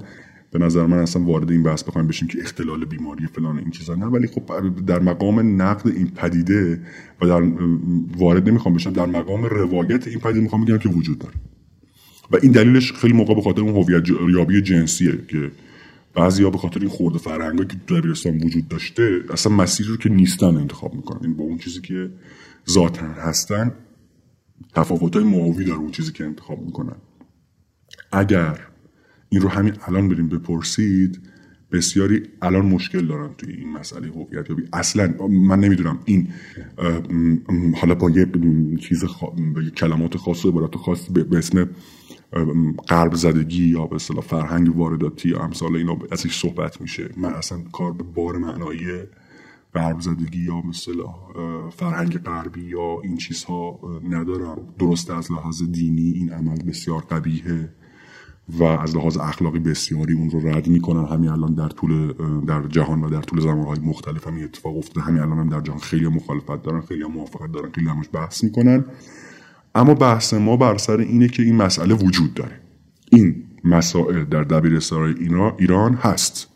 به 0.52 0.60
نظر 0.60 0.86
من 0.86 0.97
اصلا 0.97 1.24
وارد 1.24 1.52
این 1.52 1.64
بحث 1.64 1.84
بخوایم 1.84 2.08
بشیم 2.08 2.28
که 2.28 2.39
اختلال 2.41 2.86
بیماری 2.86 3.28
فلان 3.28 3.58
این 3.58 3.72
چیزا 3.72 3.95
نه 3.95 4.06
ولی 4.06 4.28
خب 4.28 4.43
در 4.88 4.99
مقام 4.99 5.62
نقد 5.62 5.88
این 5.88 6.08
پدیده 6.08 6.82
و 7.22 7.28
در 7.28 7.41
وارد 8.18 8.49
نمی‌خوام 8.49 8.76
بشم 8.76 8.93
در 8.93 9.06
مقام 9.06 9.45
روایت 9.45 10.08
این 10.08 10.20
پدیده 10.20 10.39
می‌خوام 10.39 10.66
بگم 10.66 10.78
که 10.78 10.89
وجود 10.89 11.20
داره. 11.20 11.36
و 12.32 12.38
این 12.41 12.52
دلیلش 12.52 12.93
خیلی 12.93 13.14
موقع 13.14 13.36
به 13.36 13.41
خاطر 13.41 13.62
اون 13.62 13.76
هویت 13.76 14.10
یابی 14.34 14.62
جنسیه 14.62 15.20
که 15.28 15.52
بعضی 16.16 16.43
ها 16.43 16.49
به 16.49 16.58
خاطر 16.58 16.80
این 16.80 16.89
خورده 16.89 17.18
فرهنگی 17.18 17.66
که 17.66 17.95
دبیرستان 17.95 18.38
وجود 18.38 18.68
داشته 18.68 19.20
اصلا 19.30 19.54
مسیری 19.56 19.89
رو 19.89 19.97
که 19.97 20.10
نیستن 20.10 20.56
انتخاب 20.56 20.93
می‌کنن. 20.93 21.20
این 21.24 21.38
با 21.38 21.43
اون 21.43 21.58
چیزی 21.58 21.82
که 21.82 22.10
ذاتا 22.70 23.06
هستن 23.06 23.72
تفاوت 24.76 25.16
های 25.16 25.26
معاوی 25.26 25.66
داره 25.66 25.80
اون 25.80 25.91
چیزی 25.91 26.12
که 26.12 26.26
انتخاب 26.26 26.62
می‌کنن. 26.66 26.95
اگر 28.12 28.59
این 29.30 29.41
رو 29.41 29.49
همین 29.49 29.74
الان 29.88 30.09
بریم 30.09 30.30
بپرسید 30.30 31.22
بسیاری 31.72 32.24
الان 32.41 32.66
مشکل 32.66 33.07
دارن 33.07 33.34
توی 33.38 33.53
این 33.53 33.72
مسئله 33.74 34.07
هویت 34.07 34.49
یابی 34.49 34.64
اصلا 34.74 35.14
من 35.30 35.59
نمی‌دونم 35.59 35.99
این 36.05 36.28
حالا 37.76 37.95
با 37.95 38.09
یه 38.09 38.26
چیز 38.80 39.03
با 39.55 39.62
یه 39.62 39.70
کلمات 39.70 40.18
خاص 40.18 40.45
و 40.45 40.49
عبارات 40.49 40.76
خاص 40.76 41.09
به 41.09 41.38
اسم 41.38 41.70
قلب 42.88 43.14
زدگی 43.14 43.66
یا 43.66 43.86
به 43.86 43.95
اصطلاح 43.95 44.22
فرهنگ 44.22 44.78
وارداتی 44.78 45.30
یا 45.30 45.39
امثال 45.39 45.76
اینا 45.76 45.97
ازش 46.12 46.39
صحبت 46.39 46.82
میشه. 46.82 47.09
من 47.18 47.34
اصلا 47.34 47.62
کار 47.72 47.93
به 47.93 48.03
بار 48.03 48.38
معنایی 48.38 48.80
قلب 49.74 49.99
زدگی 49.99 50.39
یا 50.39 50.61
مثلا 50.61 51.13
فرهنگ 51.69 52.17
غربی 52.17 52.61
یا 52.61 53.01
این 53.03 53.17
چیزها 53.17 53.80
ندارم. 54.09 54.57
درسته 54.80 55.17
از 55.17 55.32
لحاظ 55.32 55.63
دینی 55.63 56.11
این 56.11 56.34
عمل 56.34 56.63
بسیار 56.63 57.01
قبیهه 57.01 57.69
و 58.49 58.63
از 58.63 58.95
لحاظ 58.95 59.17
اخلاقی 59.17 59.59
بسیاری 59.59 60.13
اون 60.13 60.30
رو 60.30 60.47
رد 60.47 60.67
می‌کنن. 60.67 61.05
همین 61.05 61.30
الان 61.30 61.53
در 61.53 61.69
طول 61.69 62.13
در 62.47 62.67
جهان 62.67 63.03
و 63.03 63.09
در 63.09 63.22
طول 63.22 63.39
زمانهای 63.39 63.80
مختلف 63.80 64.28
همین 64.28 64.43
اتفاق 64.43 64.78
افتاده. 64.78 65.01
همین 65.01 65.22
الان 65.22 65.38
هم 65.38 65.49
در 65.49 65.61
جهان 65.61 65.80
خیلی 65.80 66.07
مخالفت 66.07 66.63
دارن 66.63 66.82
خیلی 66.82 67.03
موافقت 67.03 67.51
دارن 67.51 67.72
خیلی 67.72 67.88
همش 67.88 68.05
بحث 68.13 68.43
می‌کنن. 68.43 68.86
اما 69.76 69.93
بحث 69.93 70.34
ما 70.34 70.57
بر 70.57 70.78
سر 70.78 70.97
اینه 70.97 71.28
که 71.28 71.43
این 71.43 71.55
مسئله 71.55 71.93
وجود 71.93 72.34
داره. 72.34 72.61
این 73.11 73.43
مسائل 73.63 74.26
در 74.26 74.43
دبیرستان 74.43 75.15
ایران 75.59 75.93
هست. 75.93 76.51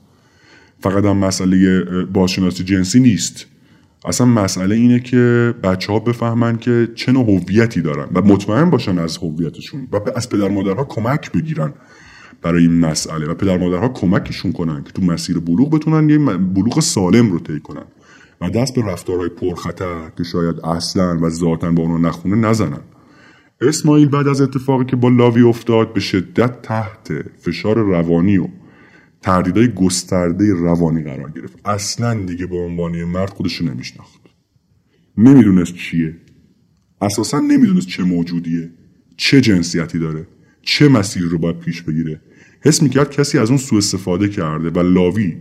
فقط 0.80 1.06
هم 1.06 1.18
مسئله 1.18 1.84
بازشناسی 2.14 2.64
جنسی 2.64 3.00
نیست. 3.00 3.46
اصلا 4.06 4.28
مسئله 4.28 4.76
اینه 4.76 5.00
که 5.00 5.54
بچه 5.64 5.94
ها 5.94 6.00
بفهمن 6.00 6.58
که 6.58 6.90
چه 6.96 7.12
نوع 7.12 7.26
هویتی 7.26 7.82
دارن 7.82 8.08
و 8.14 8.22
مطمئن 8.22 8.70
باشن 8.70 9.00
از 9.00 9.18
هویتشون 9.18 9.88
و 9.92 10.00
از 10.16 10.30
پدر 10.30 10.48
مادرها 10.48 10.84
کمک 10.84 11.32
بگیرن 11.32 11.74
برای 12.42 12.62
این 12.62 12.80
مسئله 12.80 13.26
و 13.26 13.34
پدر 13.34 13.58
مادرها 13.58 13.90
کمکشون 13.90 14.52
کنن 14.52 14.84
که 14.84 14.92
تو 14.92 15.02
مسیر 15.02 15.40
بلوغ 15.40 15.76
بتونن 15.76 16.10
یه 16.10 16.18
بلوغ 16.38 16.80
سالم 16.80 17.32
رو 17.32 17.40
طی 17.40 17.60
کنن 17.60 17.86
و 18.42 18.50
دست 18.50 18.76
به 18.76 18.82
رفتارهای 18.82 19.30
پرخطر 19.30 20.10
که 20.18 20.24
شاید 20.24 20.60
اصلا 20.60 21.20
و 21.22 21.30
ذاتا 21.30 21.72
با 21.72 21.84
اونو 21.84 21.98
نخونه 21.98 22.36
نزنن. 22.36 22.82
اسماعیل 23.62 24.10
بعد 24.10 24.28
از 24.28 24.42
اتفاقی 24.42 24.86
که 24.86 24.96
با 24.96 25.10
لاوی 25.10 25.42
افتاد 25.42 25.94
به 25.94 26.00
شدت 26.00 26.62
تحت 26.62 27.12
فشار 27.40 27.78
روانی 27.78 28.38
و 28.38 28.48
تردیدهای 29.26 29.68
گسترده 29.68 30.54
روانی 30.54 31.04
قرار 31.04 31.32
گرفت. 31.32 31.60
اصلا 31.66 32.14
دیگه 32.14 32.46
به 32.46 32.58
عنوان 32.58 33.04
مرد 33.04 33.30
خودش 33.30 33.62
نمیشناخت. 33.62 34.22
نمی‌دونست 35.18 35.74
چیه. 35.74 36.18
اساسا 37.02 37.40
نمی‌دونست 37.40 37.88
چه 37.88 38.04
موجودیه 38.04 38.70
چه 39.18 39.42
جنسیتی 39.42 40.00
داره 40.00 40.28
چه 40.62 40.90
مسیر 40.90 41.24
رو 41.24 41.38
باید 41.38 41.60
پیش 41.60 41.82
بگیره. 41.82 42.22
حس 42.62 42.82
می‌کرد 42.82 43.12
کسی 43.12 43.38
از 43.38 43.50
اون 43.50 43.58
سوء 43.58 43.78
استفاده 43.78 44.30
کرده 44.30 44.70
و 44.70 44.80
لاوی 44.80 45.32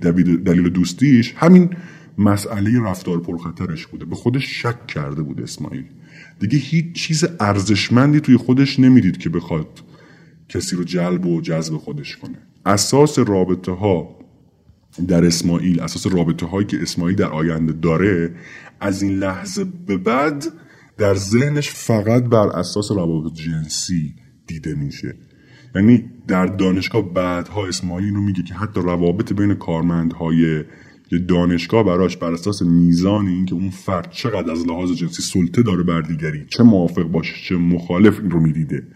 دلیل 0.45 0.69
دوستیش 0.69 1.35
همین 1.37 1.77
مسئله 2.19 2.81
رفتار 2.81 3.21
پرخطرش 3.21 3.87
بوده. 3.87 4.05
به 4.05 4.15
خودش 4.15 4.63
شک 4.63 4.87
کرده 4.87 5.23
بود 5.23 5.41
اسماعیل. 5.41 5.85
دیگه 6.41 6.59
هیچ 6.59 6.93
چیز 6.95 7.25
ارزشمندی 7.41 8.21
توی 8.21 8.37
خودش 8.37 8.81
نمی‌دید 8.81 9.17
که 9.17 9.29
بخواد 9.29 9.81
کسی 10.49 10.77
رو 10.77 10.85
جلب 10.85 11.27
و 11.27 11.41
جذب 11.41 11.77
خودش 11.77 12.17
کنه. 12.17 12.39
اساس 12.67 13.19
رابطه 13.19 13.73
ها 13.73 14.19
در 15.09 15.25
اسماعیل 15.25 15.81
اساس 15.81 16.07
رابطه 16.07 16.47
هایی 16.47 16.67
که 16.67 16.83
اسماعیل 16.83 17.17
در 17.17 17.29
آینده 17.29 17.73
داره 17.73 18.35
از 18.81 19.03
این 19.03 19.19
لحظه 19.19 19.65
به 19.87 19.97
بعد 19.97 20.45
در 20.99 21.15
ذهنش 21.15 21.71
فقط 21.71 22.25
بر 22.25 22.49
اساس 22.49 22.91
روابط 22.91 23.33
جنسی 23.33 24.15
دیده 24.47 24.75
میشه. 24.75 25.15
یعنی 25.75 26.05
در 26.29 26.47
دانشگاه 26.47 27.15
بعدها 27.15 27.67
اسماعیل 27.67 28.15
رو 28.15 28.21
میگه 28.21 28.43
که 28.43 28.55
حتی 28.55 28.81
روابط 28.81 29.33
بین 29.33 29.55
کارمندهای 29.55 30.65
یه 31.13 31.19
دانشگاه 31.19 31.85
براش 31.85 32.17
بر 32.17 32.33
اساس 32.33 32.63
میزان 32.63 33.27
اینکه 33.27 33.55
اون 33.55 33.71
فرد 33.71 34.11
چقدر 34.11 34.53
از 34.53 34.67
لحاظ 34.67 34.93
جنسی 34.93 35.23
سلطه 35.23 35.63
داره 35.63 35.83
بر 35.83 36.01
دیگری 36.01 36.47
چه 36.49 36.63
موافق 36.63 37.03
باشه 37.03 37.35
چه 37.49 37.57
مخالف 37.57 38.21
این 38.21 38.31
رو 38.31 38.41
می‌دیده. 38.41 38.87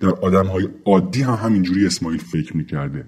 در 0.00 0.08
آدم 0.08 0.46
های 0.46 0.68
عادی 0.84 1.22
هم 1.22 1.34
همینجوری 1.34 1.86
اسماعیل 1.86 2.20
فکر 2.20 2.56
می‌کرده. 2.56 3.04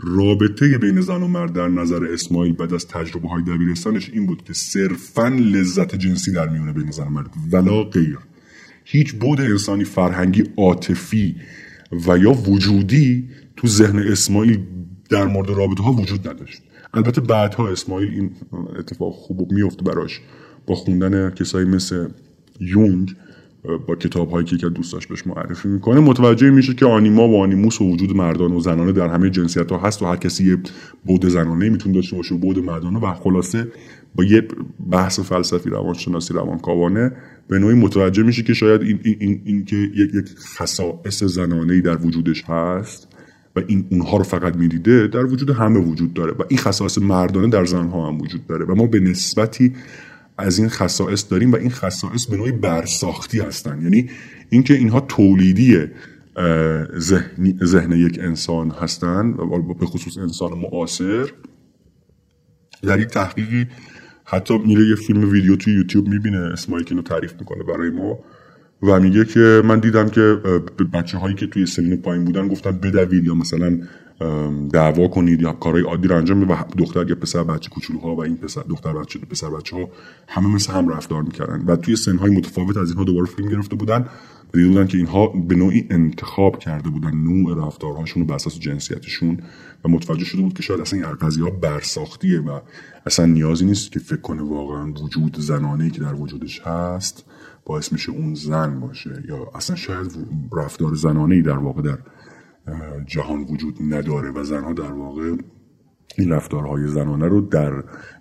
رابطه 0.00 0.78
بین 0.78 1.00
زن 1.00 1.22
و 1.22 1.28
مرد 1.28 1.52
در 1.52 1.68
نظر 1.68 2.04
اسماعیل 2.04 2.52
بعد 2.54 2.74
از 2.74 2.86
تجربه 2.86 3.28
های 3.28 3.42
دبیرستانش 3.42 4.10
این 4.10 4.26
بود 4.26 4.44
که 4.44 4.52
صرفا 4.52 5.28
لذت 5.28 5.94
جنسی 5.94 6.32
در 6.32 6.48
میونه 6.48 6.72
بین 6.72 6.90
زن 6.90 7.06
و 7.06 7.10
مرد 7.10 7.30
ولا 7.52 7.82
غیر. 7.82 8.18
هیچ 8.84 9.14
بود 9.14 9.40
انسانی 9.40 9.84
فرهنگی 9.84 10.44
عاطفی 10.56 11.36
و 12.06 12.18
یا 12.18 12.32
وجودی 12.32 13.28
تو 13.56 13.68
ذهن 13.68 13.98
اسماعیل 13.98 14.60
در 15.10 15.24
مورد 15.24 15.48
رابطه 15.48 15.82
ها 15.82 15.92
وجود 15.92 16.28
نداشت. 16.28 16.62
البته 16.94 17.20
بعدها 17.20 17.68
اسماعیل 17.68 18.10
این 18.14 18.30
اتفاق 18.78 19.12
خوب 19.12 19.52
میفته 19.52 19.82
براش 19.82 20.20
با 20.66 20.74
خوندن 20.74 21.30
کسایی 21.30 21.66
مثل 21.66 22.08
یونگ 22.60 23.14
با 23.76 23.94
کتاب 23.94 24.30
هایی 24.30 24.44
که 24.44 24.68
دوستاش 24.68 25.06
بهش 25.06 25.26
معرفی 25.26 25.68
می‌کنه 25.68 26.00
متوجه 26.00 26.50
میشه 26.50 26.74
که 26.74 26.86
آنیما 26.86 27.28
و 27.28 27.42
آنیموس 27.42 27.80
و 27.80 27.84
وجود 27.84 28.16
مردان 28.16 28.52
و 28.52 28.60
زنانه 28.60 28.92
در 28.92 29.08
همه 29.08 29.30
جنسیت 29.30 29.72
ها 29.72 29.78
هست 29.78 30.02
و 30.02 30.06
هر 30.06 30.16
کسی 30.16 30.50
یه 30.50 30.56
بود 31.04 31.26
زنانه 31.26 31.68
می‌تونه 31.68 31.94
داشته 31.94 32.16
باشه 32.16 32.34
و 32.34 32.38
بود 32.38 32.58
مردانه 32.58 32.98
و 32.98 33.14
خلاصه 33.14 33.68
با 34.14 34.24
یه 34.24 34.48
بحث 34.90 35.20
فلسفی 35.20 35.70
روانشناسی 35.70 36.34
روانکاوانه 36.34 37.12
به 37.48 37.58
نوعی 37.58 37.74
متوجه 37.74 38.22
میشه 38.22 38.42
که 38.42 38.54
شاید 38.54 38.82
این, 38.82 39.00
این, 39.04 39.40
این, 39.44 39.64
که 39.64 39.76
یک, 39.76 40.14
یک 40.14 40.38
خصائص 40.38 41.22
زنانه 41.22 41.80
در 41.80 42.06
وجودش 42.06 42.44
هست 42.44 43.08
و 43.56 43.62
این 43.66 43.86
اونها 43.90 44.16
رو 44.16 44.24
فقط 44.24 44.56
می‌دیده 44.56 45.06
در 45.06 45.24
وجود 45.24 45.50
همه 45.50 45.80
وجود 45.80 46.14
داره 46.14 46.32
و 46.32 46.42
این 46.48 46.58
خصائص 46.58 46.98
مردانه 46.98 47.48
در 47.48 47.64
زنها 47.64 48.08
هم 48.08 48.20
وجود 48.20 48.46
داره 48.46 48.64
و 48.64 48.74
ما 48.74 48.86
به 48.86 49.00
نسبتی 49.00 49.72
از 50.38 50.58
این 50.58 50.68
خصائص 50.68 51.30
داریم 51.30 51.52
و 51.52 51.56
این 51.56 51.70
خصائص 51.70 52.26
به 52.26 52.36
نوعی 52.36 52.52
برساختی 52.52 53.40
هستن. 53.40 53.82
یعنی 53.82 54.10
اینکه 54.50 54.74
اینها 54.74 55.00
تولیدی 55.00 55.78
ذهن, 57.64 57.92
یک 57.92 58.18
انسان 58.22 58.70
هستن 58.70 59.32
به 59.78 59.86
خصوص 59.86 60.18
انسان 60.18 60.50
معاصر 60.58 61.26
در 62.82 63.00
یک 63.00 63.08
تحقیقی 63.08 63.66
حتی 64.24 64.58
میره 64.58 64.88
یه 64.88 64.94
فیلم 64.94 65.30
ویدیو 65.30 65.56
توی 65.56 65.74
یوتیوب 65.74 66.08
می‌بینه 66.08 66.38
اسماعیل 66.38 66.84
که 66.84 66.92
اینو 66.92 67.02
تعریف 67.02 67.32
می‌کنه 67.40 67.64
برای 67.64 67.90
ما 67.90 68.18
و 68.82 69.00
میگه 69.00 69.24
که 69.24 69.62
من 69.64 69.78
دیدم 69.78 70.08
که 70.08 70.20
بچه 70.92 71.18
هایی 71.18 71.34
که 71.34 71.46
توی 71.46 71.66
سنین 71.66 71.96
پایین 71.96 72.24
بودن 72.24 72.48
گفتن 72.48 72.70
بدوید 72.70 73.24
یا 73.24 73.34
مثلا 73.34 73.80
دعوا 74.72 75.08
کنید 75.08 75.42
یا 75.42 75.52
کارهای 75.52 75.82
عادی 75.82 76.08
رو 76.08 76.16
انجام 76.16 76.50
و 76.50 76.56
دختر 76.78 77.08
یا 77.08 77.14
پسر 77.14 77.44
بچه 77.44 77.70
کوچولوها 77.70 78.14
و 78.14 78.20
این 78.20 78.36
پسر 78.36 78.62
دختر 78.68 78.92
بچه 78.92 79.18
پسر 79.18 79.50
بچه 79.50 79.76
ها 79.76 79.88
همه 80.28 80.54
مثل 80.54 80.72
هم 80.72 80.88
رفتار 80.88 81.22
می‌کردن. 81.22 81.64
و 81.66 81.76
توی 81.76 81.96
سنهای 81.96 82.30
متفاوت 82.30 82.76
از 82.76 82.88
اینها 82.88 83.04
دوباره 83.04 83.26
فیلم 83.26 83.48
گرفته 83.48 83.76
بودن 83.76 84.06
و 84.54 84.56
دیده 84.56 84.68
بودن 84.68 84.86
که 84.86 84.98
اینها 84.98 85.26
به 85.26 85.54
نوعی 85.54 85.86
انتخاب 85.90 86.58
کرده 86.58 86.90
بودن 86.90 87.14
نوع 87.14 87.66
رفتارهاشون 87.66 88.22
رو 88.22 88.26
به 88.26 88.34
اساس 88.34 88.58
جنسیتشون 88.58 89.38
و 89.84 89.88
متوجه 89.88 90.24
شده 90.24 90.42
بود 90.42 90.54
که 90.54 90.62
شاید 90.62 90.80
اصلا 90.80 90.98
این 90.98 91.12
قضیه 91.12 91.44
ها 91.44 91.50
برساختیه 91.50 92.40
و 92.40 92.60
اصلا 93.06 93.26
نیازی 93.26 93.64
نیست 93.64 93.92
که 93.92 93.98
فکر 93.98 94.20
کنه 94.20 94.42
واقعا 94.42 94.92
وجود 94.92 95.36
زنانه 95.40 95.90
که 95.90 96.00
در 96.00 96.14
وجودش 96.14 96.60
هست 96.60 97.24
باعث 97.64 97.92
میشه 97.92 98.12
اون 98.12 98.34
زن 98.34 98.80
باشه 98.80 99.22
یا 99.28 99.50
اصلا 99.54 99.76
شاید 99.76 100.16
رفتار 100.52 100.94
زنانه 100.94 101.34
ای 101.34 101.42
در 101.42 101.58
واقع 101.58 101.82
در 101.82 101.98
جهان 103.06 103.40
وجود 103.40 103.76
نداره 103.80 104.30
و 104.30 104.44
زنها 104.44 104.72
در 104.72 104.92
واقع 104.92 105.36
این 106.18 106.30
رفتارهای 106.30 106.88
زنانه 106.88 107.26
رو 107.26 107.40
در 107.40 107.70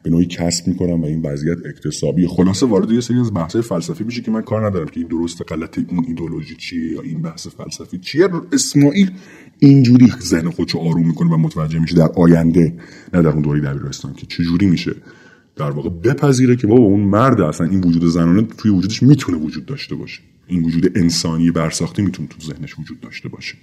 به 0.03 0.09
نوعی 0.09 0.25
کسب 0.25 0.67
می‌کنن 0.67 1.01
و 1.01 1.05
این 1.05 1.21
وضعیت 1.21 1.57
اکتسابی. 1.65 2.27
خلاصه 2.27 2.65
وارد 2.65 2.91
یه 2.91 3.01
سری 3.01 3.19
از 3.19 3.33
بحث 3.33 3.55
فلسفی 3.55 4.03
میشه 4.03 4.21
که 4.21 4.31
من 4.31 4.41
کار 4.41 4.65
ندارم 4.65 4.87
که 4.87 4.99
این 4.99 5.09
درست 5.09 5.51
غلط 5.51 5.79
اون 5.89 6.05
ایدولوژی 6.07 6.55
چیه 6.55 6.91
یا 6.91 7.01
این 7.01 7.21
بحث 7.21 7.47
فلسفی 7.47 7.97
چیه. 7.97 8.29
اسماعیل 8.51 9.11
اینجوری 9.59 10.13
ذهن 10.21 10.49
خودشو 10.49 10.79
آروم 10.79 11.07
می‌کنه 11.07 11.33
و 11.33 11.37
متوجه 11.37 11.79
میشه 11.79 11.95
در 11.95 12.09
آینده 12.15 12.73
نه 13.13 13.21
در 13.21 13.29
اون 13.29 13.41
دوره 13.41 13.59
دبیرستان 13.59 14.13
که 14.13 14.25
چجوری 14.25 14.65
میشه 14.65 14.95
در 15.55 15.71
واقع 15.71 15.89
بپذیره 15.89 16.55
که 16.55 16.67
بابا 16.67 16.83
اون 16.83 16.99
مرد 16.99 17.41
اصلا 17.41 17.67
این 17.67 17.81
وجود 17.83 18.05
زنانه 18.05 18.41
توی 18.41 18.71
وجودش 18.71 19.03
می‌تونه 19.03 19.37
وجود 19.37 19.65
داشته 19.65 19.95
باشه. 19.95 20.21
این 20.47 20.63
وجود 20.63 20.97
انسانی 20.97 21.51
برساخته 21.51 22.01
می‌تونه 22.03 22.27
تو 22.27 22.39
ذهنش 22.41 22.79
وجود 22.79 22.99
داشته 22.99 23.29
باشه. 23.29 23.57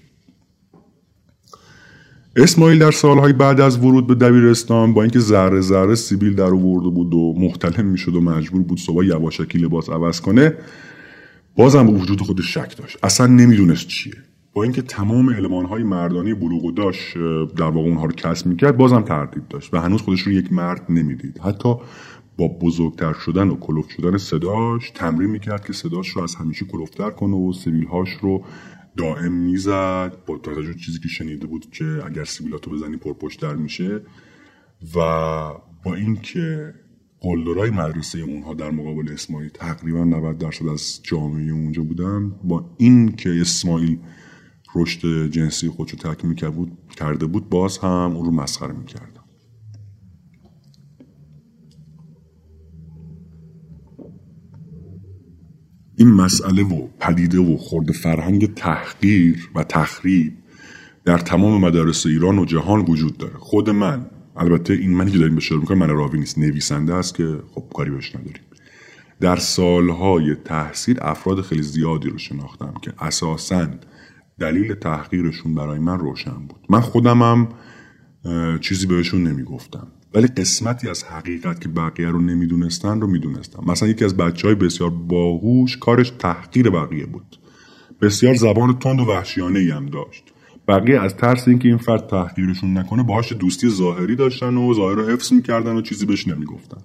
اسماعیل 2.37 2.78
در 2.78 2.91
سالهای 2.91 3.32
بعد 3.32 3.61
از 3.61 3.78
ورود 3.78 4.07
به 4.07 4.14
دبیرستان 4.14 4.95
با 4.95 5.03
اینکه 5.03 5.18
ذره 5.18 5.61
ذره 5.61 5.95
سیبیل 5.95 6.35
در 6.35 6.45
آورده 6.45 6.89
بود 6.89 7.14
و 7.14 7.35
محتلم 7.39 7.87
می‌شد 7.87 8.14
و 8.14 8.20
مجبور 8.20 8.62
بود 8.62 8.78
صبح 8.78 9.05
یواشکی 9.05 9.59
لباس 9.59 9.91
عوض 9.91 10.20
کنه 10.20 10.55
بازم 11.57 11.87
به 11.87 11.93
وجود 11.93 12.20
خودش 12.20 12.55
شک 12.55 12.76
داشت. 12.76 12.99
اصلا 13.03 13.26
نمی‌دونست 13.26 13.87
چیه. 13.87 14.14
با 14.53 14.62
اینکه 14.62 14.82
تمام 14.82 15.28
های 15.66 15.82
مردانی 15.82 16.35
بلوغ 16.35 16.74
داشت 16.74 17.14
در 17.57 17.64
واقع 17.64 17.89
اونها 17.89 18.05
رو 18.05 18.12
کسب 18.12 18.47
می‌کرد 18.47 18.76
بازم 18.76 19.03
تردید 19.03 19.49
داشت 19.49 19.74
و 19.74 19.80
هنوز 19.80 20.03
خودش 20.03 20.20
رو 20.20 20.32
یک 20.32 20.53
مرد 20.53 20.82
نمی‌دید. 20.89 21.41
حتی 21.45 21.74
با 22.39 22.49
بزرگتر 22.49 23.12
شدن 23.12 23.49
و 23.49 23.57
کلوف 23.57 23.91
شدن 23.91 24.16
صداش 24.16 24.91
تمرین 24.91 25.30
می‌کرد 25.30 25.66
که 25.66 25.72
صداش 25.72 26.09
رو 26.09 26.22
از 26.22 26.35
همیشه 26.35 26.64
کلوفتر 26.64 27.11
کنه 27.11 27.37
و 27.37 27.53
سبیلهاش 27.53 28.09
رو 28.22 28.45
دائم 28.97 29.32
می‌زد. 29.32 30.16
با 30.26 30.38
توجه 30.38 30.74
چیزی 30.74 30.99
که 30.99 31.09
شنیده 31.09 31.47
بود 31.47 31.70
که 31.70 32.03
اگر 32.07 32.24
سیبیلاتو 32.24 32.70
بزنی 32.70 32.97
پرپشتر 32.97 33.55
میشه. 33.55 34.01
و 34.95 35.01
با 35.84 35.95
اینکه 35.95 36.74
قلدرای 37.20 37.70
مدرسه 37.70 38.18
اونها 38.18 38.55
در 38.55 38.70
مقابل 38.70 39.12
اسماعیل 39.12 39.49
تقریبا 39.49 40.05
90 40.05 40.38
درصد 40.38 40.66
از 40.66 41.01
جامعه 41.03 41.53
اونجا 41.53 41.82
بودن 41.82 42.30
با 42.45 42.76
این 42.78 43.12
که 43.12 43.40
اسماعیل 43.40 43.99
رشد 44.74 45.30
جنسی 45.30 45.68
خودشو 45.68 45.97
تکمیل 45.97 46.34
کرده 46.97 47.26
بود 47.26 47.49
باز 47.49 47.78
هم 47.78 47.88
اون 48.16 48.24
رو 48.24 48.30
مسخره 48.30 48.72
می‌کردن 48.72 49.24
این 55.97 56.11
مسئله 56.11 56.62
و 56.62 56.88
پدیده 57.01 57.38
و 57.38 57.57
خورد 57.57 57.92
فرهنگ 57.92 58.55
تحقیر 58.55 59.51
و 59.55 59.64
تخریب 59.64 60.32
در 61.05 61.18
تمام 61.18 61.61
مدارس 61.61 62.07
ایران 62.07 62.38
و 62.38 62.45
جهان 62.45 62.80
وجود 62.80 63.18
داره. 63.18 63.34
خود 63.38 63.70
من 63.70 64.07
البته 64.36 64.74
این 64.74 64.90
منی 64.90 65.11
که 65.11 65.18
داریم 65.18 65.36
بشار 65.36 65.59
می‌کنم 65.59 65.78
من 65.78 65.88
راوی 65.88 66.18
نیست 66.18 66.38
نویسنده 66.38 66.95
است 66.95 67.14
که 67.14 67.38
خب 67.55 67.64
کاری 67.74 67.90
بهش 67.90 68.16
نداریم. 68.16 68.42
در 69.20 69.36
سالهای 69.36 70.34
تحصیل 70.34 70.99
افراد 71.03 71.40
خیلی 71.40 71.62
زیادی 71.62 72.09
رو 72.09 72.18
شناختم 72.18 72.74
که 72.82 72.92
اساسا 72.99 73.68
دلیل 74.38 74.74
تحقیرشون 74.74 75.55
برای 75.55 75.78
من 75.78 75.99
روشن 75.99 76.47
بود. 76.49 76.61
من 76.68 76.80
خودمم 76.80 77.49
چیزی 78.61 78.86
بهشون 78.86 79.22
نمی‌گفتم. 79.22 79.86
ولی 80.15 80.27
قسمتی 80.27 80.89
از 80.89 81.05
حقیقت 81.05 81.61
که 81.61 81.69
بقیه 81.69 82.09
رو 82.09 82.21
نمی‌دونستن 82.21 83.01
رو 83.01 83.07
می‌دونستم 83.07 83.65
مثلا 83.67 83.89
یکی 83.89 84.05
از 84.05 84.17
بچه 84.17 84.49
های 84.49 84.55
بسیار 84.55 84.91
باهوش 84.91 85.77
کارش 85.77 86.11
تحقیر 86.11 86.71
بقیه 86.71 87.07
بود. 87.07 87.39
بسیار 88.01 88.35
زبان 88.35 88.79
تند 88.79 89.01
و 89.01 89.05
وحشیانه 89.05 89.59
ای 89.59 89.71
هم 89.71 89.87
داشت. 89.87 90.25
بقیه 90.69 91.01
از 91.01 91.17
ترس 91.17 91.49
اینکه 91.49 91.69
این 91.69 91.79
فرد 91.79 92.07
تحقیرشون 92.07 92.79
نکنه 92.79 93.03
باهاش 93.03 93.33
دوستی 93.33 93.69
ظاهری 93.69 94.17
داشتن 94.17 94.57
و 94.57 94.75
ظاهر 94.75 94.95
رو 94.95 95.09
حفظ 95.09 95.33
می‌کردن 95.33 95.77
و 95.77 95.83
چیزی 95.83 96.07
بهش 96.07 96.29
نمی‌گفتن. 96.29 96.81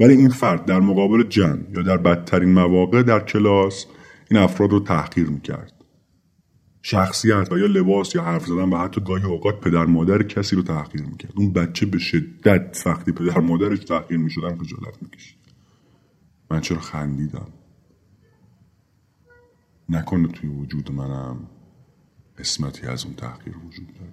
ولی 0.00 0.14
این 0.14 0.28
فرد 0.28 0.64
در 0.64 0.80
مقابل 0.80 1.22
جمع 1.28 1.58
یا 1.76 1.82
در 1.82 1.96
بدترین 1.96 2.52
مواقع 2.52 3.02
در 3.02 3.20
کلاس 3.20 3.86
این 4.30 4.40
افراد 4.40 4.70
رو 4.70 4.80
تحقیر 4.80 5.26
می‌کرد. 5.28 5.75
شخصیت 6.88 7.52
و 7.52 7.58
یا 7.58 7.66
لباس 7.66 8.14
یا 8.14 8.22
حرف 8.22 8.46
زدن 8.46 8.68
و 8.68 8.78
حتی 8.78 9.00
گاهی 9.00 9.24
اوقات 9.24 9.60
پدر 9.60 9.84
مادر 9.84 10.22
کسی 10.22 10.56
رو 10.56 10.62
تحقیر 10.62 11.02
می‌کرد. 11.02 11.32
اون 11.36 11.52
بچه 11.52 11.86
به 11.86 11.98
شدت 11.98 12.82
وقتی 12.86 13.12
پدر 13.12 13.38
مادرش 13.40 13.78
تحقیر 13.78 14.18
می‌شدن 14.18 14.56
خجالت 14.56 15.02
می‌کشید. 15.02 15.38
من 16.50 16.60
چرا 16.60 16.78
خندیدم؟ 16.78 17.48
نکنه 19.88 20.28
توی 20.28 20.50
وجود 20.50 20.92
منم 20.92 21.38
قسمتی 22.38 22.86
از 22.86 23.04
اون 23.04 23.14
تحقیر 23.14 23.54
وجود 23.58 23.86
داره. 23.86 24.12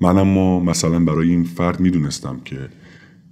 من 0.00 0.18
اما 0.18 0.60
مثلا 0.60 1.04
برای 1.04 1.28
این 1.30 1.44
فرد 1.44 1.80
می‌دونستم 1.80 2.40
که 2.40 2.68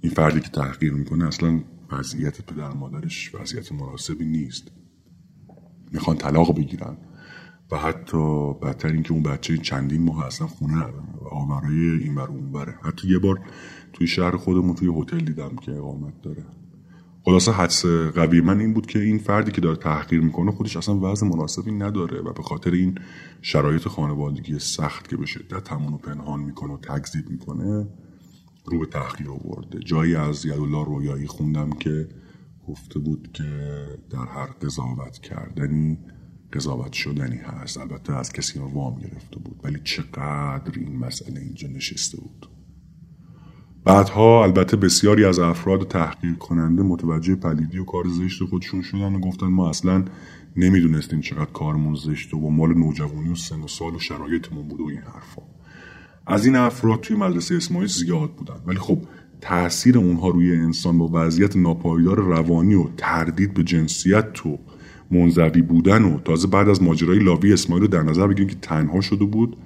این 0.01 0.13
فردی 0.13 0.39
که 0.39 0.49
تحقیر 0.49 0.93
می‌کنه 0.93 1.27
اصلا 1.27 1.63
وضعیت 1.91 2.41
پدر 2.41 2.73
مادرش 2.73 3.35
وضعیت 3.35 3.71
مناسبی 3.71 4.25
نیست. 4.25 4.71
می‌خوان 5.93 6.17
طلاق 6.17 6.57
بگیرن. 6.57 6.97
و 7.71 7.77
حتی 7.77 8.53
بدتر 8.53 8.87
اینکه 8.87 9.13
اون 9.13 9.23
بچه 9.23 9.57
چندین 9.57 10.03
ماه 10.03 10.25
اصلا 10.25 10.47
خونه 10.47 10.85
آورای 11.31 12.03
این 12.03 12.15
بر 12.15 12.27
اون 12.27 12.51
بره 12.51 12.75
حتی 12.81 13.07
یه 13.07 13.19
بار 13.19 13.39
توی 13.93 14.07
شهر 14.07 14.37
خودمون 14.37 14.75
توی 14.75 15.01
هتل 15.01 15.17
دیدم 15.17 15.55
که 15.55 15.71
اقامت 15.71 16.21
داره. 16.21 16.45
خلاصه 17.25 17.51
حدس 17.51 17.85
قوی 17.85 18.41
من 18.41 18.59
این 18.59 18.73
بود 18.73 18.85
که 18.85 18.99
این 18.99 19.17
فردی 19.17 19.51
که 19.51 19.61
داره 19.61 19.77
تحقیر 19.77 20.21
می‌کنه 20.21 20.51
خودش 20.51 20.77
اصلا 20.77 20.99
وضع 20.99 21.27
مناسبی 21.27 21.71
نداره 21.71 22.21
و 22.21 22.33
به 22.33 22.43
خاطر 22.43 22.71
این 22.71 22.95
شرایط 23.41 23.87
خانوادگی 23.87 24.59
سخت 24.59 25.09
که 25.09 25.17
به 25.17 25.25
شدت 25.25 25.71
همونو 25.71 25.97
پنهان 25.97 26.39
می‌کنه 26.39 26.73
و 26.73 26.77
تکذیب 26.77 27.29
می‌کنه 27.29 27.87
رو 28.65 28.79
به 28.79 28.85
تحقیر 28.85 29.29
آورده. 29.29 29.79
جایی 29.79 30.15
از 30.15 30.45
یدالله 30.45 30.85
رویایی 30.85 31.27
خوندم 31.27 31.69
که 31.69 32.07
گفته 32.67 32.99
بود 32.99 33.29
که 33.33 33.43
در 34.09 34.25
هر 34.25 34.45
قضاوت 34.45 35.19
کردنی 35.19 35.97
قضاوت 36.53 36.93
شدنی 36.93 37.37
هست. 37.37 37.77
البته 37.77 38.13
از 38.13 38.33
کسی 38.33 38.59
رو 38.59 38.67
وام 38.73 38.99
گرفته 38.99 39.39
بود. 39.39 39.59
ولی 39.63 39.79
چقدر 39.83 40.79
این 40.79 40.97
مسئله 40.97 41.39
اینجا 41.41 41.67
نشسته 41.67 42.17
بود. 42.21 42.49
بعدها 43.85 44.43
البته 44.43 44.77
بسیاری 44.77 45.25
از 45.25 45.39
افراد 45.39 45.87
تحقیر 45.87 46.33
کننده 46.33 46.83
متوجه 46.83 47.35
پلیدی 47.35 47.77
و 47.77 47.85
کار 47.85 48.03
زشت 48.07 48.43
خودشون 48.43 48.81
شدن 48.81 49.15
و 49.15 49.19
گفتن 49.19 49.47
ما 49.47 49.69
اصلا 49.69 50.05
نمی‌دونستیم 50.55 51.21
چقدر 51.21 51.51
کارمون 51.51 51.95
زشت 51.95 52.33
و 52.33 52.49
مال 52.49 52.73
نوجوانی 52.73 53.29
و 53.29 53.35
سن 53.35 53.61
و 53.61 53.67
سال 53.67 53.95
و 53.95 53.99
شرایطمون 53.99 54.67
بود 54.67 54.81
و 54.81 54.87
این 54.87 55.01
حرفا. 55.01 55.41
از 56.27 56.45
این 56.45 56.55
افراد 56.55 56.99
توی 56.99 57.17
مدرسه 57.17 57.55
اسماعیل 57.55 57.87
زیاد 57.87 58.35
بودن. 58.35 58.61
ولی 58.65 58.79
خب 58.79 59.01
تاثیر 59.43 59.97
اونها 59.97 60.29
روی 60.29 60.55
انسان 60.55 60.97
با 60.97 61.09
وضعیت 61.13 61.55
ناپایدار 61.55 62.19
روانی 62.19 62.75
و 62.75 62.87
تردید 62.97 63.53
به 63.53 63.63
جنسیت 63.63 64.45
و 64.45 64.59
منزوی 65.11 65.61
بودن 65.61 66.03
و 66.03 66.19
تازه 66.19 66.47
بعد 66.47 66.69
از 66.69 66.83
ماجرای 66.83 67.19
لاوی 67.19 67.53
اسماعیل 67.53 67.81
رو 67.81 67.87
در 67.87 68.03
نظر 68.03 68.27
بگیریم 68.27 68.47
که 68.47 68.55
تنها 68.61 69.01
شده 69.01 69.25
بود 69.25 69.57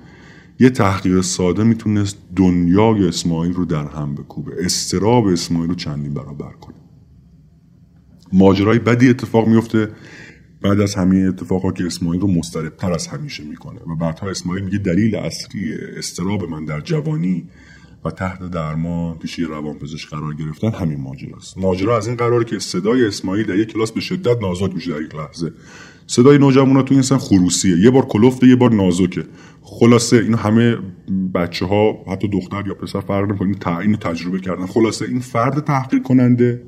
یه 0.59 0.69
تحقیق 0.69 1.21
ساده 1.21 1.63
می‌تونست 1.63 2.17
دنیای 2.35 3.07
اسماعیل 3.07 3.53
رو 3.53 3.65
در 3.65 3.87
هم 3.87 4.15
بکوبه 4.15 4.51
استراب 4.65 5.27
اسماعیل 5.27 5.69
رو 5.69 5.75
چندین 5.75 6.13
برابر 6.13 6.51
کنه. 6.51 6.75
ماجرای 8.33 8.79
بدی 8.79 9.09
اتفاق 9.09 9.47
میفته 9.47 9.89
بعد 10.61 10.81
از 10.81 10.95
همه 10.95 11.17
اتفاقا 11.17 11.71
که 11.71 11.85
اسماعیل 11.85 12.21
رو 12.21 12.27
مستربتر 12.27 12.93
از 12.93 13.07
همیشه 13.07 13.43
می‌کنه 13.43 13.79
و 13.79 13.95
بعدها 13.95 14.29
اسماعیل 14.29 14.63
میگه 14.63 14.77
دلیل 14.77 15.15
اصلی 15.15 15.73
استراب 15.97 16.43
من 16.43 16.65
در 16.65 16.81
جوانی 16.81 17.49
و 18.05 18.11
تحت 18.11 18.51
درمان 18.51 19.17
پیش 19.17 19.39
روانپزشک 19.39 20.09
قرار 20.09 20.33
گرفتن 20.33 20.71
همین 20.71 21.01
ماجراست 21.01 21.57
ماجرا 21.57 21.97
از 21.97 22.07
این 22.07 22.15
قراره 22.15 22.45
که 22.45 22.59
صدای 22.59 23.05
اسماعیل 23.05 23.45
در 23.45 23.55
یک 23.55 23.73
کلاس 23.73 23.91
به 23.91 24.01
شدت 24.01 24.41
نازک 24.41 24.73
میشه 24.73 24.91
در 24.91 25.01
یک 25.01 25.15
لحظه. 25.15 25.51
صدای 26.07 26.37
نوجوانا 26.37 26.81
تو 26.81 26.95
انسان 26.95 27.17
خروسیه. 27.17 27.77
یه 27.77 27.89
بار 27.89 28.05
کلفته 28.05 28.47
یه 28.47 28.55
بار 28.55 28.71
نازکه. 28.71 29.23
خلاصه 29.61 30.17
این 30.17 30.33
همه 30.33 30.77
بچه 31.33 31.65
ها 31.65 32.05
حتی 32.11 32.27
دختر 32.27 32.67
یا 32.67 32.73
پسر 32.73 33.01
فرق 33.01 33.29
نمی‌کنه. 33.29 33.77
این 33.77 33.95
تجربه 33.95 34.39
کردن. 34.39 34.65
خلاصه 34.65 35.05
این 35.05 35.19
فرد 35.19 35.59
تحقیق 35.63 36.03
کننده 36.03 36.63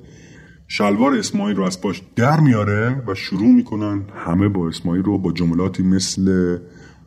شلوار 0.68 1.14
اسماعیل 1.14 1.56
رو 1.56 1.64
از 1.64 1.82
پاش 1.82 2.02
در 2.16 2.40
میاره 2.40 3.04
و 3.08 3.16
شروع 3.16 3.52
می‌کنن 3.52 4.04
همه 4.16 4.50
با 4.50 4.68
اسماعیل 4.68 5.04
رو 5.04 5.18
با 5.18 5.32
جملاتی 5.32 5.84
مثل 5.84 6.58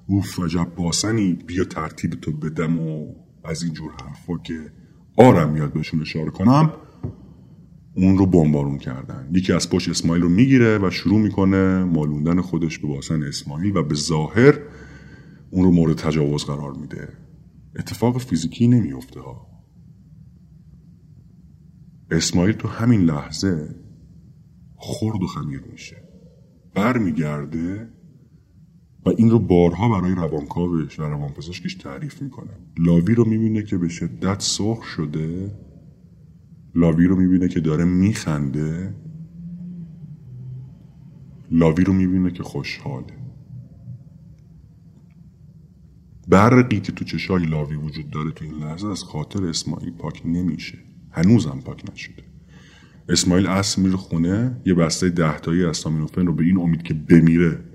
اوف 0.06 0.38
و 0.38 0.64
باسنی 0.76 1.38
بیا 1.46 1.64
ترتیب 1.64 2.10
تو 2.10 2.32
بدم 2.32 2.78
و 2.78 3.14
از 3.44 3.62
این 3.62 3.72
جور 3.72 3.90
حرفا 3.90 4.38
که 4.38 4.72
آرم 5.16 5.52
میاد 5.52 5.72
بهشون 5.72 6.00
اشاره 6.00 6.30
کنم 6.30 6.72
اون 7.96 8.18
رو 8.18 8.26
بمبارون 8.26 8.78
کردن. 8.78 9.28
یکی 9.32 9.52
از 9.52 9.70
پشت 9.70 9.88
اسماعیل 9.88 10.22
رو 10.22 10.28
می‌گیره 10.28 10.78
و 10.78 10.90
شروع 10.90 11.20
می‌کنه 11.20 11.84
مالوندن 11.84 12.40
خودش 12.40 12.78
به 12.78 12.88
باسن 12.88 13.22
اسماعیل 13.22 13.76
و 13.76 13.82
به 13.82 13.94
ظاهر 13.94 14.58
اون 15.50 15.64
رو 15.64 15.70
مورد 15.70 15.96
تجاوز 15.96 16.44
قرار 16.44 16.72
میده. 16.72 17.08
اتفاق 17.76 18.18
فیزیکی 18.18 18.68
نمیفته 18.68 19.20
ها. 19.20 19.46
اسماعیل 22.10 22.54
تو 22.54 22.68
همین 22.68 23.00
لحظه 23.00 23.74
خرد 24.76 25.22
و 25.22 25.26
خمیر 25.26 25.62
میشه. 25.72 25.96
برمیگرده 26.74 27.88
و 29.06 29.10
این 29.16 29.30
رو 29.30 29.38
بارها 29.38 30.00
برای 30.00 30.14
روانکاوش 30.14 31.00
و 31.00 31.02
روانپزشکش 31.02 31.74
تعریف 31.74 32.22
می‌کنه. 32.22 32.50
لاوی 32.78 33.14
رو 33.14 33.24
می‌بینه 33.24 33.62
که 33.62 33.78
به 33.78 33.88
شدت 33.88 34.40
سرخ 34.40 34.82
شده. 34.82 35.50
لاوی 36.74 37.06
رو 37.06 37.16
می‌بینه 37.16 37.48
که 37.48 37.60
داره 37.60 37.84
میخنده. 37.84 38.94
لاوی 41.50 41.84
رو 41.84 41.92
می‌بینه 41.92 42.30
که 42.30 42.42
خوشحاله. 42.42 43.22
برقی 46.28 46.80
که 46.80 46.92
تو 46.92 47.04
چشای 47.04 47.46
لاوی 47.46 47.76
وجود 47.76 48.10
داره 48.10 48.30
تو 48.30 48.44
این 48.44 48.54
لحظه 48.54 48.88
از 48.88 49.04
خاطر 49.04 49.44
اسماعیل 49.44 49.90
پاک 49.90 50.22
نمیشه. 50.24 50.78
هنوزم 51.10 51.60
پاک 51.64 51.82
نشده. 51.92 52.22
اسماعیل 53.08 53.46
اصل 53.46 53.82
میره 53.82 53.96
خونه 53.96 54.60
یه 54.66 54.74
بسته 54.74 55.10
دهتایی 55.10 55.64
استامینوفن 55.64 56.26
رو 56.26 56.34
به 56.34 56.44
این 56.44 56.58
امید 56.58 56.82
که 56.82 56.94
بمیره 56.94 57.71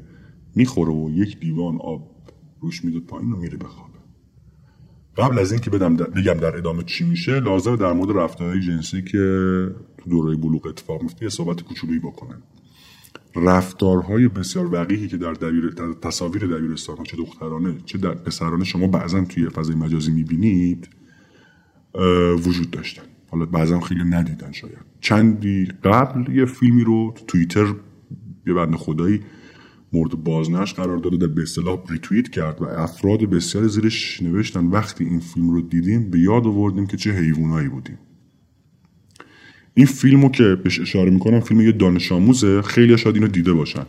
می‌خوره 0.57 0.93
و 0.93 1.09
یک 1.09 1.39
دیوان 1.39 1.77
آب 1.81 2.11
روش 2.61 2.85
میده 2.85 2.99
پایین 2.99 3.31
و 3.31 3.35
میره 3.35 3.57
بخوابه 3.57 3.97
قبل 5.17 5.39
از 5.39 5.51
اینکه 5.51 5.69
بدم 5.69 5.95
بگم 5.95 6.33
در 6.33 6.57
ادامه 6.57 6.83
چی 6.83 7.05
میشه 7.05 7.39
لازم 7.39 7.75
در 7.75 7.93
مورد 7.93 8.17
رفتارهای 8.17 8.59
جنسی 8.59 9.01
که 9.01 9.17
تو 9.97 10.09
دوره 10.09 10.35
بلوغ 10.35 10.67
اتفاق 10.67 11.01
میفته 11.01 11.23
یه 11.23 11.29
صحبت 11.29 11.61
کوچولویی 11.61 11.99
بکنن 11.99 12.41
رفتارهای 13.35 14.27
بسیار 14.27 14.73
وقیحی 14.73 15.07
که 15.07 15.17
در 15.17 15.33
دبیر 15.33 15.73
تصاویر 16.01 16.47
دبیرستان 16.47 17.03
چه 17.03 17.17
دخترانه 17.17 17.75
چه 17.85 17.97
در 17.97 18.13
پسرانه 18.13 18.63
شما 18.63 18.87
بعضا 18.87 19.25
توی 19.25 19.49
فضای 19.49 19.75
مجازی 19.75 20.11
می‌بینید 20.11 20.89
وجود 22.45 22.71
داشتن. 22.71 23.03
حالا 23.29 23.45
بعضا 23.45 23.79
خیلی 23.79 24.03
ندیدن 24.03 24.51
شاید. 24.51 24.77
چندی 25.01 25.65
قبل 25.83 26.35
یه 26.35 26.45
فیلمی 26.45 26.83
رو 26.83 27.13
تو 27.15 27.25
توییتر 27.25 27.73
یه 28.47 28.53
بند 28.53 28.75
خدایی 28.75 29.21
مورد 29.97 30.23
بازنش 30.23 30.73
قرار 30.73 30.97
داده 30.97 31.27
به 31.27 31.41
اصطلاح 31.41 31.79
ریتویت 31.89 32.29
کرد 32.29 32.61
و 32.61 32.65
افراد 32.65 33.19
بسیار 33.19 33.67
زیرش 33.67 34.21
نوشتن. 34.21 34.65
وقتی 34.65 35.03
این 35.03 35.19
فیلم 35.19 35.49
رو 35.49 35.61
دیدیم 35.61 36.09
به 36.09 36.19
یاد 36.19 36.47
آوردیم 36.47 36.87
که 36.87 36.97
چه 36.97 37.11
حیوانایی 37.11 37.69
بودیم. 37.69 37.97
این 39.73 39.85
فیلم 39.85 40.21
رو 40.21 40.29
که 40.29 40.55
بهش 40.63 40.79
اشاره 40.79 41.11
می‌کنم 41.11 41.39
فیلم 41.39 41.61
یه 41.61 41.71
دانش 41.71 42.11
آموزه. 42.11 42.61
خیلی 42.61 42.97
شاید 42.97 43.15
اینو 43.15 43.27
دیده 43.27 43.53
باشن. 43.53 43.85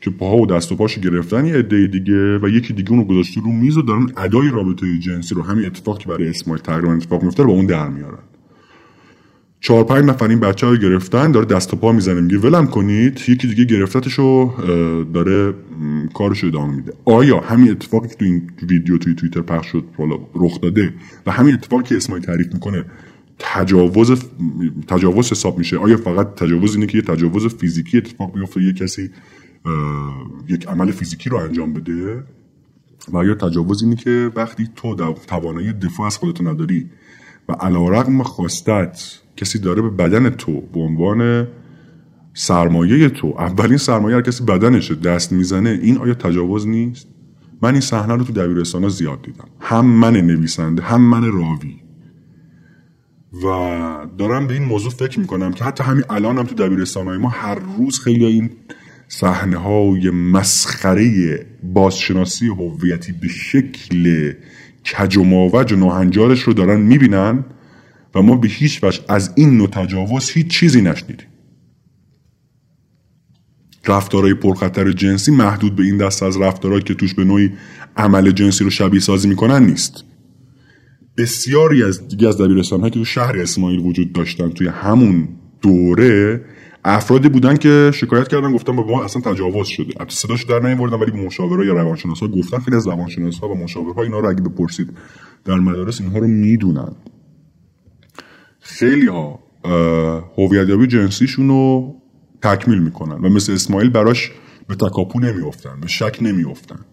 که 0.00 0.10
پاها 0.10 0.36
و 0.36 0.46
دست 0.46 0.72
و 0.72 0.76
پاشو 0.76 1.00
گرفتن 1.00 1.46
یه 1.46 1.54
عده 1.54 1.86
دیگه 1.86 2.38
و 2.38 2.48
یکی 2.48 2.72
دیگه 2.72 2.90
اونو 2.90 3.04
گذاشته 3.04 3.40
رو 3.40 3.52
میز 3.52 3.76
و 3.76 3.82
دارن 3.82 4.06
ادای 4.16 4.50
رابطه 4.50 4.98
جنسی 4.98 5.34
رو 5.34 5.42
همین 5.42 5.66
اتفاقی 5.66 6.04
برای 6.04 6.28
اسماعیل 6.28 6.62
تقریبا 6.62 6.92
اتفاق 6.92 7.22
میفته 7.22 7.44
با 7.44 7.52
اون 7.52 7.66
در 7.66 7.88
میارن. 7.88 8.22
چهار 9.60 9.84
پنج 9.84 10.04
نفر 10.04 10.28
این 10.28 10.40
بچه 10.40 10.66
ها 10.66 10.76
گرفتن 10.76 11.32
داره 11.32 11.46
دست 11.46 11.74
و 11.74 11.76
پا 11.76 11.92
می‌زنه 11.92 12.20
میگه 12.20 12.38
ولم 12.38 12.66
کنید 12.66 13.20
یکی 13.28 13.48
دیگه 13.48 13.64
گرفتتش 13.64 14.12
رو 14.12 14.54
داره 15.14 15.54
کارش 16.14 16.44
ادامه 16.44 16.74
میده. 16.74 16.92
آیا 17.04 17.40
همین 17.40 17.70
اتفاقی 17.70 18.08
که 18.08 18.14
تو 18.14 18.24
این 18.24 18.50
ویدیو 18.68 18.98
توی 18.98 19.14
توییتر 19.14 19.40
پخش 19.40 19.66
شد 19.66 19.84
رخ 20.34 20.60
داده 20.60 20.94
و 21.26 21.30
همین 21.30 21.54
اتفاقی 21.54 21.82
که 21.82 21.96
اسماعیل 21.96 22.24
تعریف 22.24 22.54
می‌کنه 22.54 22.84
تجاوز 23.38 24.24
تجاوز 24.88 25.30
حساب 25.30 25.58
میشه 25.58 25.78
آیا 25.78 25.96
فقط 25.96 26.34
تجاوز 26.34 26.74
اینه 26.74 26.86
که 26.86 26.98
یه 26.98 27.04
تجاوز 27.04 27.46
فیزیکی 27.46 27.98
اتفاق 27.98 28.34
بیفته 28.34 28.62
یه 28.62 28.72
کسی 28.72 29.10
یک 30.48 30.68
عمل 30.68 30.90
فیزیکی 30.90 31.30
رو 31.30 31.36
انجام 31.36 31.72
بده؟ 31.72 32.24
و 33.12 33.24
یا 33.24 33.34
تجاوز 33.34 33.82
اینه 33.82 33.96
که 33.96 34.30
وقتی 34.36 34.68
تو 34.76 35.14
توانایی 35.26 35.72
دفاع 35.72 36.06
از 36.06 36.16
خودتو 36.16 36.44
نداری 36.44 36.90
و 37.48 37.52
علا 37.52 38.22
خواستت 38.22 39.19
کسی 39.36 39.58
داره 39.58 39.82
به 39.82 39.90
بدن 39.90 40.30
تو 40.30 40.60
به 40.60 40.80
عنوان 40.80 41.48
سرمایه 42.34 43.08
تو 43.08 43.34
اولین 43.38 43.76
سرمایه 43.76 44.16
هر 44.16 44.22
کسی 44.22 44.44
بدنشه 44.44 44.94
دست 44.94 45.32
می‌زنه 45.32 45.70
این 45.82 45.98
آیا 45.98 46.14
تجاوز 46.14 46.66
نیست؟ 46.66 47.08
من 47.62 47.72
این 47.72 47.80
صحنه 47.80 48.14
رو 48.14 48.24
تو 48.24 48.32
دبیرستان 48.32 48.88
زیاد 48.88 49.22
دیدم. 49.22 49.48
هم 49.60 49.86
من 49.86 50.16
نویسنده 50.16 50.82
هم 50.82 51.00
من 51.00 51.24
راوی. 51.24 51.76
و 53.32 53.46
دارم 54.18 54.46
به 54.46 54.54
این 54.54 54.64
موضوع 54.64 54.90
فکر 54.90 55.20
می‌کنم 55.20 55.52
که 55.52 55.64
حتی 55.64 55.84
همین 55.84 56.04
الان 56.10 56.38
هم 56.38 56.44
تو 56.44 56.54
دبیرستان 56.54 57.06
های 57.06 57.18
ما 57.18 57.28
هر 57.28 57.58
روز 57.78 58.00
خیلی 58.00 58.24
این 58.24 58.50
صحنه 59.08 59.56
های 59.56 60.10
مسخره 60.10 61.06
بازشناسی 61.62 62.46
هویتی 62.46 63.12
به 63.12 63.28
شکل 63.28 64.32
کج 64.84 65.16
و 65.16 65.24
ماوج 65.24 65.72
و 65.72 65.76
ناهنجارش 65.76 66.42
رو 66.42 66.52
دارن 66.52 66.80
می‌بینن. 66.80 67.44
و 68.14 68.22
ما 68.22 68.36
به 68.36 68.48
هیچ 68.48 68.84
وجه 68.84 69.00
از 69.08 69.32
این 69.36 69.56
نوع 69.56 69.68
تجاوز 69.68 70.30
هیچ 70.30 70.46
چیزی 70.46 70.82
نشنیدیم. 70.82 71.26
رفتارهای 73.86 74.34
پرخطر 74.34 74.92
جنسی 74.92 75.30
محدود 75.30 75.76
به 75.76 75.82
این 75.82 75.96
دست 75.96 76.22
از 76.22 76.40
رفتارهایی 76.40 76.84
که 76.84 76.94
توش 76.94 77.14
به 77.14 77.24
نوعی 77.24 77.50
عمل 77.96 78.30
جنسی 78.30 78.64
رو 78.64 78.70
شبیه 78.70 79.00
سازی 79.00 79.28
می‌کنن 79.28 79.66
نیست. 79.66 80.04
بسیاری 81.16 81.82
از 81.82 82.08
دیگه 82.08 82.28
از 82.28 82.40
دبیرستان 82.40 82.82
که 82.82 82.90
تو 82.90 83.04
شهر 83.04 83.38
اسماعیل 83.38 83.80
وجود 83.80 84.12
داشتن 84.12 84.48
توی 84.48 84.68
همون 84.68 85.28
دوره 85.62 86.44
افرادی 86.84 87.28
بودن 87.28 87.56
که 87.56 87.90
شکایت 87.94 88.28
کردن 88.28 88.52
گفتن 88.52 88.72
ما 88.72 89.04
اصلا 89.04 89.22
تجاوز 89.22 89.68
شده. 89.68 89.92
البته 89.96 90.14
صداش 90.14 90.44
در 90.44 90.60
نمیوردن 90.60 90.96
ولی 90.96 91.26
مشاوره 91.26 91.66
یا 91.66 91.72
روانشناسا 91.72 92.28
گفتن. 92.28 92.58
خیلی 92.58 92.76
از 92.76 92.86
روانشناسا 92.86 93.48
و 93.48 93.54
مشاورها 93.54 94.02
اینا 94.02 94.18
رو 94.20 94.28
اگه 94.28 94.40
بپرسید 94.40 94.90
در 95.44 95.54
مدارس 95.54 96.00
اینها 96.00 96.18
رو 96.18 96.26
می‌دونن. 96.26 96.92
خیلی 98.60 99.06
ها 99.06 99.38
هویتیابی 100.38 100.86
جنسیشون 100.86 101.48
رو 101.48 101.94
تکمیل 102.42 102.78
می‌کنن 102.78 103.24
و 103.24 103.28
مثل 103.28 103.52
اسماعیل 103.52 103.90
براش 103.90 104.32
به 104.68 104.74
تکاپو 104.74 105.20
نمیافتن 105.20 105.80
به 105.80 105.86
شک 105.86 106.18
نمیافتن. 106.20 106.84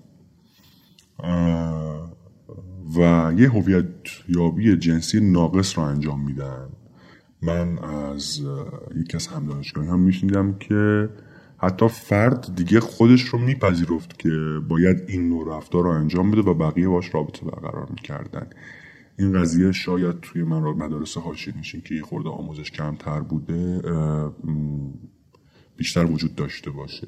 و 2.98 3.32
یه 3.38 3.50
هویت 3.50 3.86
یابی 4.30 4.78
جنسی 4.78 5.20
ناقص 5.20 5.78
رو 5.78 5.84
انجام 5.84 6.26
میدن. 6.26 6.70
من 7.42 7.80
از 7.80 8.42
یکی 8.96 9.18
از 9.18 9.28
همدانشگاهی 9.28 9.88
هم 9.88 10.00
میشنیدم 10.00 10.54
که 10.60 11.10
حتی 11.58 11.88
فرد 11.88 12.56
دیگه 12.56 12.80
خودش 12.80 13.22
رو 13.22 13.40
میپذیرفت 13.40 14.20
که 14.20 14.60
باید 14.70 15.04
این 15.08 15.30
نوع 15.30 15.58
رفتار 15.58 15.84
رو 15.84 15.90
انجام 15.90 16.32
بده 16.32 16.42
و 16.42 16.54
بقیه 16.54 16.88
باش 16.88 17.16
رابطه 17.16 17.46
برقرار 17.46 17.88
می‌کردن. 17.90 18.48
این 19.20 19.34
قضیه 19.42 19.72
شاید 19.72 20.20
توی 20.20 20.44
من 20.44 20.60
مدارس 20.60 21.18
حاشیه 21.18 21.58
نشین 21.58 21.82
که 21.82 21.96
یه 21.96 22.02
خورده 22.02 22.30
آموزش 22.30 22.72
کمتر 22.72 23.20
بوده 23.20 23.82
بیشتر 25.78 26.06
وجود 26.06 26.36
داشته 26.36 26.72
باشه. 26.72 27.08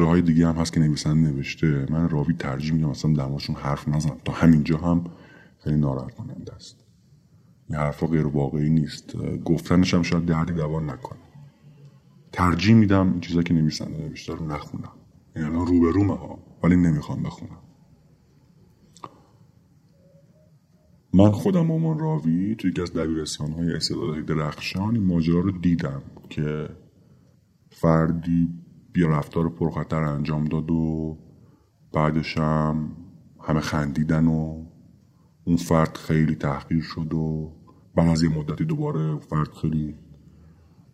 های 0.00 0.22
دیگه 0.22 0.46
هم 0.46 0.54
هست 0.54 0.72
که 0.72 0.80
نویسنده 0.80 1.30
نوشته. 1.30 1.86
من 1.90 2.08
راوی 2.08 2.34
ترجیح 2.34 2.72
میدم 2.72 2.88
اصلا 2.88 3.12
درماشون 3.12 3.56
حرف 3.56 3.88
نزنم. 3.88 4.16
تا 4.24 4.32
همینجا 4.32 4.78
هم 4.78 5.04
خیلی 5.58 5.76
ناراحت 5.76 6.14
کننده 6.14 6.54
است. 6.54 6.76
این 7.68 7.78
حرفا 7.78 8.06
غیر 8.06 8.26
واقعی 8.26 8.70
نیست. 8.70 9.16
گفتنش 9.44 9.94
هم 9.94 10.02
شاید 10.02 10.24
دردی 10.24 10.52
دوان 10.52 10.90
نکنه. 10.90 11.18
ترجیح 12.32 12.74
میدم 12.74 13.10
این 13.10 13.20
چیزا 13.20 13.42
که 13.42 13.54
نویسنده 13.54 13.98
نوشته 13.98 14.34
رو 14.34 14.46
نخونم. 14.46 14.92
این 15.36 15.44
الان 15.44 15.66
روبرومه 15.66 16.16
ها 16.16 16.38
ولی 16.62 16.76
نمی‌خوام 16.76 17.22
بخونم. 17.22 17.58
من 21.16 21.30
خودم 21.30 21.70
امان 21.70 21.98
راوی 21.98 22.54
توی 22.54 22.70
یکی 22.70 22.82
از 22.82 22.92
دبیرستان 22.92 23.52
های 23.52 23.72
استعدادهای 23.72 24.22
درخشان 24.22 24.94
این 24.94 25.04
ماجرا 25.04 25.40
رو 25.40 25.50
دیدم 25.50 26.02
که 26.30 26.68
فردی 27.70 28.48
بیا 28.92 29.08
رفتار 29.08 29.48
پرخطر 29.48 30.04
انجام 30.04 30.44
داد 30.44 30.70
و 30.70 31.16
بعدش 31.92 32.38
هم 32.38 32.90
همه 33.40 33.60
خندیدن 33.60 34.26
و 34.26 34.64
اون 35.44 35.56
فرد 35.56 35.96
خیلی 35.96 36.34
تحقیر 36.34 36.82
شد 36.82 37.14
و 37.14 37.52
بعد 37.94 38.08
از 38.08 38.22
یه 38.22 38.38
مدتی 38.38 38.64
دوباره 38.64 39.18
فرد 39.18 39.52
خیلی 39.52 39.94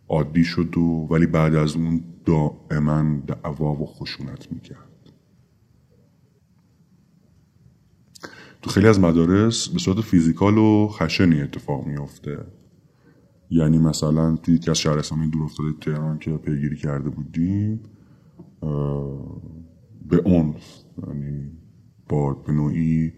عادی 0.09 0.43
شد 0.43 0.77
و 0.77 1.07
ولی 1.11 1.25
بعد 1.25 1.55
از 1.55 1.75
اون 1.75 2.03
دائما 2.25 3.19
دعوا 3.27 3.73
و 3.73 3.85
خشونت 3.85 4.51
می‌کرد. 4.51 4.92
تو 8.63 8.69
خیلی 8.69 8.87
از 8.87 8.99
مدارس 8.99 9.67
به 9.67 9.79
صورت 9.79 10.01
فیزیکال 10.01 10.57
و 10.57 10.87
خشنی 10.87 11.41
اتفاق 11.41 11.85
میفته 11.85 12.45
یعنی 13.49 13.77
مثلا 13.77 14.35
توی 14.35 14.55
یکی 14.55 14.71
از 14.71 14.77
شهرستان 14.77 15.29
دور 15.29 15.43
افتاده 15.43 15.73
تهران 15.81 16.19
که 16.19 16.31
پیگیری 16.37 16.77
کرده 16.77 17.09
بودیم 17.09 17.83
به 20.09 20.21
عنف 20.25 20.83
یعنی 21.07 21.51
با 22.09 22.33
به 22.33 22.53
نوعی 22.53 23.13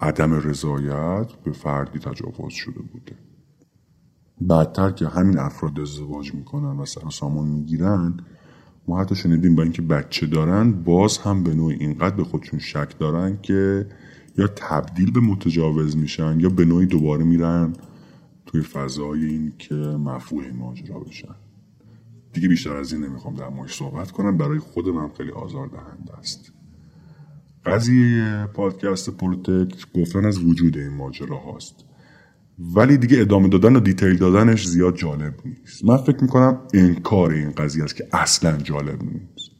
عدم 0.00 0.32
رضایت 0.32 1.32
به 1.44 1.52
فردی 1.52 1.98
تجاوز 1.98 2.52
شده 2.52 2.80
بوده. 2.92 3.16
بعدتر 4.40 4.90
که 4.90 5.08
همین 5.08 5.38
افراد 5.38 5.80
ازدواج 5.80 6.34
می‌کنن 6.34 6.80
و 6.80 6.84
سر 6.84 7.10
سامان 7.10 7.48
می‌گیرن 7.48 8.16
ما 8.88 9.00
حتی 9.00 9.14
شنیدیم 9.14 9.54
با 9.54 9.62
اینکه 9.62 9.82
بچه 9.82 10.26
دارن 10.26 10.72
باز 10.72 11.18
هم 11.18 11.42
به 11.42 11.54
نوعی 11.54 11.76
اینقدر 11.80 12.16
به 12.16 12.24
خودشون 12.24 12.58
شک 12.58 12.98
دارن 12.98 13.38
که 13.42 13.86
یا 14.38 14.46
تبدیل 14.46 15.10
به 15.10 15.20
متجاوز 15.20 15.96
میشن 15.96 16.40
یا 16.40 16.48
به 16.48 16.64
نوعی 16.64 16.86
دوباره 16.86 17.24
میرن 17.24 17.72
توی 18.46 18.62
فضای 18.62 19.24
این 19.24 19.52
که 19.58 19.74
مفعول 19.74 20.50
ماجرا 20.50 21.00
بشن. 21.00 21.34
دیگه 22.32 22.48
بیشتر 22.48 22.76
از 22.76 22.92
این 22.92 23.04
نمی‌خوام 23.04 23.34
در 23.34 23.48
موردش 23.48 23.78
صحبت 23.78 24.10
کنم. 24.10 24.36
برای 24.38 24.58
خود 24.58 24.88
من 24.88 25.08
خیلی 25.08 25.30
آزار 25.30 25.66
دهنده 25.66 26.18
است. 26.18 26.52
قضیه 27.64 28.46
پادکست 28.54 29.10
پروتکت 29.10 29.92
گفتن 29.94 30.24
از 30.24 30.38
وجود 30.38 30.76
این 30.76 30.88
ماجرا 30.88 31.36
هاست 31.38 31.85
ولی 32.58 32.96
دیگه 32.96 33.20
ادامه 33.20 33.48
دادن 33.48 33.76
و 33.76 33.80
دیتیل 33.80 34.16
دادنش 34.16 34.66
زیاد 34.66 34.96
جالب 34.96 35.34
نیست. 35.44 35.84
من 35.84 35.96
فکر 35.96 36.22
می‌کنم 36.22 36.60
انکار 36.74 37.30
این 37.30 37.50
قضیه 37.50 37.84
است 37.84 37.96
که 37.96 38.08
اصلا 38.12 38.56
جالب 38.56 39.02
نیست. 39.02 39.50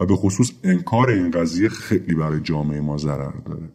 و 0.00 0.06
به 0.06 0.16
خصوص 0.16 0.52
انکار 0.64 1.10
این 1.10 1.30
قضیه 1.30 1.68
خیلی 1.68 2.14
برای 2.14 2.40
جامعه 2.40 2.80
ما 2.80 2.96
ضرر 2.98 3.32
داره. 3.46 3.72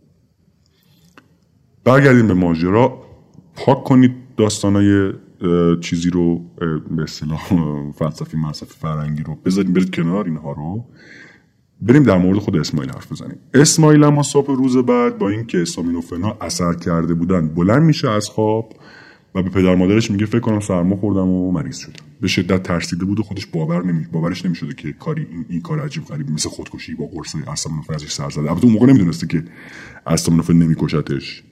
برگردیم 1.84 2.28
به 2.28 2.34
ماجرا. 2.34 3.04
پاک 3.56 3.84
کنید 3.84 4.12
داستانای 4.38 5.14
چیزی 5.82 6.10
رو 6.10 6.40
به 6.92 7.04
اصطلاح 7.04 7.42
فلسفی 8.00 8.38
مصرفی 8.38 8.76
فرنگی 8.80 9.24
رو. 9.24 9.36
بذاریم 9.36 9.74
برید 9.74 9.96
کنار 9.96 10.26
اینها 10.26 10.52
رو. 10.52 10.86
بریم 11.82 12.04
در 12.04 12.18
مورد 12.18 12.40
خود 12.40 12.56
اسماعیل 12.56 12.92
حرف 12.92 13.12
بزنیم. 13.12 13.38
اسماعیل 13.54 14.04
اما 14.04 14.24
صبح 14.24 14.48
روز 14.48 14.78
بعد 14.78 15.18
با 15.18 15.30
اینکه 15.30 15.62
اسامینوفن 15.62 16.22
ها 16.22 16.38
اثر 16.42 16.74
کرده 16.74 17.14
بودن 17.14 17.48
بلند 17.48 17.84
میشه 17.84 18.10
از 18.10 18.30
خواب 18.30 18.74
و 19.36 19.44
به 19.44 19.50
پدر 19.50 19.76
مادرش 19.76 20.12
میگه 20.12 20.26
فکر 20.26 20.40
کنم 20.40 20.60
سرما 20.60 20.96
خوردم 20.96 21.28
و 21.28 21.52
مریض 21.52 21.78
شدم. 21.78 21.94
به 22.22 22.28
شدت 22.28 22.64
ترسیده 22.64 23.06
بود 23.06 23.20
و 23.20 23.24
خودش 23.24 23.46
باور 23.46 23.86
نمی 23.86 24.06
باورش 24.12 24.46
نمی‌شده 24.46 24.74
که 24.74 24.92
کاری 24.92 25.28
این, 25.32 25.46
این 25.50 25.62
کار 25.62 25.80
عجیب 25.80 26.06
غریب 26.06 26.32
مثل 26.32 26.50
خودکشی 26.50 26.96
با 26.96 27.06
قرص 27.06 27.36
استامینوفن 27.48 27.94
ازش 27.94 28.12
سر 28.12 28.30
زده. 28.30 28.50
البته 28.50 28.66
اون 28.66 28.74
موقع 28.74 28.86
نمی‌دونسته 28.88 29.28
که 29.28 29.44
استامینوفن 30.08 30.54
نمیکشتش. 30.54 31.44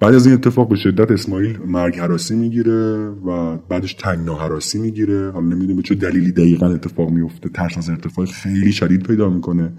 بعد 0.00 0.14
از 0.14 0.26
این 0.26 0.34
اتفاق 0.34 0.68
به 0.68 0.76
شدت 0.76 1.10
اسماعیل 1.10 1.58
مرگ 1.66 1.98
حراسی 1.98 2.36
می‌گیره 2.36 3.08
و 3.08 3.56
بعدش 3.56 3.94
تنگنا 3.94 4.34
حراسی 4.34 4.78
می‌گیره. 4.78 5.30
حالا 5.30 5.46
نمی‌دونم 5.46 5.76
به 5.76 5.82
چه 5.82 5.94
دلیلی 5.94 6.32
دقیقا 6.32 6.66
اتفاق 6.66 7.10
میفته 7.10 7.48
ترس 7.48 7.78
از 7.78 7.90
ارتفاع 7.90 8.26
خیلی 8.26 8.72
شدید 8.72 9.02
پیدا 9.02 9.28
می‌کنه 9.28 9.72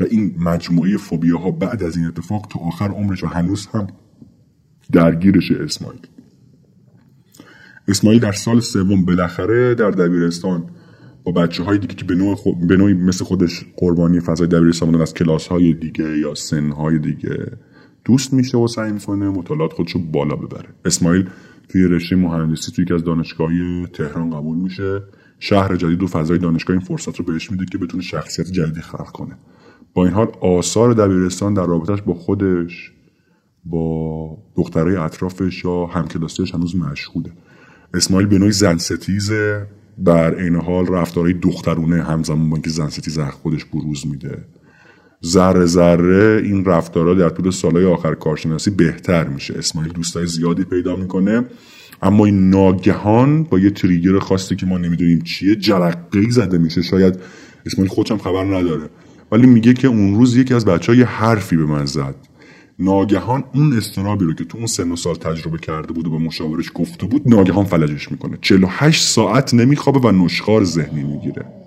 و 0.00 0.04
این 0.10 0.34
مجموعه 0.38 0.96
فوبیا 0.96 1.38
ها 1.38 1.50
بعد 1.50 1.82
از 1.82 1.96
این 1.96 2.06
اتفاق 2.06 2.46
تو 2.50 2.58
آخر 2.58 2.88
عمرش 2.88 3.24
و 3.24 3.26
هنوز 3.26 3.66
هم 3.66 3.86
درگیرش 4.92 5.52
اسماعیل. 5.52 6.00
اسماعیل 7.88 8.20
در 8.20 8.32
سال 8.32 8.60
سوم 8.60 9.04
بالاخره 9.04 9.74
در 9.74 9.90
دبیرستان 9.90 10.64
با 11.24 11.32
بچه 11.32 11.62
های 11.62 11.78
دیگه 11.78 11.94
که 11.94 12.04
به 12.04 12.14
نوع, 12.14 12.38
به 12.68 12.76
نوعی 12.76 12.94
مثل 12.94 13.24
خودش 13.24 13.64
قربانی 13.76 14.20
فضای 14.20 14.48
دبیرستان 14.48 15.00
از 15.00 15.14
کلاس 15.14 15.46
های 15.46 15.72
دیگه 15.72 16.18
یا 16.18 16.34
سن 16.34 16.70
های 16.70 16.98
دیگه 16.98 17.46
دوست 18.04 18.32
میشه 18.32 18.58
و 18.58 18.66
سعی 18.66 18.92
می‌کنه 18.92 19.28
مطالعات 19.28 19.72
خودشو 19.72 19.98
بالا 19.98 20.36
ببره. 20.36 20.68
اسماعیل 20.84 21.28
توی 21.68 21.84
رشته 21.84 22.16
مهندسی 22.16 22.72
توی 22.72 22.84
یکی 22.84 22.94
از 22.94 23.04
دانشگاهی 23.04 23.86
تهران 23.92 24.30
قبول 24.30 24.58
میشه. 24.58 25.02
شهر 25.38 25.76
جدید 25.76 26.02
و 26.02 26.06
فضای 26.06 26.38
دانشگاه 26.38 26.76
این 26.76 26.86
فرصت 26.86 27.16
رو 27.16 27.24
بهش 27.24 27.50
میده 27.50 27.64
که 27.72 27.78
بتونه 27.78 28.02
شخصیت 28.02 28.50
جدیدی 28.50 28.80
خلق 28.80 29.10
کنه. 29.12 29.38
با 29.94 30.04
این 30.04 30.14
حال 30.14 30.32
آثار 30.40 30.92
دبیرستان 30.92 31.54
در 31.54 31.66
رابطش 31.66 32.02
با 32.02 32.14
خودش 32.14 32.92
با 33.64 34.38
دخترای 34.56 34.96
اطرافش 34.96 35.64
یا 35.64 35.86
همکلاسیش 35.86 36.54
هنوز 36.54 36.76
مشهوده. 36.76 37.32
اسماعیل 37.94 38.28
به 38.28 38.38
نوعی 38.38 38.52
زن 38.52 38.76
ستیزه 38.76 39.66
در 40.04 40.34
عین 40.34 40.56
حال 40.56 40.86
رفتارهای 40.86 41.32
دخترونه 41.34 42.02
همزمان 42.02 42.50
با 42.50 42.56
اینکه 42.56 42.70
زن 42.70 42.88
ستیز 42.88 43.18
خودش 43.18 43.64
بروز 43.64 44.06
میده. 44.06 44.44
ذره 45.24 45.66
ذره 45.66 46.42
این 46.44 46.64
رفتارها 46.64 47.14
در 47.14 47.28
طول 47.28 47.50
سالهای 47.50 47.84
آخر 47.84 48.14
کارشناسی 48.14 48.70
بهتر 48.70 49.28
میشه. 49.28 49.54
اسماعیل 49.58 49.92
دوستای 49.92 50.26
زیادی 50.26 50.64
پیدا 50.64 50.96
می‌کنه. 50.96 51.44
اما 52.02 52.26
این 52.26 52.50
ناگهان 52.50 53.44
با 53.44 53.58
یه 53.58 53.70
تریگر 53.70 54.18
خاصی 54.18 54.56
که 54.56 54.66
ما 54.66 54.78
نمی‌دونیم 54.78 55.20
چیه 55.20 55.56
جرقه 55.56 56.30
زده 56.30 56.58
میشه. 56.58 56.82
شاید 56.82 57.18
اسماعیل 57.66 57.92
خودشم 57.92 58.18
خبر 58.18 58.44
نداره. 58.44 58.88
ولی 59.32 59.46
میگه 59.46 59.74
که 59.74 59.88
اون 59.88 60.14
روز 60.14 60.36
یکی 60.36 60.54
از 60.54 60.64
بچه 60.64 60.92
های 60.92 61.02
حرفی 61.02 61.56
به 61.56 61.64
من 61.64 61.86
زد. 61.86 62.14
ناگهان 62.78 63.44
اون 63.54 63.76
استرابی 63.76 64.24
رو 64.24 64.34
که 64.34 64.44
تو 64.44 64.58
اون 64.58 64.66
سن 64.66 64.92
و 64.92 64.96
سال 64.96 65.14
تجربه 65.14 65.58
کرده 65.58 65.92
بود 65.92 66.06
و 66.06 66.10
به 66.10 66.18
مشاورش 66.18 66.70
گفته 66.74 67.06
بود 67.06 67.22
ناگهان 67.26 67.64
فلجش 67.64 68.10
می‌کنه. 68.10 68.38
48 68.40 69.02
ساعت 69.02 69.54
نمیخوابه 69.54 70.08
و 70.08 70.24
نشخار 70.24 70.64
ذهنی 70.64 71.02
می‌گیره. 71.02 71.61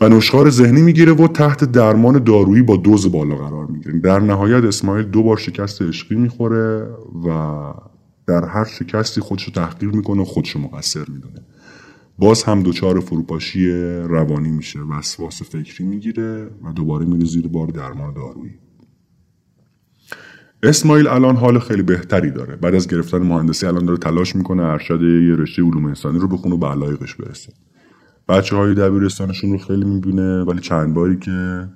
و 0.00 0.08
نشخار 0.08 0.50
ذهنی 0.50 0.82
می‌گیره 0.82 1.12
و 1.12 1.28
تحت 1.28 1.64
درمان 1.64 2.24
دارویی 2.24 2.62
با 2.62 2.76
دوز 2.76 3.12
بالا 3.12 3.34
قرار 3.34 3.66
می‌گیره. 3.66 3.98
در 3.98 4.20
نهایت 4.20 4.64
اسماعیل 4.64 5.06
دو 5.06 5.22
بار 5.22 5.36
شکست 5.36 5.82
عشقی 5.82 6.14
می‌خوره 6.14 6.88
و 7.26 7.60
در 8.26 8.44
هر 8.44 8.64
شکستی 8.64 9.20
خودشو 9.20 9.52
تحقیر 9.52 9.88
می‌کنه 9.88 10.22
و 10.22 10.24
خودشو 10.24 10.58
مقصر 10.58 11.04
می‌دونه. 11.08 11.40
باز 12.18 12.42
هم 12.42 12.62
دچار 12.62 13.00
فروپاشی 13.00 13.70
روانی 14.08 14.50
میشه 14.50 14.80
وسواس 14.80 15.42
فکری 15.42 15.84
می‌گیره 15.84 16.50
و 16.64 16.72
دوباره 16.72 17.06
میره 17.06 17.24
زیر 17.24 17.48
بار 17.48 17.66
درمان 17.66 18.14
دارویی. 18.14 18.54
اسماعیل 20.62 21.06
الان 21.06 21.36
حال 21.36 21.58
خیلی 21.58 21.82
بهتری 21.82 22.30
داره. 22.30 22.56
بعد 22.56 22.74
از 22.74 22.88
گرفتن 22.88 23.18
مهندسی 23.18 23.66
الان 23.66 23.84
داره 23.84 23.98
تلاش 23.98 24.36
می‌کنه 24.36 24.62
ارشد 24.62 25.02
یه 25.02 25.36
رشته 25.36 25.62
علوم 25.62 25.84
انسانی 25.84 26.18
رو 26.18 26.28
بخونه 26.28 26.54
و 26.54 26.58
به 26.58 26.66
علایقش 26.66 27.14
برسه. 27.14 27.52
بچه 28.28 28.56
های 28.56 28.74
دبیرستانشون 28.74 29.52
رو 29.52 29.58
خیلی 29.58 29.84
می‌بینه 29.84 30.42
ولی 30.42 30.60
چند 30.60 30.94
باری 30.94 31.18
که 31.18 31.68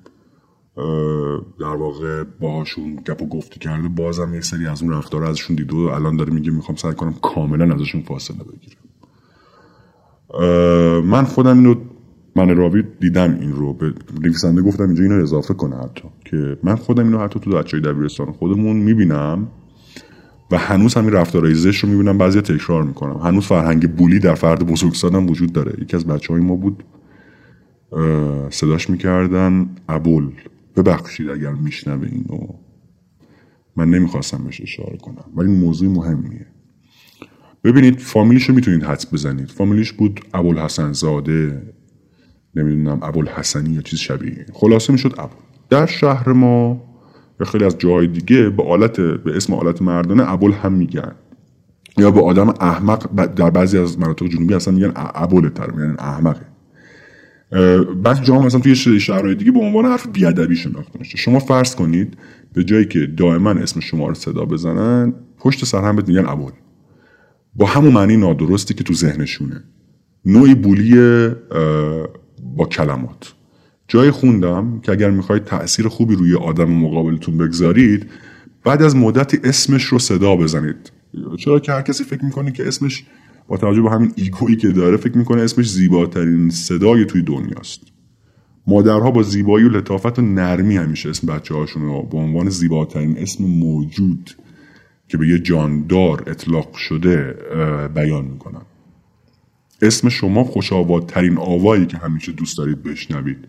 در 1.61 1.76
واقع 1.76 2.24
باهاشون 2.40 2.96
گپ 2.96 3.22
و 3.22 3.26
گفتی 3.26 3.61
کرده 3.61 3.88
بازم 3.88 4.34
یه 4.34 4.40
سری 4.40 4.66
از 4.66 4.82
اون 4.82 4.92
رفتار 4.92 5.24
ازشون 5.24 5.57
دیده 5.57 5.76
و 5.76 5.78
الان 5.78 6.16
داره 6.16 6.32
میگه 6.32 6.51
می‌خوام 6.51 6.76
سعی 6.76 6.94
کنم 6.94 7.14
کاملا 7.22 7.74
ازشون 7.74 8.03
فاصله 8.03 8.36
بگیرم. 8.38 8.82
من 11.05 11.24
خودم 11.24 11.57
اینو 11.59 11.74
من 12.36 12.57
راوی 12.57 12.84
دیدم 13.01 13.38
این 13.40 13.53
رو 13.53 13.74
به 13.74 13.92
نویسنده 14.22 14.62
گفتم 14.62 14.84
اینجا 14.84 15.03
اینو 15.03 15.22
اضافه 15.22 15.55
کنه 15.55 15.76
حتی 15.76 16.09
که 16.24 16.59
من 16.62 16.76
خودم 16.76 17.05
اینو 17.05 17.18
حتی 17.18 17.40
تو 17.40 17.51
بچه 17.51 17.80
دبیرستان 17.80 18.32
خودمون 18.32 18.76
می‌بینم. 18.76 19.49
و 20.51 20.59
هنوز 20.59 20.94
همین 20.94 21.12
رفتارهای 21.12 21.55
زشت 21.55 21.84
رو 21.84 21.90
می‌بینم 21.90 22.18
بعضی 22.18 22.40
تکرار 22.40 22.82
می‌کنم. 22.82 23.16
هنوز 23.16 23.46
فرهنگ 23.46 23.90
بولی 23.96 24.18
در 24.18 24.34
فرد 24.34 24.66
بزرگسالم 24.66 25.30
وجود 25.30 25.53
داره. 25.53 25.82
یکی 25.82 25.96
از 25.96 26.07
بچه 26.07 26.32
های 26.32 26.42
ما 26.42 26.57
بود 26.57 26.84
صداش 28.51 28.90
می‌کردن 28.90 29.68
ابول. 29.88 30.30
ببخشید 30.76 31.30
اگر 31.30 31.51
میشنوه 31.51 32.09
اینو 32.12 32.46
من 33.76 33.90
نمی‌خواستم 33.90 34.44
بهش 34.44 34.61
اشاره 34.61 34.96
کنم 34.96 35.24
ولی 35.36 35.51
موضوع 35.51 35.88
مهمیه. 35.88 36.46
ببینید 37.64 37.99
فامیلیش 37.99 38.49
رو 38.49 38.55
می‌تونید 38.55 38.82
حدس 38.82 39.14
بزنید. 39.14 39.49
فامیلیش 39.49 39.92
بود 39.92 40.20
ابوالحسن 40.34 40.92
زاده 40.92 41.62
نمی‌دونم 42.55 42.99
ابوالحسنی 43.03 43.74
یا 43.74 43.82
چیز 43.82 43.99
شبیه 43.99 44.46
خلاصه 44.53 44.92
می‌شد 44.92 45.14
ابول. 45.18 45.38
در 45.70 45.86
شهر 45.86 46.32
ما 46.32 46.88
یا 47.41 47.47
خیلی 47.47 47.64
از 47.64 47.78
جای 47.78 48.07
دیگه 48.07 48.51
به 48.51 48.62
آلت 48.62 49.01
به 49.01 49.36
اسم 49.36 49.55
آلت 49.55 49.82
مردانه 49.82 50.32
ابول 50.32 50.53
هم 50.53 50.72
میگن. 50.72 51.12
یا 51.99 52.11
به 52.11 52.20
آدم 52.20 52.49
احمق 52.49 53.24
در 53.34 53.51
بعضی 53.51 53.78
از 53.78 53.99
مناطق 53.99 54.26
جنوبی 54.26 54.55
هستن 54.55 54.74
میگن 54.74 54.93
ابول 54.97 55.49
تر 55.49 55.68
یعنی 55.78 55.95
احمقه. 55.99 56.47
بعضی 58.03 58.22
جاها 58.22 58.43
مثلا 58.43 58.61
توی 58.61 58.74
شهرهای 59.01 59.34
دیگه 59.34 59.53
به 59.53 59.61
عنوان 59.61 59.84
حرف 59.84 60.07
بیادبی 60.07 60.57
شناخته 60.57 60.99
میشه. 60.99 61.16
شما 61.16 61.39
فرض 61.39 61.74
کنید 61.74 62.16
به 62.53 62.64
جایی 62.64 62.84
که 62.84 63.07
دائما 63.07 63.51
اسم 63.51 63.80
شما 63.80 64.09
رو 64.09 64.14
صدا 64.14 64.45
بزنن 64.45 65.14
پشت 65.39 65.64
سر 65.64 65.84
هم 65.84 65.95
میگن 65.95 66.26
ابول 66.26 66.53
با 67.55 67.66
همون 67.66 67.93
معنی 67.93 68.16
نادرستی 68.16 68.74
که 68.74 68.84
تو 68.84 68.95
ذهنشونه. 68.95 69.64
نوعی 70.24 70.55
بولی 70.55 70.95
با 72.57 72.64
کلمات. 72.66 73.34
جای 73.89 74.11
خوندم 74.11 74.80
که 74.80 74.93
اگر 74.93 75.11
می‌خواید 75.11 75.45
تاثیر 75.45 75.89
خوبی 75.89 76.14
روی 76.14 76.34
آدم 76.34 76.70
مقابلتون 76.70 77.39
بگذارید 77.39 78.07
بعد 78.64 78.82
از 78.82 78.97
مدتی 78.97 79.39
اسمش 79.45 79.84
رو 79.84 79.99
صدا 79.99 80.36
بزنید. 80.36 80.93
چرا 81.39 81.61
که 81.61 81.72
هر 81.72 81.82
کسی 81.82 82.05
فکر 82.05 82.24
می‌کنه 82.24 82.53
که 82.53 82.68
اسمش 82.68 83.05
با 83.49 83.57
توجه 83.57 83.82
به 83.82 83.91
همین 83.91 84.12
ایگویی 84.16 84.57
که 84.57 84.68
داره 84.68 84.97
فکر 84.97 85.18
می‌کنه 85.18 85.43
اسمش 85.43 85.70
زیباترین 85.70 86.51
صدای 86.51 87.05
توی 87.05 87.22
دنیاست. 87.22 87.80
مادرها 88.66 89.11
با 89.11 89.22
زیبایی 89.22 89.66
و 89.66 89.68
لطافت 89.68 90.18
و 90.18 90.22
نرمی 90.22 90.76
همیشه 90.76 91.09
اسم 91.09 91.26
بچه 91.26 91.55
هاشون 91.55 91.82
رو 91.82 92.03
به 92.03 92.18
عنوان 92.18 92.49
زیباترین 92.49 93.18
اسم 93.18 93.45
موجود 93.45 94.30
که 95.09 95.16
به 95.16 95.28
یه 95.28 95.39
جاندار 95.39 96.24
اطلاق 96.26 96.74
شده 96.74 97.34
بیان 97.95 98.24
می‌کنن. 98.24 98.62
اسم 99.82 100.09
شما 100.09 100.45
خوشآوادترین 100.45 101.39
آوایی 101.39 101.86
که 101.86 101.97
همیشه 101.97 102.32
دوست 102.32 102.59
دارید 102.59 102.82
بشنوید. 102.82 103.49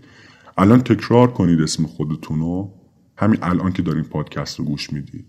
الان 0.59 0.81
تکرار 0.81 1.31
کنید 1.31 1.61
اسم 1.61 1.85
خودتون 1.85 2.39
رو 2.39 2.73
همین 3.17 3.39
الان 3.41 3.71
که 3.71 3.81
دارین 3.81 4.03
پادکست 4.03 4.59
رو 4.59 4.65
گوش 4.65 4.93
می‌دید. 4.93 5.25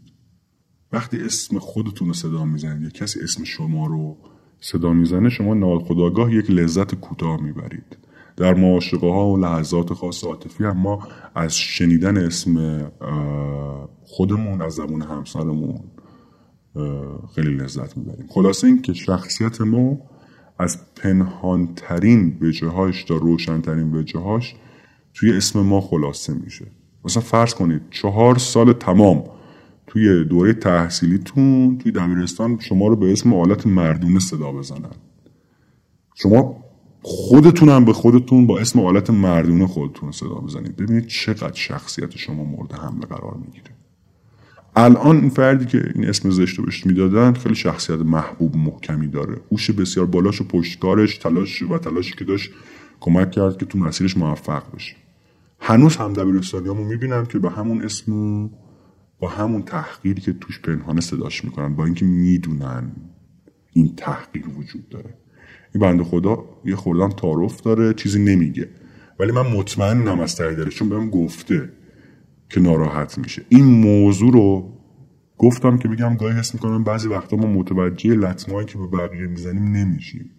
وقتی 0.93 1.17
اسم 1.17 1.59
خودتون 1.59 2.09
رو 2.09 2.15
صدا 2.15 2.45
می‌زنید 2.45 2.83
یا 2.83 2.91
کسی 2.91 3.21
اسم 3.21 3.45
شما 3.45 3.87
رو 3.87 4.17
صدا 4.61 4.93
می‌زنه 4.93 5.29
شما 5.29 5.55
ناخداگاه 5.55 6.35
یک 6.35 6.51
لذت 6.51 6.95
کوتاه 6.95 7.43
می‌برید. 7.43 7.97
در 8.37 8.55
معاشقه 8.55 9.07
ها 9.07 9.31
و 9.31 9.37
لحظات 9.37 9.93
خاص 9.93 10.25
عاطفی 10.25 10.65
هم 10.65 10.77
ما 10.77 11.09
از 11.35 11.57
شنیدن 11.57 12.17
اسم 12.17 12.87
خودمون 14.03 14.63
از 14.63 14.73
زبون 14.73 15.03
همسرمون 15.03 15.81
خیلی 17.35 17.57
لذت 17.57 17.97
می‌بریم. 17.97 18.27
خلاصه 18.29 18.67
این 18.67 18.83
که 18.83 18.93
شخصیت 18.93 19.61
ما 19.61 19.99
از 20.59 20.95
پنهانترین 20.95 22.39
وجههاش 22.41 23.05
تا 23.05 23.17
روشنترین 23.17 23.95
وجههاش 23.95 24.55
توی 25.15 25.33
اسم 25.33 25.61
ما 25.61 25.81
خلاصه 25.81 26.35
میشه. 26.35 26.67
مثلا 27.05 27.23
فرض 27.23 27.55
کنید 27.55 27.83
چهار 27.91 28.39
سال 28.39 28.73
تمام 28.73 29.25
توی 29.87 30.25
دوره 30.25 30.53
تحصیلیتون 30.53 31.79
توی 31.79 31.93
دبیرستان 31.93 32.59
شما 32.61 32.89
رو 32.89 32.97
به 32.97 33.13
اسم 33.13 33.35
آلت 33.35 33.67
مردونه 33.67 34.19
صدا 34.21 34.53
بزنن. 34.53 34.91
شما 36.15 36.65
خودتون 37.03 37.69
هم 37.69 37.85
به 37.85 37.93
خودتون 37.93 38.47
با 38.47 38.59
اسم 38.59 38.81
آلت 38.81 39.11
مردونه 39.11 39.67
خودتون 39.67 40.13
صدا 40.13 40.35
بزنید. 40.35 40.77
ببینید 40.77 41.07
چقدر 41.07 41.55
شخصیت 41.55 42.17
شما 42.17 42.45
مورد 42.45 42.73
حمله 42.73 43.07
قرار 43.07 43.35
می‌گیره. 43.45 43.71
الان 44.77 45.17
این 45.17 45.31
فردی 45.31 45.67
که 45.67 45.93
این 45.95 46.09
اسم 46.09 46.31
زشت 46.31 46.59
رو 46.59 46.65
بهش 46.65 46.87
می‌دادن 46.87 47.33
خیلی 47.33 47.55
شخصیت 47.55 47.99
محبوب 47.99 48.57
محکمی 48.57 49.09
داره. 49.09 49.37
هوش 49.53 49.71
بسیار 49.71 50.07
بالاش 50.07 50.41
و 50.41 50.45
پشتکارش 50.45 51.19
تلاش 51.19 51.63
و 51.63 51.79
تلاشی 51.79 52.15
که 52.19 52.25
داشت 52.25 52.51
کمک 53.01 53.31
کرد 53.31 53.59
که 53.59 53.67
تو 53.67 53.79
مسیرش 53.79 54.17
موفق 54.17 54.75
بشه 54.75 54.97
هنوز 55.61 55.97
هم 55.97 56.13
دبیرستانیامو 56.13 56.85
می‌بینم 56.85 57.27
که 57.27 57.39
به 57.39 57.51
همون 57.51 57.83
اسم 57.83 58.51
با 59.19 59.29
همون 59.29 59.63
تحقیری 59.63 60.21
که 60.21 60.33
توش 60.33 60.61
پنهانه 60.61 61.01
صداش 61.01 61.45
می‌کنن 61.45 61.77
با 61.77 61.85
اینکه 61.85 62.05
می‌دونن 62.05 62.93
این 63.73 63.95
تحقیر 63.97 64.49
وجود 64.49 64.89
داره. 64.89 65.15
این 65.75 65.83
بنده 65.83 66.05
خدا 66.05 66.45
یه 66.65 66.77
خوردم 66.77 67.09
تعارف 67.09 67.61
داره 67.61 67.95
چیزی 67.95 68.25
نمیگه. 68.25 68.69
ولی 69.19 69.33
من 69.33 69.47
مطمئنم 69.47 70.21
از 70.21 70.37
داره 70.37 70.71
چون 70.71 70.89
بهم 70.89 71.11
گفته 71.11 71.73
که 72.49 72.61
ناراحت 72.61 73.19
میشه. 73.19 73.43
این 73.49 73.65
موضوع 73.65 74.33
رو 74.33 74.73
گفتم 75.39 75.79
که 75.79 75.89
بگم 75.89 76.17
گاهی 76.17 76.39
حس 76.39 76.55
می‌کنم 76.55 76.85
بعضی 76.85 77.09
وقتا 77.09 77.37
ما 77.37 77.47
متوجه 77.47 78.15
لطمایی 78.15 78.67
که 78.67 78.79
به 78.79 78.87
بقیه 78.87 79.27
می‌زنیم 79.27 79.65
نمیشیم. 79.77 80.31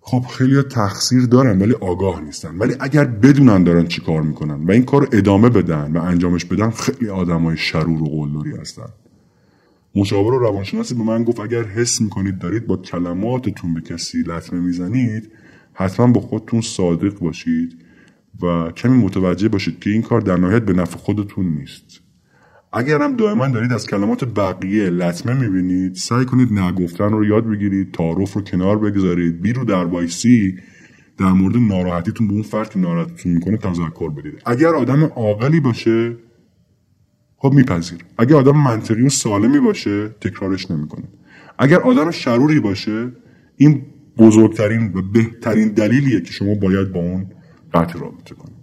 خب 0.00 0.24
خیلی 0.30 0.62
تقصیر 0.62 1.26
دارن 1.26 1.58
ولی 1.58 1.72
آگاه 1.72 2.20
نیستن. 2.20 2.58
ولی 2.58 2.74
اگر 2.80 3.04
بدونن 3.04 3.64
دارن 3.64 3.86
چی 3.86 4.00
کار 4.00 4.22
می‌کنن 4.22 4.64
و 4.64 4.70
این 4.70 4.84
کار 4.84 5.08
ادامه 5.12 5.48
بدن 5.48 5.96
و 5.96 6.02
انجامش 6.02 6.44
بدن 6.44 6.70
خیلی 6.70 7.08
آدم 7.08 7.42
های 7.42 7.56
شرور 7.56 8.02
و 8.02 8.06
قلدری 8.06 8.56
هستن. 8.56 8.88
مشاور 9.94 10.34
و 10.34 10.38
روانشناسی 10.38 10.94
به 10.94 11.02
من 11.02 11.24
گفت 11.24 11.40
اگر 11.40 11.62
حس 11.62 12.00
می‌کنید 12.00 12.38
دارید 12.38 12.66
با 12.66 12.76
کلماتتون 12.76 13.74
به 13.74 13.80
کسی 13.80 14.22
لطمه 14.22 14.60
می‌زنید 14.60 15.30
حتما 15.72 16.06
با 16.06 16.20
خودتون 16.20 16.60
صادق 16.60 17.18
باشید 17.18 17.76
و 18.42 18.72
کمی 18.76 18.96
متوجه 18.96 19.48
باشید 19.48 19.80
که 19.80 19.90
این 19.90 20.02
کار 20.02 20.20
در 20.20 20.36
نهایت 20.36 20.62
به 20.62 20.72
نفع 20.72 20.96
خودتون 20.98 21.46
نیست. 21.46 22.00
اگر 22.72 23.02
هم 23.02 23.16
دائما 23.16 23.48
دارید 23.48 23.72
از 23.72 23.86
کلمات 23.86 24.24
بقیه 24.24 24.90
لطمه 24.90 25.34
می‌بینید 25.34 25.94
سعی 25.94 26.24
کنید 26.24 26.52
نگفتن 26.52 27.10
رو 27.10 27.24
یاد 27.24 27.46
بگیرید 27.46 27.92
تعارف 27.92 28.32
رو 28.32 28.42
کنار 28.42 28.78
بگذارید 28.78 29.40
بیرو 29.40 29.64
در 29.64 29.84
وایسی 29.84 30.56
در 31.18 31.32
مورد 31.32 31.56
ناراحتیتون 31.56 32.28
به 32.28 32.34
اون 32.34 32.42
فرد 32.42 32.70
که 32.70 32.78
ناراحتتون 32.78 33.32
می‌کنه 33.32 33.56
تذکر 33.56 34.10
بدید. 34.10 34.42
اگر 34.46 34.68
آدم 34.68 35.04
عاقلی 35.04 35.60
باشه 35.60 36.16
خب 37.36 37.52
میپذیر 37.52 37.98
اگر 38.18 38.36
آدم 38.36 38.56
منطقی 38.56 39.02
و 39.02 39.08
سالمی 39.08 39.60
باشه 39.60 40.08
تکرارش 40.08 40.70
نمی‌کنه. 40.70 41.04
اگر 41.58 41.80
آدم 41.80 42.10
شروری 42.10 42.60
باشه 42.60 43.12
این 43.56 43.82
بزرگترین 44.18 44.92
و 44.94 45.02
بهترین 45.02 45.68
دلیلیه 45.68 46.20
که 46.20 46.32
شما 46.32 46.54
باید 46.54 46.92
با 46.92 47.00
اون 47.00 47.26
قطع 47.74 47.98
رابطه 47.98 48.34
کنید. 48.34 48.58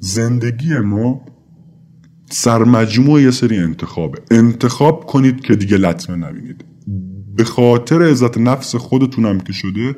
زندگی 0.00 0.78
ما 0.78 1.26
سرمجموع 2.30 3.22
یه 3.22 3.30
سری 3.30 3.58
انتخابه. 3.58 4.22
انتخاب 4.30 5.06
کنید 5.06 5.40
که 5.40 5.56
دیگه 5.56 5.76
لطمه 5.76 6.16
نبینید. 6.16 6.64
به 7.36 7.44
خاطر 7.44 8.02
عزت 8.02 8.38
نفس 8.38 8.76
خودتونم 8.76 9.40
که 9.40 9.52
شده 9.52 9.96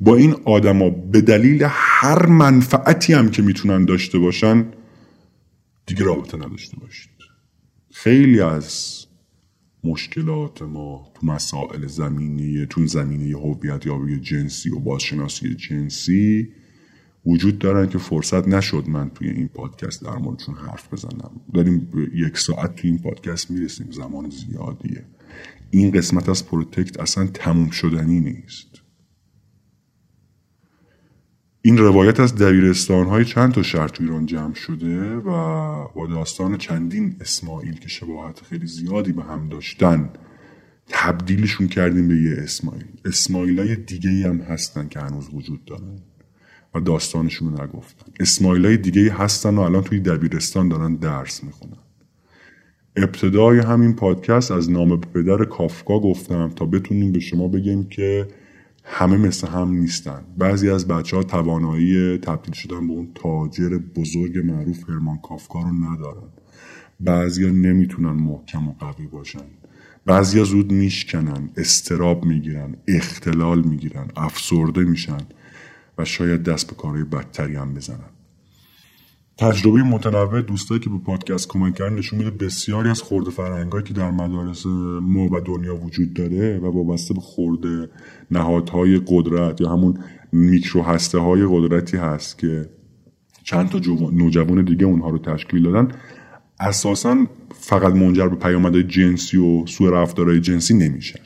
با 0.00 0.16
این 0.16 0.36
آدما 0.44 0.90
به 0.90 1.20
دلیل 1.20 1.66
هر 1.68 2.26
منفعتی 2.26 3.12
هم 3.12 3.30
که 3.30 3.42
می‌تونن 3.42 3.84
داشته 3.84 4.18
باشن 4.18 4.66
دیگه 5.86 6.04
رابطه 6.04 6.36
نداشته 6.36 6.76
باشید. 6.76 7.10
خیلی 7.92 8.40
از 8.40 8.96
مشکلات 9.84 10.62
ما 10.62 11.12
تو 11.14 11.26
مسائل 11.26 11.86
زمینی 11.86 12.66
تو 12.66 12.86
زمینه 12.86 13.38
هویت 13.38 13.86
یابی 13.86 13.98
جنسی 14.22 14.70
و 14.70 14.78
بازشناسی 14.78 15.54
جنسی 15.54 16.48
وجود 17.26 17.58
دارن 17.58 17.88
که 17.88 17.98
فرصت 17.98 18.48
نشد 18.48 18.88
من 18.88 19.10
توی 19.10 19.30
این 19.30 19.48
پادکست 19.48 20.04
در 20.04 20.16
موردشون 20.16 20.54
حرف 20.54 20.92
بزنم. 20.92 21.40
داریم 21.54 21.92
یک 22.14 22.38
ساعت 22.38 22.74
توی 22.74 22.90
این 22.90 22.98
پادکست 22.98 23.50
می‌رسیم. 23.50 23.90
زمان 23.90 24.30
زیادیه. 24.30 25.04
این 25.70 25.90
قسمت 25.90 26.28
از 26.28 26.46
پروتکت 26.46 27.00
اصلا 27.00 27.26
تموم 27.26 27.70
شدنی 27.70 28.20
نیست. 28.20 28.66
این 31.62 31.78
روایت 31.78 32.20
از 32.20 32.34
دبیرستان 32.34 33.06
های 33.06 33.24
چند 33.24 33.52
تا 33.52 33.62
شهر 33.62 33.88
تو 33.88 34.04
ایران 34.04 34.26
جمع 34.26 34.54
شده 34.54 35.14
و 35.16 35.22
با 35.94 36.06
داستان 36.06 36.58
چندین 36.58 37.16
اسماعیل 37.20 37.74
که 37.74 37.88
شباهت 37.88 38.40
خیلی 38.40 38.66
زیادی 38.66 39.12
به 39.12 39.22
هم 39.22 39.48
داشتن 39.48 40.10
تبدیلشون 40.86 41.68
کردیم 41.68 42.08
به 42.08 42.16
یه 42.16 42.34
اسماعیل. 42.38 42.86
اسماعیل 43.04 43.58
های 43.58 43.76
دیگه 43.76 44.28
هم 44.28 44.40
هستن 44.40 44.88
که 44.88 45.00
هنوز 45.00 45.28
وجود 45.34 45.64
دارن. 45.64 45.98
و 46.74 46.80
داستانشون 46.80 47.56
رو 47.56 47.64
نگفتن. 47.64 48.12
اسماعیل 48.20 48.66
های 48.66 48.76
دیگه 48.76 49.12
هستن 49.12 49.54
و 49.54 49.60
الان 49.60 49.82
توی 49.82 50.00
دبیرستان 50.00 50.68
دارن 50.68 50.94
درس 50.94 51.44
می‌خونن. 51.44 51.76
ابتدای 52.96 53.58
همین 53.58 53.96
پادکست 53.96 54.50
از 54.50 54.70
نام 54.70 55.00
پدر 55.00 55.44
کافکا 55.44 56.00
گفتم 56.00 56.48
تا 56.48 56.64
بتونیم 56.64 57.12
به 57.12 57.20
شما 57.20 57.48
بگیم 57.48 57.88
که 57.88 58.28
همه 58.84 59.16
مثل 59.16 59.46
هم 59.46 59.72
نیستن. 59.72 60.22
بعضی 60.38 60.70
از 60.70 60.88
بچه 60.88 61.16
ها 61.16 61.22
توانایی 61.22 62.18
تبدیل 62.18 62.54
شدن 62.54 62.86
به 62.86 62.92
اون 62.92 63.08
تاجر 63.14 63.78
بزرگ 63.78 64.38
معروف 64.38 64.90
هرمان 64.90 65.18
کافکا 65.18 65.62
رو 65.62 65.68
ندارن. 65.68 66.28
بعضی 67.00 67.44
ها 67.44 67.50
نمی‌تونن 67.50 68.12
محکم 68.12 68.68
و 68.68 68.72
قوی 68.72 69.06
باشن. 69.06 69.40
بعضی 70.06 70.38
ها 70.38 70.44
زود 70.44 70.72
میشکنن 70.72 71.50
استراب 71.56 72.24
می‌گیرن 72.24 72.76
اختلال 72.88 73.62
می‌گیرن 73.62 74.08
افسرده 74.16 74.84
میشن. 74.84 75.20
و 76.00 76.04
شاید 76.04 76.42
دست 76.42 76.70
به 76.70 76.76
کارهای 76.76 77.04
بدتری 77.04 77.56
هم 77.56 77.74
بزنن. 77.74 78.10
تجربه 79.38 79.82
متنوع 79.82 80.42
دوستایی 80.42 80.80
که 80.80 80.90
به 80.90 80.98
پادکست 80.98 81.48
کمک 81.48 81.74
کردن 81.74 81.94
نشون 81.94 82.18
میده 82.18 82.30
بسیاری 82.30 82.88
از 82.88 83.02
خورده 83.02 83.30
فرهنگایی 83.30 83.84
که 83.84 83.94
در 83.94 84.10
مدارس 84.10 84.66
ما 85.02 85.24
و 85.24 85.40
دنیا 85.40 85.76
وجود 85.76 86.14
داره 86.14 86.58
و 86.58 86.66
وابسته 86.66 87.14
به 87.14 87.20
خورده 87.20 87.90
نهادهای 88.30 89.00
قدرت 89.06 89.60
یا 89.60 89.68
همون 89.68 89.98
میکرو 90.32 90.82
هسته 90.82 91.18
های 91.18 91.46
قدرتی 91.50 91.96
هست 91.96 92.38
که 92.38 92.70
چند 93.44 93.68
تا 93.68 93.80
نوجوان 94.12 94.64
دیگه 94.64 94.86
اونها 94.86 95.10
رو 95.10 95.18
تشکیل 95.18 95.62
دادن. 95.62 95.88
اساسا 96.60 97.26
فقط 97.54 97.94
منجر 97.94 98.28
به 98.28 98.36
پیامدهای 98.36 98.84
جنسی 98.84 99.36
و 99.36 99.66
سوء 99.66 99.90
رفتارهای 99.90 100.40
جنسی 100.40 100.74
نمیشن. 100.74 101.20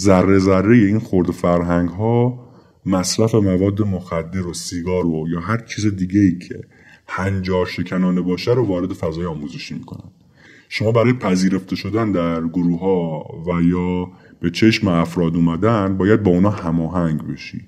ذره 0.00 0.38
ذره 0.38 0.76
این 0.76 0.98
خورده 0.98 1.32
فرهنگ 1.32 1.88
ها 1.88 2.51
مصرف 2.86 3.34
مواد 3.34 3.82
مخدر 3.82 4.46
و 4.46 4.54
سیگار 4.54 5.06
و 5.06 5.28
یا 5.28 5.40
هر 5.40 5.58
چیز 5.58 5.96
دیگه 5.96 6.20
ای 6.20 6.38
که 6.38 6.60
هنجار 7.06 7.66
شکنانه 7.66 8.20
باشه 8.20 8.54
رو 8.54 8.66
وارد 8.66 8.92
فضای 8.92 9.24
آموزشی 9.24 9.74
می‌کنن. 9.74 10.10
شما 10.68 10.92
برای 10.92 11.12
پذیرفته 11.12 11.76
شدن 11.76 12.12
در 12.12 12.40
گروه 12.40 12.80
ها 12.80 13.24
و 13.46 13.62
یا 13.62 14.10
به 14.40 14.50
چشم 14.50 14.88
افراد 14.88 15.36
اومدن 15.36 15.96
باید 15.96 16.22
با 16.22 16.30
اونا 16.30 16.50
هماهنگ 16.50 17.22
بشی. 17.22 17.60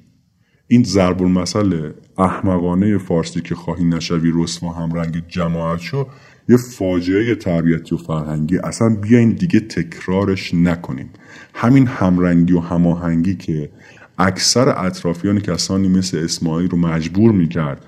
این 0.69 0.83
ضرب 0.83 1.23
المثل 1.23 1.93
احمقانه 2.19 2.99
فارسی 2.99 3.41
که 3.41 3.55
خواهی 3.55 3.85
نشوی 3.85 4.33
رسوا 4.35 4.73
همرنگ 4.73 5.23
جماعت 5.29 5.81
شو 5.81 6.07
یه 6.49 6.57
فاجعه 6.57 7.35
تربیتی 7.35 7.95
و 7.95 7.99
فرهنگی. 7.99 8.59
اصلا 8.59 8.97
بیاین 9.03 9.31
دیگه 9.33 9.61
تکرارش 9.61 10.55
نکنیم 10.55 11.11
همین 11.55 11.87
همرنگی 11.87 12.53
و 12.53 12.61
هماهنگی 12.61 13.35
که 13.35 13.71
اکثر 14.19 14.69
اطرافیان 14.87 15.41
کسانی 15.41 15.89
مثل 15.89 16.19
اسماعیل 16.19 16.71
رو 16.71 16.79
مجبور 16.79 17.33
می‌کرد 17.33 17.85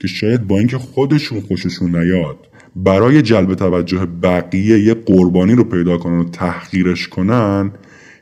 که 0.00 0.08
شاید 0.08 0.46
با 0.46 0.58
اینکه 0.58 0.78
خودشون 0.78 1.40
خوششون 1.40 1.96
نیاد 1.96 2.36
برای 2.76 3.22
جلب 3.22 3.54
توجه 3.54 4.06
بقیه 4.06 4.78
یه 4.78 4.94
قربانی 4.94 5.54
رو 5.54 5.64
پیدا 5.64 5.98
کنن 5.98 6.18
و 6.18 6.24
تحقیرش 6.24 7.08
کنن 7.08 7.70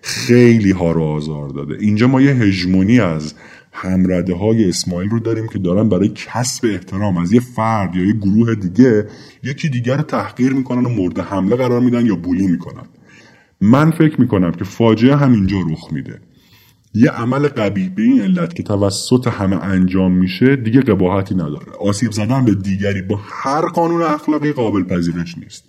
خیلی 0.03 0.71
ها 0.71 0.93
رو 0.93 1.03
آزار 1.03 1.49
داده. 1.49 1.77
اینجا 1.81 2.09
ما 2.09 2.21
یه 2.21 2.35
هژمونی 2.35 3.01
از 3.01 3.35
همرده 3.73 4.35
های 4.35 4.69
اسماعیل 4.69 5.11
رو 5.11 5.21
داریم 5.21 5.49
که 5.49 5.59
دارن 5.59 5.89
برای 5.89 6.09
کسب 6.09 6.67
احترام 6.67 7.17
از 7.17 7.33
یه 7.33 7.41
فرد 7.41 7.97
یا 7.97 8.05
یه 8.05 8.13
گروه 8.13 8.55
دیگه 8.55 9.07
یکی 9.43 9.69
دیگر 9.69 9.97
رو 9.97 10.03
تحقیر 10.03 10.53
می‌کنن 10.53 10.87
و 10.87 10.89
مورد 10.89 11.19
حمله 11.19 11.57
قرار 11.57 11.81
میدن 11.81 12.07
یا 12.07 12.17
بولی 12.17 12.47
می‌کنن. 12.47 12.87
من 13.61 13.91
فکر 13.91 14.21
می‌کنم 14.21 14.53
که 14.53 14.65
فاجعه 14.65 15.17
همینجا 15.17 15.57
رخ 15.71 15.93
میده. 15.93 16.21
یه 16.99 17.11
عمل 17.11 17.49
قبیح 17.49 17.89
به 17.89 18.03
این 18.03 18.21
علت 18.21 18.55
که 18.55 18.63
توسط 18.63 19.29
همه 19.29 19.57
انجام 19.57 20.13
میشه 20.13 20.57
دیگه 20.57 20.81
قباحتی 20.81 21.35
نداره. 21.35 21.73
آسیب 21.81 22.13
زدن 22.13 22.45
به 22.45 22.55
دیگری 22.55 23.03
با 23.03 23.21
هر 23.23 23.67
قانون 23.67 24.03
اخلاقی 24.03 24.53
قابل 24.53 24.83
پذیرش 24.83 25.39
نیست. 25.39 25.65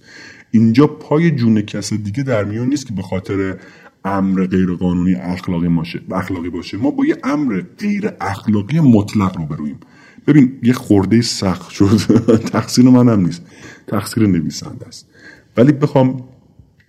اینجا 0.52 0.88
پای 0.88 1.32
جون 1.32 1.62
کس 1.62 1.94
دیگه 1.94 2.24
در 2.24 2.44
میون 2.44 2.70
نیست 2.70 2.88
که 2.88 2.94
به 2.94 3.02
خاطر 3.02 3.58
امر 4.06 4.46
غیر 4.46 4.74
قانونی 4.74 5.16
اخلاقی 5.16 5.68
باشه 5.68 6.02
اخلاقی 6.12 6.50
باشه. 6.50 6.78
ما 6.78 6.92
با 6.92 7.06
یه 7.06 7.18
امر 7.24 7.62
غیر 7.80 8.12
اخلاقی 8.22 8.80
مطلق 8.80 9.38
رو 9.38 9.46
برویم 9.46 9.80
ببین 10.28 10.60
یه 10.64 10.74
خورده 10.74 11.22
سخت 11.22 11.70
شد. 11.70 11.98
تقصیر 12.54 12.86
منم 12.86 13.26
نیست. 13.26 13.46
تقصیر 13.88 14.28
نویسنده 14.28 14.88
است. 14.88 15.10
ولی 15.58 15.72
بخوام 15.72 16.24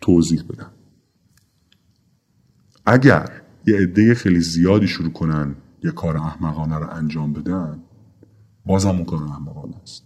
توضیح 0.00 0.42
بدم. 0.48 0.70
اگر 2.86 3.37
یه 3.68 3.76
عده 3.76 4.14
خیلی 4.14 4.40
زیادی 4.40 4.86
شروع 4.86 5.12
کنن 5.12 5.54
یه 5.84 5.90
کار 5.90 6.16
احمقانه 6.16 6.78
رو 6.78 6.86
انجام 6.90 7.32
بدن 7.32 7.78
بازم 8.66 8.88
اون 8.88 9.04
کار 9.04 9.22
احمقانه 9.22 9.74
است. 9.82 10.04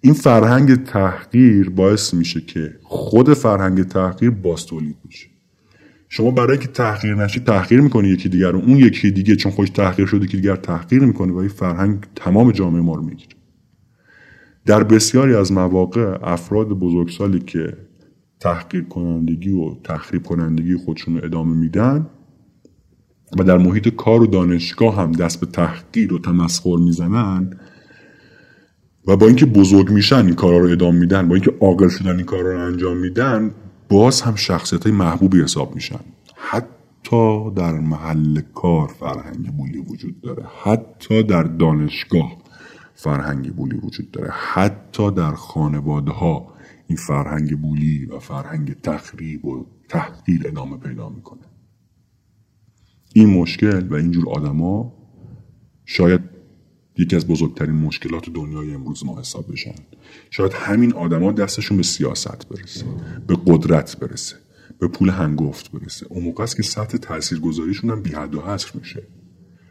این 0.00 0.14
فرهنگ 0.14 0.74
تحقیر 0.74 1.70
باعث 1.70 2.14
میشه 2.14 2.40
که 2.40 2.74
خود 2.82 3.34
فرهنگ 3.34 3.82
تحقیر 3.82 4.30
باز 4.30 4.66
تولید 4.66 4.96
میشه. 5.04 5.26
شما 6.08 6.30
برای 6.30 6.58
که 6.58 6.68
تحقیر 6.68 7.14
نشی 7.14 7.40
تحقیر 7.40 7.80
می‌کنی 7.80 8.08
یکی 8.08 8.28
دیگر 8.28 8.50
رو 8.50 8.58
اون 8.58 8.76
یکی 8.76 9.10
دیگه 9.10 9.36
چون 9.36 9.52
خوش 9.52 9.70
تحقیر 9.70 10.06
شده 10.06 10.26
که 10.26 10.36
دیگر 10.36 10.56
تحقیر 10.56 11.02
می‌کنه 11.02 11.32
و 11.32 11.36
این 11.36 11.48
فرهنگ 11.48 12.04
تمام 12.16 12.52
جامعه 12.52 12.80
ما 12.80 12.94
رو 12.94 13.02
می‌گیره. 13.02 13.36
در 14.66 14.84
بسیاری 14.84 15.34
از 15.34 15.52
مواقع 15.52 16.18
افراد 16.22 16.68
بزرگسالی 16.68 17.38
که 17.38 17.76
تحقیر 18.40 18.84
کنندگی 18.84 19.50
و 19.50 19.74
تخریب 19.84 20.22
کنندگی 20.22 20.76
خودشون 20.76 21.16
رو 21.16 21.24
ادامه 21.24 21.56
میدن 21.56 22.06
و 23.38 23.44
در 23.44 23.58
محیط 23.58 23.88
کار 23.88 24.22
و 24.22 24.26
دانشگاه 24.26 24.96
هم 24.96 25.12
دست 25.12 25.40
به 25.40 25.46
تحقیر 25.46 26.14
و 26.14 26.18
تمسخر 26.18 26.76
می‌زنن 26.76 27.56
و 29.06 29.16
با 29.16 29.26
اینکه 29.26 29.46
بزرگ 29.46 29.90
میشن 29.90 30.26
این 30.26 30.34
کارا 30.34 30.58
رو 30.58 30.68
ادامه 30.68 30.98
میدن 30.98 31.28
با 31.28 31.34
اینکه 31.34 31.52
عاقل 31.60 31.88
شدن 31.88 32.16
این 32.16 32.26
کارا 32.26 32.52
رو 32.52 32.66
انجام 32.66 32.96
میدن 32.96 33.50
باز 33.88 34.22
هم 34.22 34.34
شخصیت 34.34 34.86
های 34.86 34.92
محبوبی 34.92 35.42
حساب 35.42 35.74
میشن. 35.74 36.00
حتی 36.36 37.50
در 37.56 37.72
محل 37.72 38.40
کار 38.54 38.88
فرهنگ 38.88 39.56
بولی 39.56 39.78
وجود 39.78 40.20
داره. 40.20 40.44
حتی 40.62 41.22
در 41.22 41.42
دانشگاه 41.42 42.36
فرهنگ 42.94 43.54
بولی 43.54 43.76
وجود 43.76 44.10
داره. 44.10 44.30
حتی 44.30 45.10
در 45.10 45.32
خانواده 45.32 46.12
ها 46.12 46.54
این 46.86 46.98
فرهنگ 46.98 47.60
بولی 47.60 48.06
و 48.06 48.18
فرهنگ 48.18 48.80
تخریب 48.80 49.44
و 49.44 49.66
تحقیر 49.88 50.42
ادامه 50.44 50.76
پیدا 50.76 51.08
می‌کنه. 51.08 51.40
این 53.16 53.28
مشکل 53.28 53.88
و 53.88 53.94
اینجور 53.94 54.28
آدما 54.28 54.92
شاید 55.84 56.20
یکی 56.98 57.16
از 57.16 57.26
بزرگترین 57.26 57.74
مشکلات 57.74 58.30
دنیای 58.30 58.74
امروز 58.74 59.04
ما 59.04 59.20
حساب 59.20 59.52
بشن. 59.52 59.74
شاید 60.30 60.52
همین 60.54 60.92
آدما 60.92 61.32
دستشون 61.32 61.76
به 61.76 61.82
سیاست 61.82 62.48
برسه 62.48 62.84
به 63.26 63.38
قدرت 63.46 63.98
برسه 63.98 64.36
به 64.78 64.88
پول 64.88 65.08
هنگفت 65.08 65.72
برسه. 65.72 66.06
اون 66.10 66.24
موقع 66.24 66.42
است 66.42 66.56
که 66.56 66.62
سطح 66.62 66.98
تاثیرگذاریشون 66.98 67.90
هم 67.90 68.02
بیحد 68.02 68.34
و 68.34 68.40
حصر 68.40 68.70
میشه. 68.74 69.02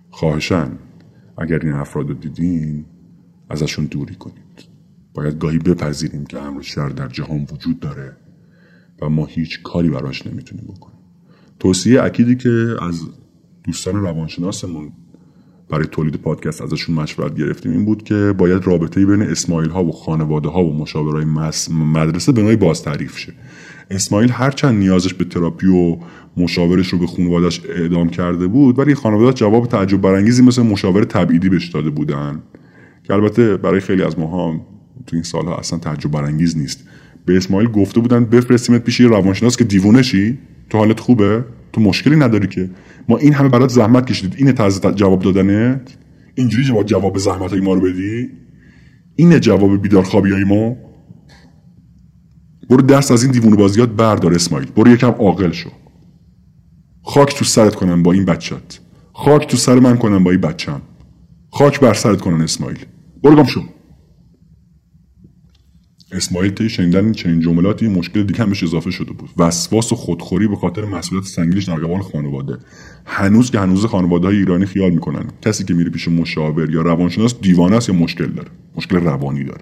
خواهشن 0.10 0.72
اگر 1.38 1.60
این 1.60 1.74
افراد 1.74 2.10
رو 2.10 2.14
دیدین 2.14 2.86
ازشون 3.50 3.86
دوری 3.86 4.16
کنید. 4.16 4.68
باید 5.14 5.40
گاهی 5.40 5.58
بپذیریم 5.58 6.26
که 6.26 6.40
امر 6.40 6.62
شر 6.62 6.90
در 6.90 7.08
جهان 7.08 7.48
وجود 7.52 7.80
داره 7.80 8.18
و 9.02 9.10
ما 9.10 9.26
هیچ 9.26 9.62
کاری 9.64 9.90
براش 9.90 10.28
نمی‌تونیم 10.28 10.66
بکنیم. 10.66 11.00
توصیه 11.60 12.04
اکیدی 12.04 12.36
که 12.36 12.76
از 12.82 13.02
دوستان 13.64 13.96
روانشناسمون 13.96 14.92
برای 15.70 15.86
تولید 15.86 16.16
پادکست 16.16 16.62
ازشون 16.62 16.96
مشورت 16.96 17.36
گرفتیم. 17.36 17.72
این 17.72 17.86
بود 17.86 18.04
که 18.04 18.34
باید 18.38 18.68
رابطه 18.68 19.06
بین 19.06 19.22
اسماعیل 19.22 19.70
ها 19.70 19.84
و 19.84 19.92
خانواده 19.92 20.50
ها 20.50 20.64
و 20.64 20.78
مشاورای 20.78 21.26
مدرسه 21.70 22.32
به 22.32 22.42
نوعی 22.42 22.56
باز 22.56 22.84
تعریف 22.84 23.18
شه. 23.18 23.34
اسماعیل 23.92 24.32
هرچند 24.32 24.80
نیازش 24.80 25.14
به 25.14 25.26
تراپی 25.26 25.68
و 25.68 25.98
مشاورش 26.38 26.88
رو 26.88 27.00
به 27.00 27.08
خانوادهش 27.08 27.62
اعدام 27.70 28.10
کرده 28.10 28.48
بود 28.48 28.80
ولی 28.80 28.96
خانواده 28.96 29.34
جواب 29.34 29.68
تعجب 29.68 30.02
برانگیزی 30.02 30.44
مثل 30.44 30.62
مشاور 30.62 31.04
تبعیدی 31.04 31.50
بهش 31.50 31.68
داده 31.68 31.90
بودن. 31.90 32.44
که 33.04 33.14
البته 33.14 33.58
برای 33.58 33.80
خیلی 33.80 34.04
از 34.04 34.20
ماها 34.20 34.62
تو 35.08 35.16
این 35.16 35.24
سالها 35.24 35.58
اصلا 35.58 35.80
تعجب 35.80 36.12
برانگیز 36.12 36.58
نیست. 36.58 36.84
به 37.26 37.38
اسماعیل 37.38 37.70
گفته 37.70 38.00
بودن 38.00 38.26
بفرستیمت 38.26 38.84
پیش 38.84 39.00
یه 39.00 39.08
روانشناس 39.08 39.58
که 39.58 39.64
دیوونه 39.64 40.02
شی. 40.02 40.38
تو 40.70 40.78
حالت 40.78 41.00
خوبه؟ 41.00 41.44
تو 41.74 41.82
مشکلی 41.82 42.16
نداری 42.16 42.48
که؟ 42.48 42.70
ما 43.10 43.18
این 43.18 43.34
همه 43.34 43.50
برات 43.50 43.70
زحمت 43.70 44.06
کشیدید. 44.06 44.40
اینه 44.40 44.52
طرز 44.52 44.82
جواب 44.82 45.22
دادنه؟ 45.22 45.82
اینجوری 46.36 46.64
جواب 46.64 46.86
جواب 46.86 47.18
زحمت 47.18 47.52
های 47.52 47.62
ما 47.62 47.74
رو 47.74 47.82
بدی؟ 47.82 48.30
اینه 49.16 49.40
جواب 49.40 49.82
بیدار 49.82 50.04
خوابی 50.04 50.32
های 50.32 50.44
ما؟ 50.44 50.76
برو 52.70 52.82
دست 52.82 53.12
از 53.12 53.24
این 53.24 53.32
دیوونه 53.32 53.56
بازیات 53.56 53.90
بردار 53.90 54.34
اسماعیل. 54.34 54.72
برو 54.72 54.92
یکم 54.92 55.12
عاقل 55.12 55.52
شو. 55.52 55.70
خاک 57.04 57.36
تو 57.36 57.46
سرت 57.46 57.76
کنم 57.76 58.04
با 58.04 58.12
این 58.12 58.26
بچت 58.26 58.80
خاک 59.14 59.48
تو 59.48 59.58
سر 59.58 59.80
من 59.80 59.98
کنم 59.98 60.24
با 60.24 60.32
این 60.32 60.42
بچم 60.42 60.82
خاک 61.52 61.80
بر 61.80 61.94
سرت 61.94 62.22
کنن 62.22 62.42
اسماعیل. 62.42 62.86
برو 63.24 63.36
گم 63.36 63.44
شو. 63.44 63.62
اسماعیل 66.14 66.52
طی 66.52 66.70
شنیدن 66.70 67.12
چنین 67.12 67.40
جملاتی 67.40 67.88
مشکل 67.88 68.24
دیگه 68.24 68.40
هم 68.40 68.50
بهش 68.50 68.64
اضافه 68.64 68.92
شده 68.92 69.14
بود. 69.14 69.30
وسواس 69.38 69.92
و 69.92 69.96
خودخوری 69.96 70.48
به 70.48 70.56
خاطر 70.56 70.86
مسئولیت 70.86 71.26
سنگینش 71.26 71.64
در 71.64 71.76
قبال 71.76 72.02
خانواده. 72.02 72.58
هنوز 73.06 73.52
که 73.52 73.60
هنوز 73.60 73.86
خانواده 73.86 74.28
های 74.28 74.38
ایرانی 74.38 74.66
خیال 74.66 74.92
می‌کنن 74.92 75.26
کسی 75.42 75.64
که 75.64 75.74
میره 75.74 75.90
پیش 75.90 76.08
مشاور 76.08 76.72
یا 76.72 76.82
روانشناس 76.82 77.42
دیوانه 77.42 77.76
است 77.76 77.90
یا 77.90 77.96
مشکل 77.96 78.28
داره. 78.28 78.50
مشکل 78.76 78.98
روانی 78.98 79.44
داره. 79.44 79.62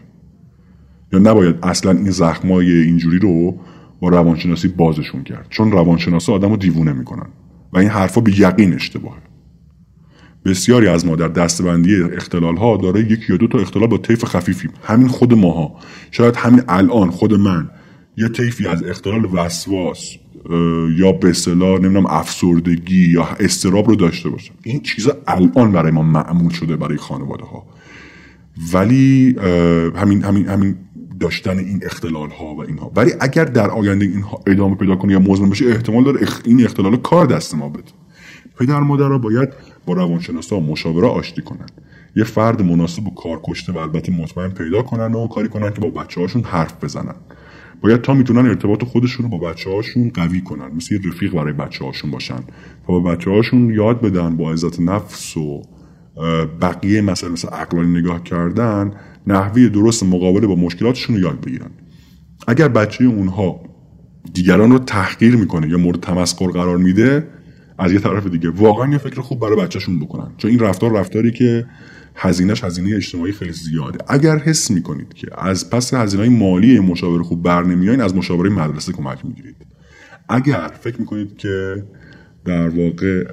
یا 1.13 1.19
نباید 1.19 1.55
اصلا 1.63 1.91
این 1.91 2.11
زخمای 2.11 2.71
اینجوری 2.71 3.19
رو 3.19 3.59
با 3.99 4.09
روانشناسی 4.09 4.67
بازشون 4.67 5.23
کرد. 5.23 5.47
چون 5.49 5.71
روانشناسا 5.71 6.33
آدمو 6.33 6.57
دیوونه 6.57 6.93
می‌کنن. 6.93 7.27
و 7.73 7.77
این 7.77 7.89
حرفا 7.89 8.21
به 8.21 8.39
یقین 8.39 8.73
اشتباهه. 8.73 9.30
بسیاری 10.45 10.87
از 10.87 11.05
ما 11.05 11.15
در 11.15 11.27
دستبندی 11.27 12.03
اختلال 12.03 12.57
ها 12.57 12.77
داره 12.77 13.11
یک 13.11 13.29
یا 13.29 13.37
دو 13.37 13.47
تا 13.47 13.57
اختلال 13.57 13.87
با 13.87 13.97
طیف 13.97 14.25
خفیفیم. 14.25 14.71
همین 14.83 15.07
خود 15.07 15.33
ماها. 15.33 15.75
شاید 16.11 16.35
همین 16.35 16.61
الان 16.67 17.09
خود 17.11 17.33
من. 17.33 17.69
یه 18.17 18.29
طیفی 18.29 18.67
از 18.67 18.83
اختلال 18.83 19.25
وسواس 19.33 20.15
یا 20.97 21.11
به 21.11 21.29
اصطلاح 21.29 21.79
نمی‌دونم 21.79 22.05
افسردگی 22.05 23.09
یا 23.09 23.23
استراب 23.39 23.87
رو 23.87 23.95
داشته 23.95 24.29
باشم. 24.29 24.53
این 24.63 24.79
چیزا 24.79 25.17
الان 25.27 25.71
برای 25.71 25.91
ما 25.91 26.01
معمول 26.01 26.51
شده 26.51 26.75
برای 26.75 26.97
خانواده 26.97 27.43
ها 27.43 27.65
ولی 28.73 29.35
همین 29.95 30.23
همین 30.23 30.47
همین 30.47 30.75
داشتن 31.19 31.57
این 31.57 31.81
اختلال 31.85 32.29
ها 32.29 32.55
و 32.55 32.61
اینها. 32.61 32.91
ولی 32.95 33.11
اگر 33.19 33.45
در 33.45 33.69
آینده 33.69 34.05
اینها 34.05 34.39
ادامه 34.47 34.75
پیدا 34.75 34.95
کنه 34.95 35.13
یا 35.13 35.19
مزمن 35.19 35.49
بشه 35.49 35.65
احتمال 35.65 36.03
داره 36.03 36.27
این 36.45 36.65
اختلال 36.65 36.97
کار 36.97 37.25
دست 37.25 37.55
ما 37.55 37.69
بده. 37.69 37.83
پدر 38.61 38.79
مادر 38.79 39.17
باید 39.17 39.49
با 39.85 39.93
روانشناسا 39.93 40.57
و 40.57 40.63
مشاوره 40.71 41.07
آشتی 41.07 41.41
کنن 41.41 41.65
یه 42.15 42.23
فرد 42.23 42.61
مناسب 42.61 43.07
و 43.07 43.13
کار 43.15 43.41
کشته 43.43 43.73
و 43.73 43.77
البته 43.77 44.11
مطمئن 44.11 44.49
پیدا 44.49 44.81
کنن 44.81 45.13
و 45.13 45.27
کاری 45.27 45.49
کنن 45.49 45.73
که 45.73 45.81
با 45.81 45.89
بچه 46.01 46.21
هاشون 46.21 46.43
حرف 46.43 46.83
بزنن. 46.83 47.15
باید 47.81 48.01
تا 48.01 48.13
می‌تونن 48.13 48.45
ارتباط 48.49 48.83
خودشون 48.83 49.31
رو 49.31 49.37
با 49.37 49.49
بچه 49.49 49.69
هاشون 49.69 50.11
قوی 50.13 50.41
کنن 50.41 50.75
مثل 50.75 50.95
یه 50.95 51.01
رفیق 51.09 51.33
برای 51.33 51.53
بچه 51.53 51.85
هاشون 51.85 52.11
باشن. 52.11 52.39
تا 52.87 52.93
با 52.93 52.99
بچه 52.99 53.31
هاشون 53.31 53.73
یاد 53.73 54.01
بدن 54.01 54.37
با 54.37 54.51
عزت 54.51 54.79
نفس 54.79 55.37
و 55.37 55.61
بقیه 56.61 57.01
مثلا 57.01 57.29
مثل 57.29 57.47
عقلانی 57.47 57.99
نگاه 57.99 58.23
کردن 58.23 58.91
نحوی 59.27 59.69
درست 59.69 60.03
مقابله 60.03 60.47
با 60.47 60.55
مشکلاتشون 60.55 61.15
رو 61.15 61.21
یاد 61.21 61.41
بگیرن. 61.45 61.71
اگر 62.47 62.67
بچه 62.67 63.05
اونها 63.05 63.61
دیگران 64.33 64.71
رو 64.71 64.79
تحقیر 64.79 65.35
می‌کنه 65.35 65.69
یا 65.69 65.77
مورد 65.77 65.99
تمسخر 65.99 66.47
قرار 66.47 66.77
میده 66.77 67.27
از 67.81 67.91
یه 67.91 67.99
طرف 67.99 68.27
دیگه. 68.27 68.49
واقعا 68.49 68.91
یه 68.91 68.97
فکر 68.97 69.21
خوب 69.21 69.39
برای 69.39 69.55
بچهشون 69.55 69.99
بکنن. 69.99 70.31
چون 70.37 70.51
این 70.51 70.59
رفتار 70.59 70.91
رفتاری 70.91 71.31
که 71.31 71.65
هزینهش 72.15 72.63
هزینه 72.63 72.95
اجتماعی 72.95 73.31
خیلی 73.31 73.51
زیاده. 73.51 73.97
اگر 74.07 74.37
حس 74.37 74.71
می‌کنید 74.71 75.13
که 75.13 75.27
از 75.37 75.69
پس 75.69 75.93
هزینه 75.93 76.29
مالی 76.29 76.79
مشاوره 76.79 77.23
خوب 77.23 77.43
بر 77.43 77.63
نمیاین 77.63 78.01
از 78.01 78.15
مشاوره 78.15 78.49
مدرسه 78.49 78.91
کمک 78.91 79.25
می‌گیرید. 79.25 79.55
اگر 80.29 80.71
فکر 80.81 80.99
می‌کنید 80.99 81.37
که 81.37 81.85
در 82.45 82.69
واقع 82.69 83.23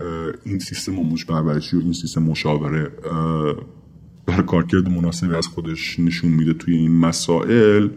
این 0.44 0.58
سیستم 0.58 0.98
آموزش 0.98 1.26
پرورشی 1.26 1.76
و 1.76 1.80
این 1.80 1.92
سیستم 1.92 2.22
مشاوره 2.22 2.90
در 4.26 4.42
کارکرد 4.42 4.88
مناسبی 4.88 5.34
از 5.34 5.46
خودش 5.46 6.00
نشون 6.00 6.30
میده 6.30 6.52
توی 6.52 6.74
این 6.74 6.98
مسائل 6.98 7.88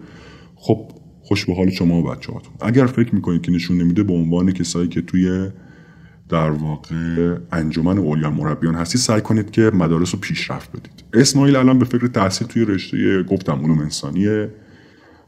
خب 0.55 0.91
خوش 1.21 1.45
به 1.45 1.55
حال 1.55 1.69
شما 1.69 1.95
و 1.95 2.03
بچه 2.03 2.31
هاتون. 2.31 2.53
اگر 2.61 2.85
فکر 2.85 3.15
می‌کنید 3.15 3.41
که 3.41 3.51
نشون 3.51 3.77
نمیده 3.77 4.03
به 4.03 4.13
عنوان 4.13 4.51
کسایی 4.51 4.87
که 4.87 5.01
توی 5.01 5.49
در 6.31 6.51
واقع 6.51 7.37
انجمن 7.51 7.97
اولیا 7.97 8.31
مربیان 8.31 8.75
هستی 8.75 8.97
سعی 8.97 9.21
کنید 9.21 9.51
که 9.51 9.71
مدارس 9.73 10.13
رو 10.13 10.19
پیشرفت 10.19 10.69
بدید. 10.69 11.03
اسماعیل 11.13 11.55
الان 11.55 11.79
به 11.79 11.85
فکر 11.85 12.07
تحصیل 12.07 12.47
توی 12.47 12.65
رشته 12.65 13.23
گفتم 13.23 13.59
علوم 13.63 13.79
انسانیه 13.79 14.49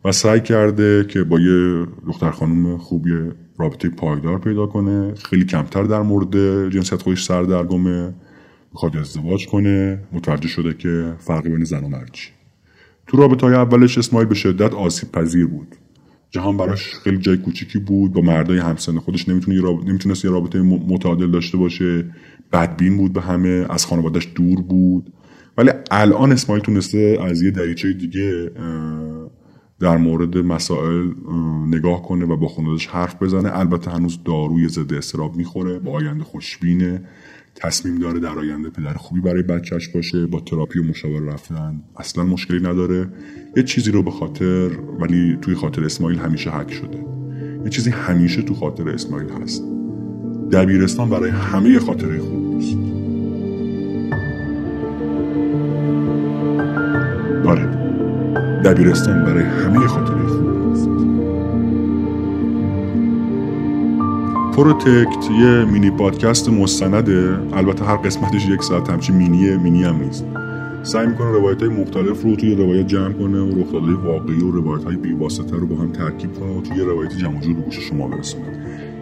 و 0.05 0.11
سعی 0.11 0.39
کرده 0.39 1.05
که 1.09 1.23
با 1.23 1.39
یه 1.39 1.85
دختر 2.07 2.31
خانم 2.31 2.77
خوبی 2.77 3.11
رابطه 3.57 3.89
پایدار 3.89 4.39
پیدا 4.39 4.65
کنه 4.65 5.13
خیلی 5.13 5.45
کمتر 5.45 5.83
در 5.83 6.01
مورد 6.01 6.69
جنسیت 6.69 7.01
خودش 7.01 7.23
سردرگمه 7.23 8.13
می‌خواد 8.71 8.97
ازدواج 8.97 9.47
کنه 9.47 9.99
متوجه 10.11 10.47
شده 10.47 10.73
که 10.73 11.13
فرقی 11.19 11.49
بین 11.49 11.63
زن 11.63 11.83
و 11.83 11.87
مرد 11.87 12.15
تو 13.07 13.17
رابطه 13.17 13.45
های 13.45 13.55
اولش 13.55 13.97
اسماعیل 13.97 14.29
به 14.29 14.35
شدت 14.35 14.73
آسیب 14.73 15.11
پذیر 15.11 15.47
بود. 15.47 15.75
جهان 16.33 16.57
براش 16.57 16.93
خیلی 16.93 17.17
جای 17.17 17.37
کوچیکی 17.37 17.79
بود. 17.79 18.13
با 18.13 18.21
مردای 18.21 18.57
همسن 18.57 18.99
خودش 18.99 19.29
نمی‌تونه 19.29 19.61
راب... 19.61 19.89
نمی‌تونست 19.89 20.25
یه 20.25 20.31
رابطه 20.31 20.61
متعادل 20.61 21.31
داشته 21.31 21.57
باشه. 21.57 22.05
بدبین 22.53 22.97
بود 22.97 23.13
به 23.13 23.21
همه. 23.21 23.65
از 23.69 23.85
خانوادهش 23.85 24.27
دور 24.35 24.61
بود. 24.61 25.13
ولی 25.57 25.69
الان 25.91 26.31
اسماعیل 26.31 26.63
تونسته 26.63 27.17
از 27.21 27.41
یه 27.41 27.51
دریچه 27.51 27.93
دیگه 27.93 28.51
در 29.79 29.97
مورد 29.97 30.37
مسائل 30.37 31.07
نگاه 31.67 32.03
کنه 32.03 32.25
و 32.25 32.37
با 32.37 32.47
خانوادش 32.47 32.87
حرف 32.87 33.23
بزنه. 33.23 33.59
البته 33.59 33.91
هنوز 33.91 34.19
داروی 34.25 34.67
ضد 34.67 34.93
استراب 34.93 35.35
می‌خوره. 35.35 35.79
با 35.79 35.91
آینده 35.91 36.23
خوشبینه. 36.23 37.01
تصمیم 37.55 37.99
داره 37.99 38.19
در 38.19 38.39
آینده 38.39 38.69
پدر 38.69 38.93
خوبی 38.93 39.21
برای 39.21 39.43
بچهش 39.43 39.87
باشه 39.87 40.25
با 40.25 40.39
تراپی 40.39 40.79
و 40.79 40.83
مشاور 40.83 41.21
رفتن. 41.33 41.81
اصلا 41.97 42.23
مشکلی 42.23 42.59
نداره. 42.59 43.07
یه 43.57 43.63
چیزی 43.63 43.91
رو 43.91 44.03
به 44.03 44.11
خاطر 44.11 44.69
ولی 44.99 45.37
توی 45.41 45.55
خاطر 45.55 45.85
اسماعیل 45.85 46.19
همیشه 46.19 46.49
حک 46.49 46.73
شده. 46.73 47.05
یه 47.63 47.69
چیزی 47.69 47.89
همیشه 47.89 48.41
تو 48.41 48.53
خاطر 48.53 48.89
اسماعیل 48.89 49.29
هست. 49.29 49.63
دبیرستان 50.51 51.09
برای 51.09 51.29
همه 51.29 51.79
خاطره 51.79 52.19
خوب 52.19 52.57
است 52.57 52.77
آره. 57.45 57.65
دبیرستان 58.65 59.25
برای 59.25 59.43
همه 59.43 59.87
خاطره 59.87 60.22
پروتکت 64.55 65.31
یه 65.31 65.65
مینی 65.65 65.91
پادکست 65.91 66.49
مستنده. 66.49 67.37
البته 67.53 67.85
هر 67.85 67.95
قسمتش 67.95 68.45
یک 68.45 68.63
ساعت 68.63 68.89
همچی 68.89 69.13
مینیه 69.13 69.57
مینی 69.57 69.83
هم 69.83 69.95
نیست. 69.95 70.25
سعی 70.83 71.07
می‌کنه 71.07 71.31
روایت 71.31 71.61
های 71.61 71.71
مختلف 71.71 72.23
رو 72.23 72.35
توی 72.35 72.55
روایت 72.55 72.87
جمع 72.87 73.13
کنه 73.13 73.39
و 73.39 73.61
رخدادهای 73.61 73.93
واقعی 73.93 74.41
و 74.41 74.51
روایت 74.51 74.83
های 74.83 74.95
بیواسطه 74.95 75.55
رو 75.55 75.67
با 75.67 75.75
هم 75.75 75.91
ترکیب 75.91 76.33
کنه 76.33 76.57
و 76.57 76.61
توی 76.61 76.81
روایت 76.81 77.17
جمع 77.17 77.39
جور 77.39 77.53
گوش 77.53 77.79
شما 77.79 78.07
برسونه. 78.07 78.43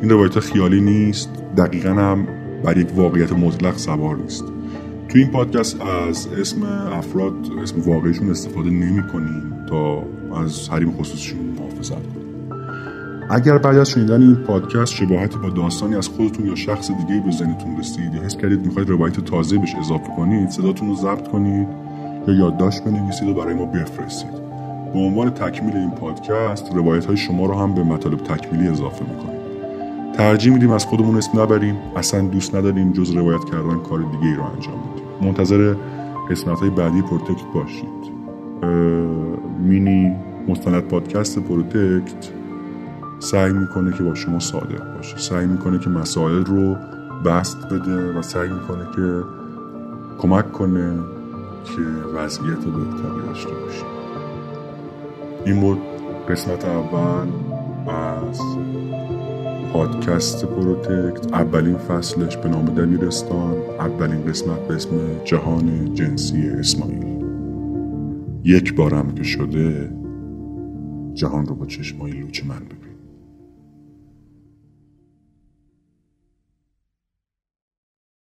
این 0.01 0.11
روایت 0.11 0.39
خیالی 0.39 0.81
نیست 0.81 1.29
دقیقا 1.57 1.89
هم 1.89 2.27
بر 2.63 2.77
یک 2.77 2.87
واقعیت 2.95 3.33
مطلق 3.33 3.77
سوار 3.77 4.15
نیست. 4.17 4.43
تو 5.09 5.17
این 5.17 5.27
پادکست 5.27 5.81
از 5.81 6.27
اسم 6.39 6.63
افراد 6.93 7.33
اسم 7.63 7.81
واقعیشون 7.81 8.29
استفاده 8.29 8.69
نمی 8.69 9.03
کنیم 9.13 9.65
تا 9.69 10.03
از 10.43 10.69
حریم 10.69 10.91
خصوصشون 10.91 11.39
محافظت 11.59 11.93
کنیم. 11.93 12.20
اگر 13.33 13.57
بعد 13.57 13.77
از 13.77 13.89
شنیدن 13.89 14.21
این 14.21 14.35
پادکست 14.35 14.93
شباهتی 14.93 15.37
با 15.37 15.49
داستانی 15.49 15.95
از 15.95 16.07
خودتون 16.07 16.45
یا 16.45 16.55
شخص 16.55 16.91
دیگه 16.91 17.21
به 17.25 17.31
ذهنتون 17.31 17.77
رسید 17.79 18.13
یا 18.13 18.21
حس 18.21 18.37
کردید 18.37 18.65
می‌خواید 18.65 18.89
روایت 18.89 19.19
تازه 19.19 19.57
بهش 19.57 19.75
اضافه 19.75 20.09
کنید 20.17 20.49
صداتون 20.49 20.87
رو 20.87 20.95
ضبط 20.95 21.27
کنید 21.27 21.67
یا 22.27 22.33
یادداشت 22.33 22.83
بنویسید 22.83 23.27
و 23.29 23.33
برای 23.33 23.53
ما 23.53 23.65
بفرستید. 23.65 24.31
به 24.93 24.99
عنوان 24.99 25.29
تکمیل 25.29 25.75
این 25.75 25.91
پادکست 25.91 26.75
روایت 26.75 27.05
های 27.05 27.17
شما 27.17 27.45
رو 27.45 27.53
هم 27.53 27.73
به 27.73 27.83
مطالب 27.83 28.17
تکمیلی 28.17 28.67
اضافه 28.67 29.05
می‌کنیم. 29.05 29.41
ترجیح 30.13 30.53
میدیم 30.53 30.71
از 30.71 30.85
خودمون 30.85 31.17
اسم 31.17 31.41
نبریم 31.41 31.75
اصلا 31.95 32.21
دوست 32.21 32.55
نداریم 32.55 32.91
جز 32.91 33.11
روایت 33.11 33.43
کردن 33.45 33.77
کار 33.89 33.99
دیگه 33.99 34.25
ای 34.25 34.35
رو 34.35 34.43
انجام 34.43 34.75
بدیم. 34.75 35.27
منتظر 35.29 35.75
قسمت 36.31 36.59
های 36.59 36.69
بعدی 36.69 37.01
پروتکت 37.01 37.45
باشید. 37.53 38.11
مینی 39.59 40.15
مستند 40.47 40.79
پادکست 40.79 41.39
پروتکت 41.39 42.40
سعی 43.21 43.53
می‌کنه 43.53 43.93
که 43.93 44.03
با 44.03 44.15
شما 44.15 44.39
صادق 44.39 44.95
باشه. 44.95 45.17
سعی 45.17 45.47
می‌کنه 45.47 45.79
که 45.79 45.89
مسائل 45.89 46.45
رو 46.45 46.77
بسط 47.25 47.65
بده 47.69 48.19
و 48.19 48.21
سعی 48.21 48.49
می‌کنه 48.49 48.85
که 48.95 49.23
کمک 50.17 50.51
کنه 50.51 50.99
که 51.63 51.81
وضعیت 52.15 52.57
بهتری 52.57 53.21
داشته 53.27 53.49
باشیم 53.53 53.85
این 55.45 55.61
بود 55.61 55.77
قسمت 56.29 56.65
اول 56.65 57.27
از 57.87 58.41
پادکست 59.73 60.45
پروتکت. 60.45 61.33
اولین 61.33 61.77
فصلش 61.77 62.37
به 62.37 62.49
نام 62.49 62.65
دبیرستان 62.65 63.55
اولین 63.79 64.25
قسمت 64.25 64.59
به 64.67 64.75
اسم 64.75 64.89
جهان 65.25 65.93
جنسی 65.93 66.49
اسماعیل. 66.49 67.25
یک 68.43 68.75
بارم 68.75 69.11
که 69.11 69.23
شده 69.23 69.93
جهان 71.13 71.45
رو 71.45 71.55
با 71.55 71.65
چشمای 71.65 72.11
لوچ 72.11 72.45
من 72.45 72.61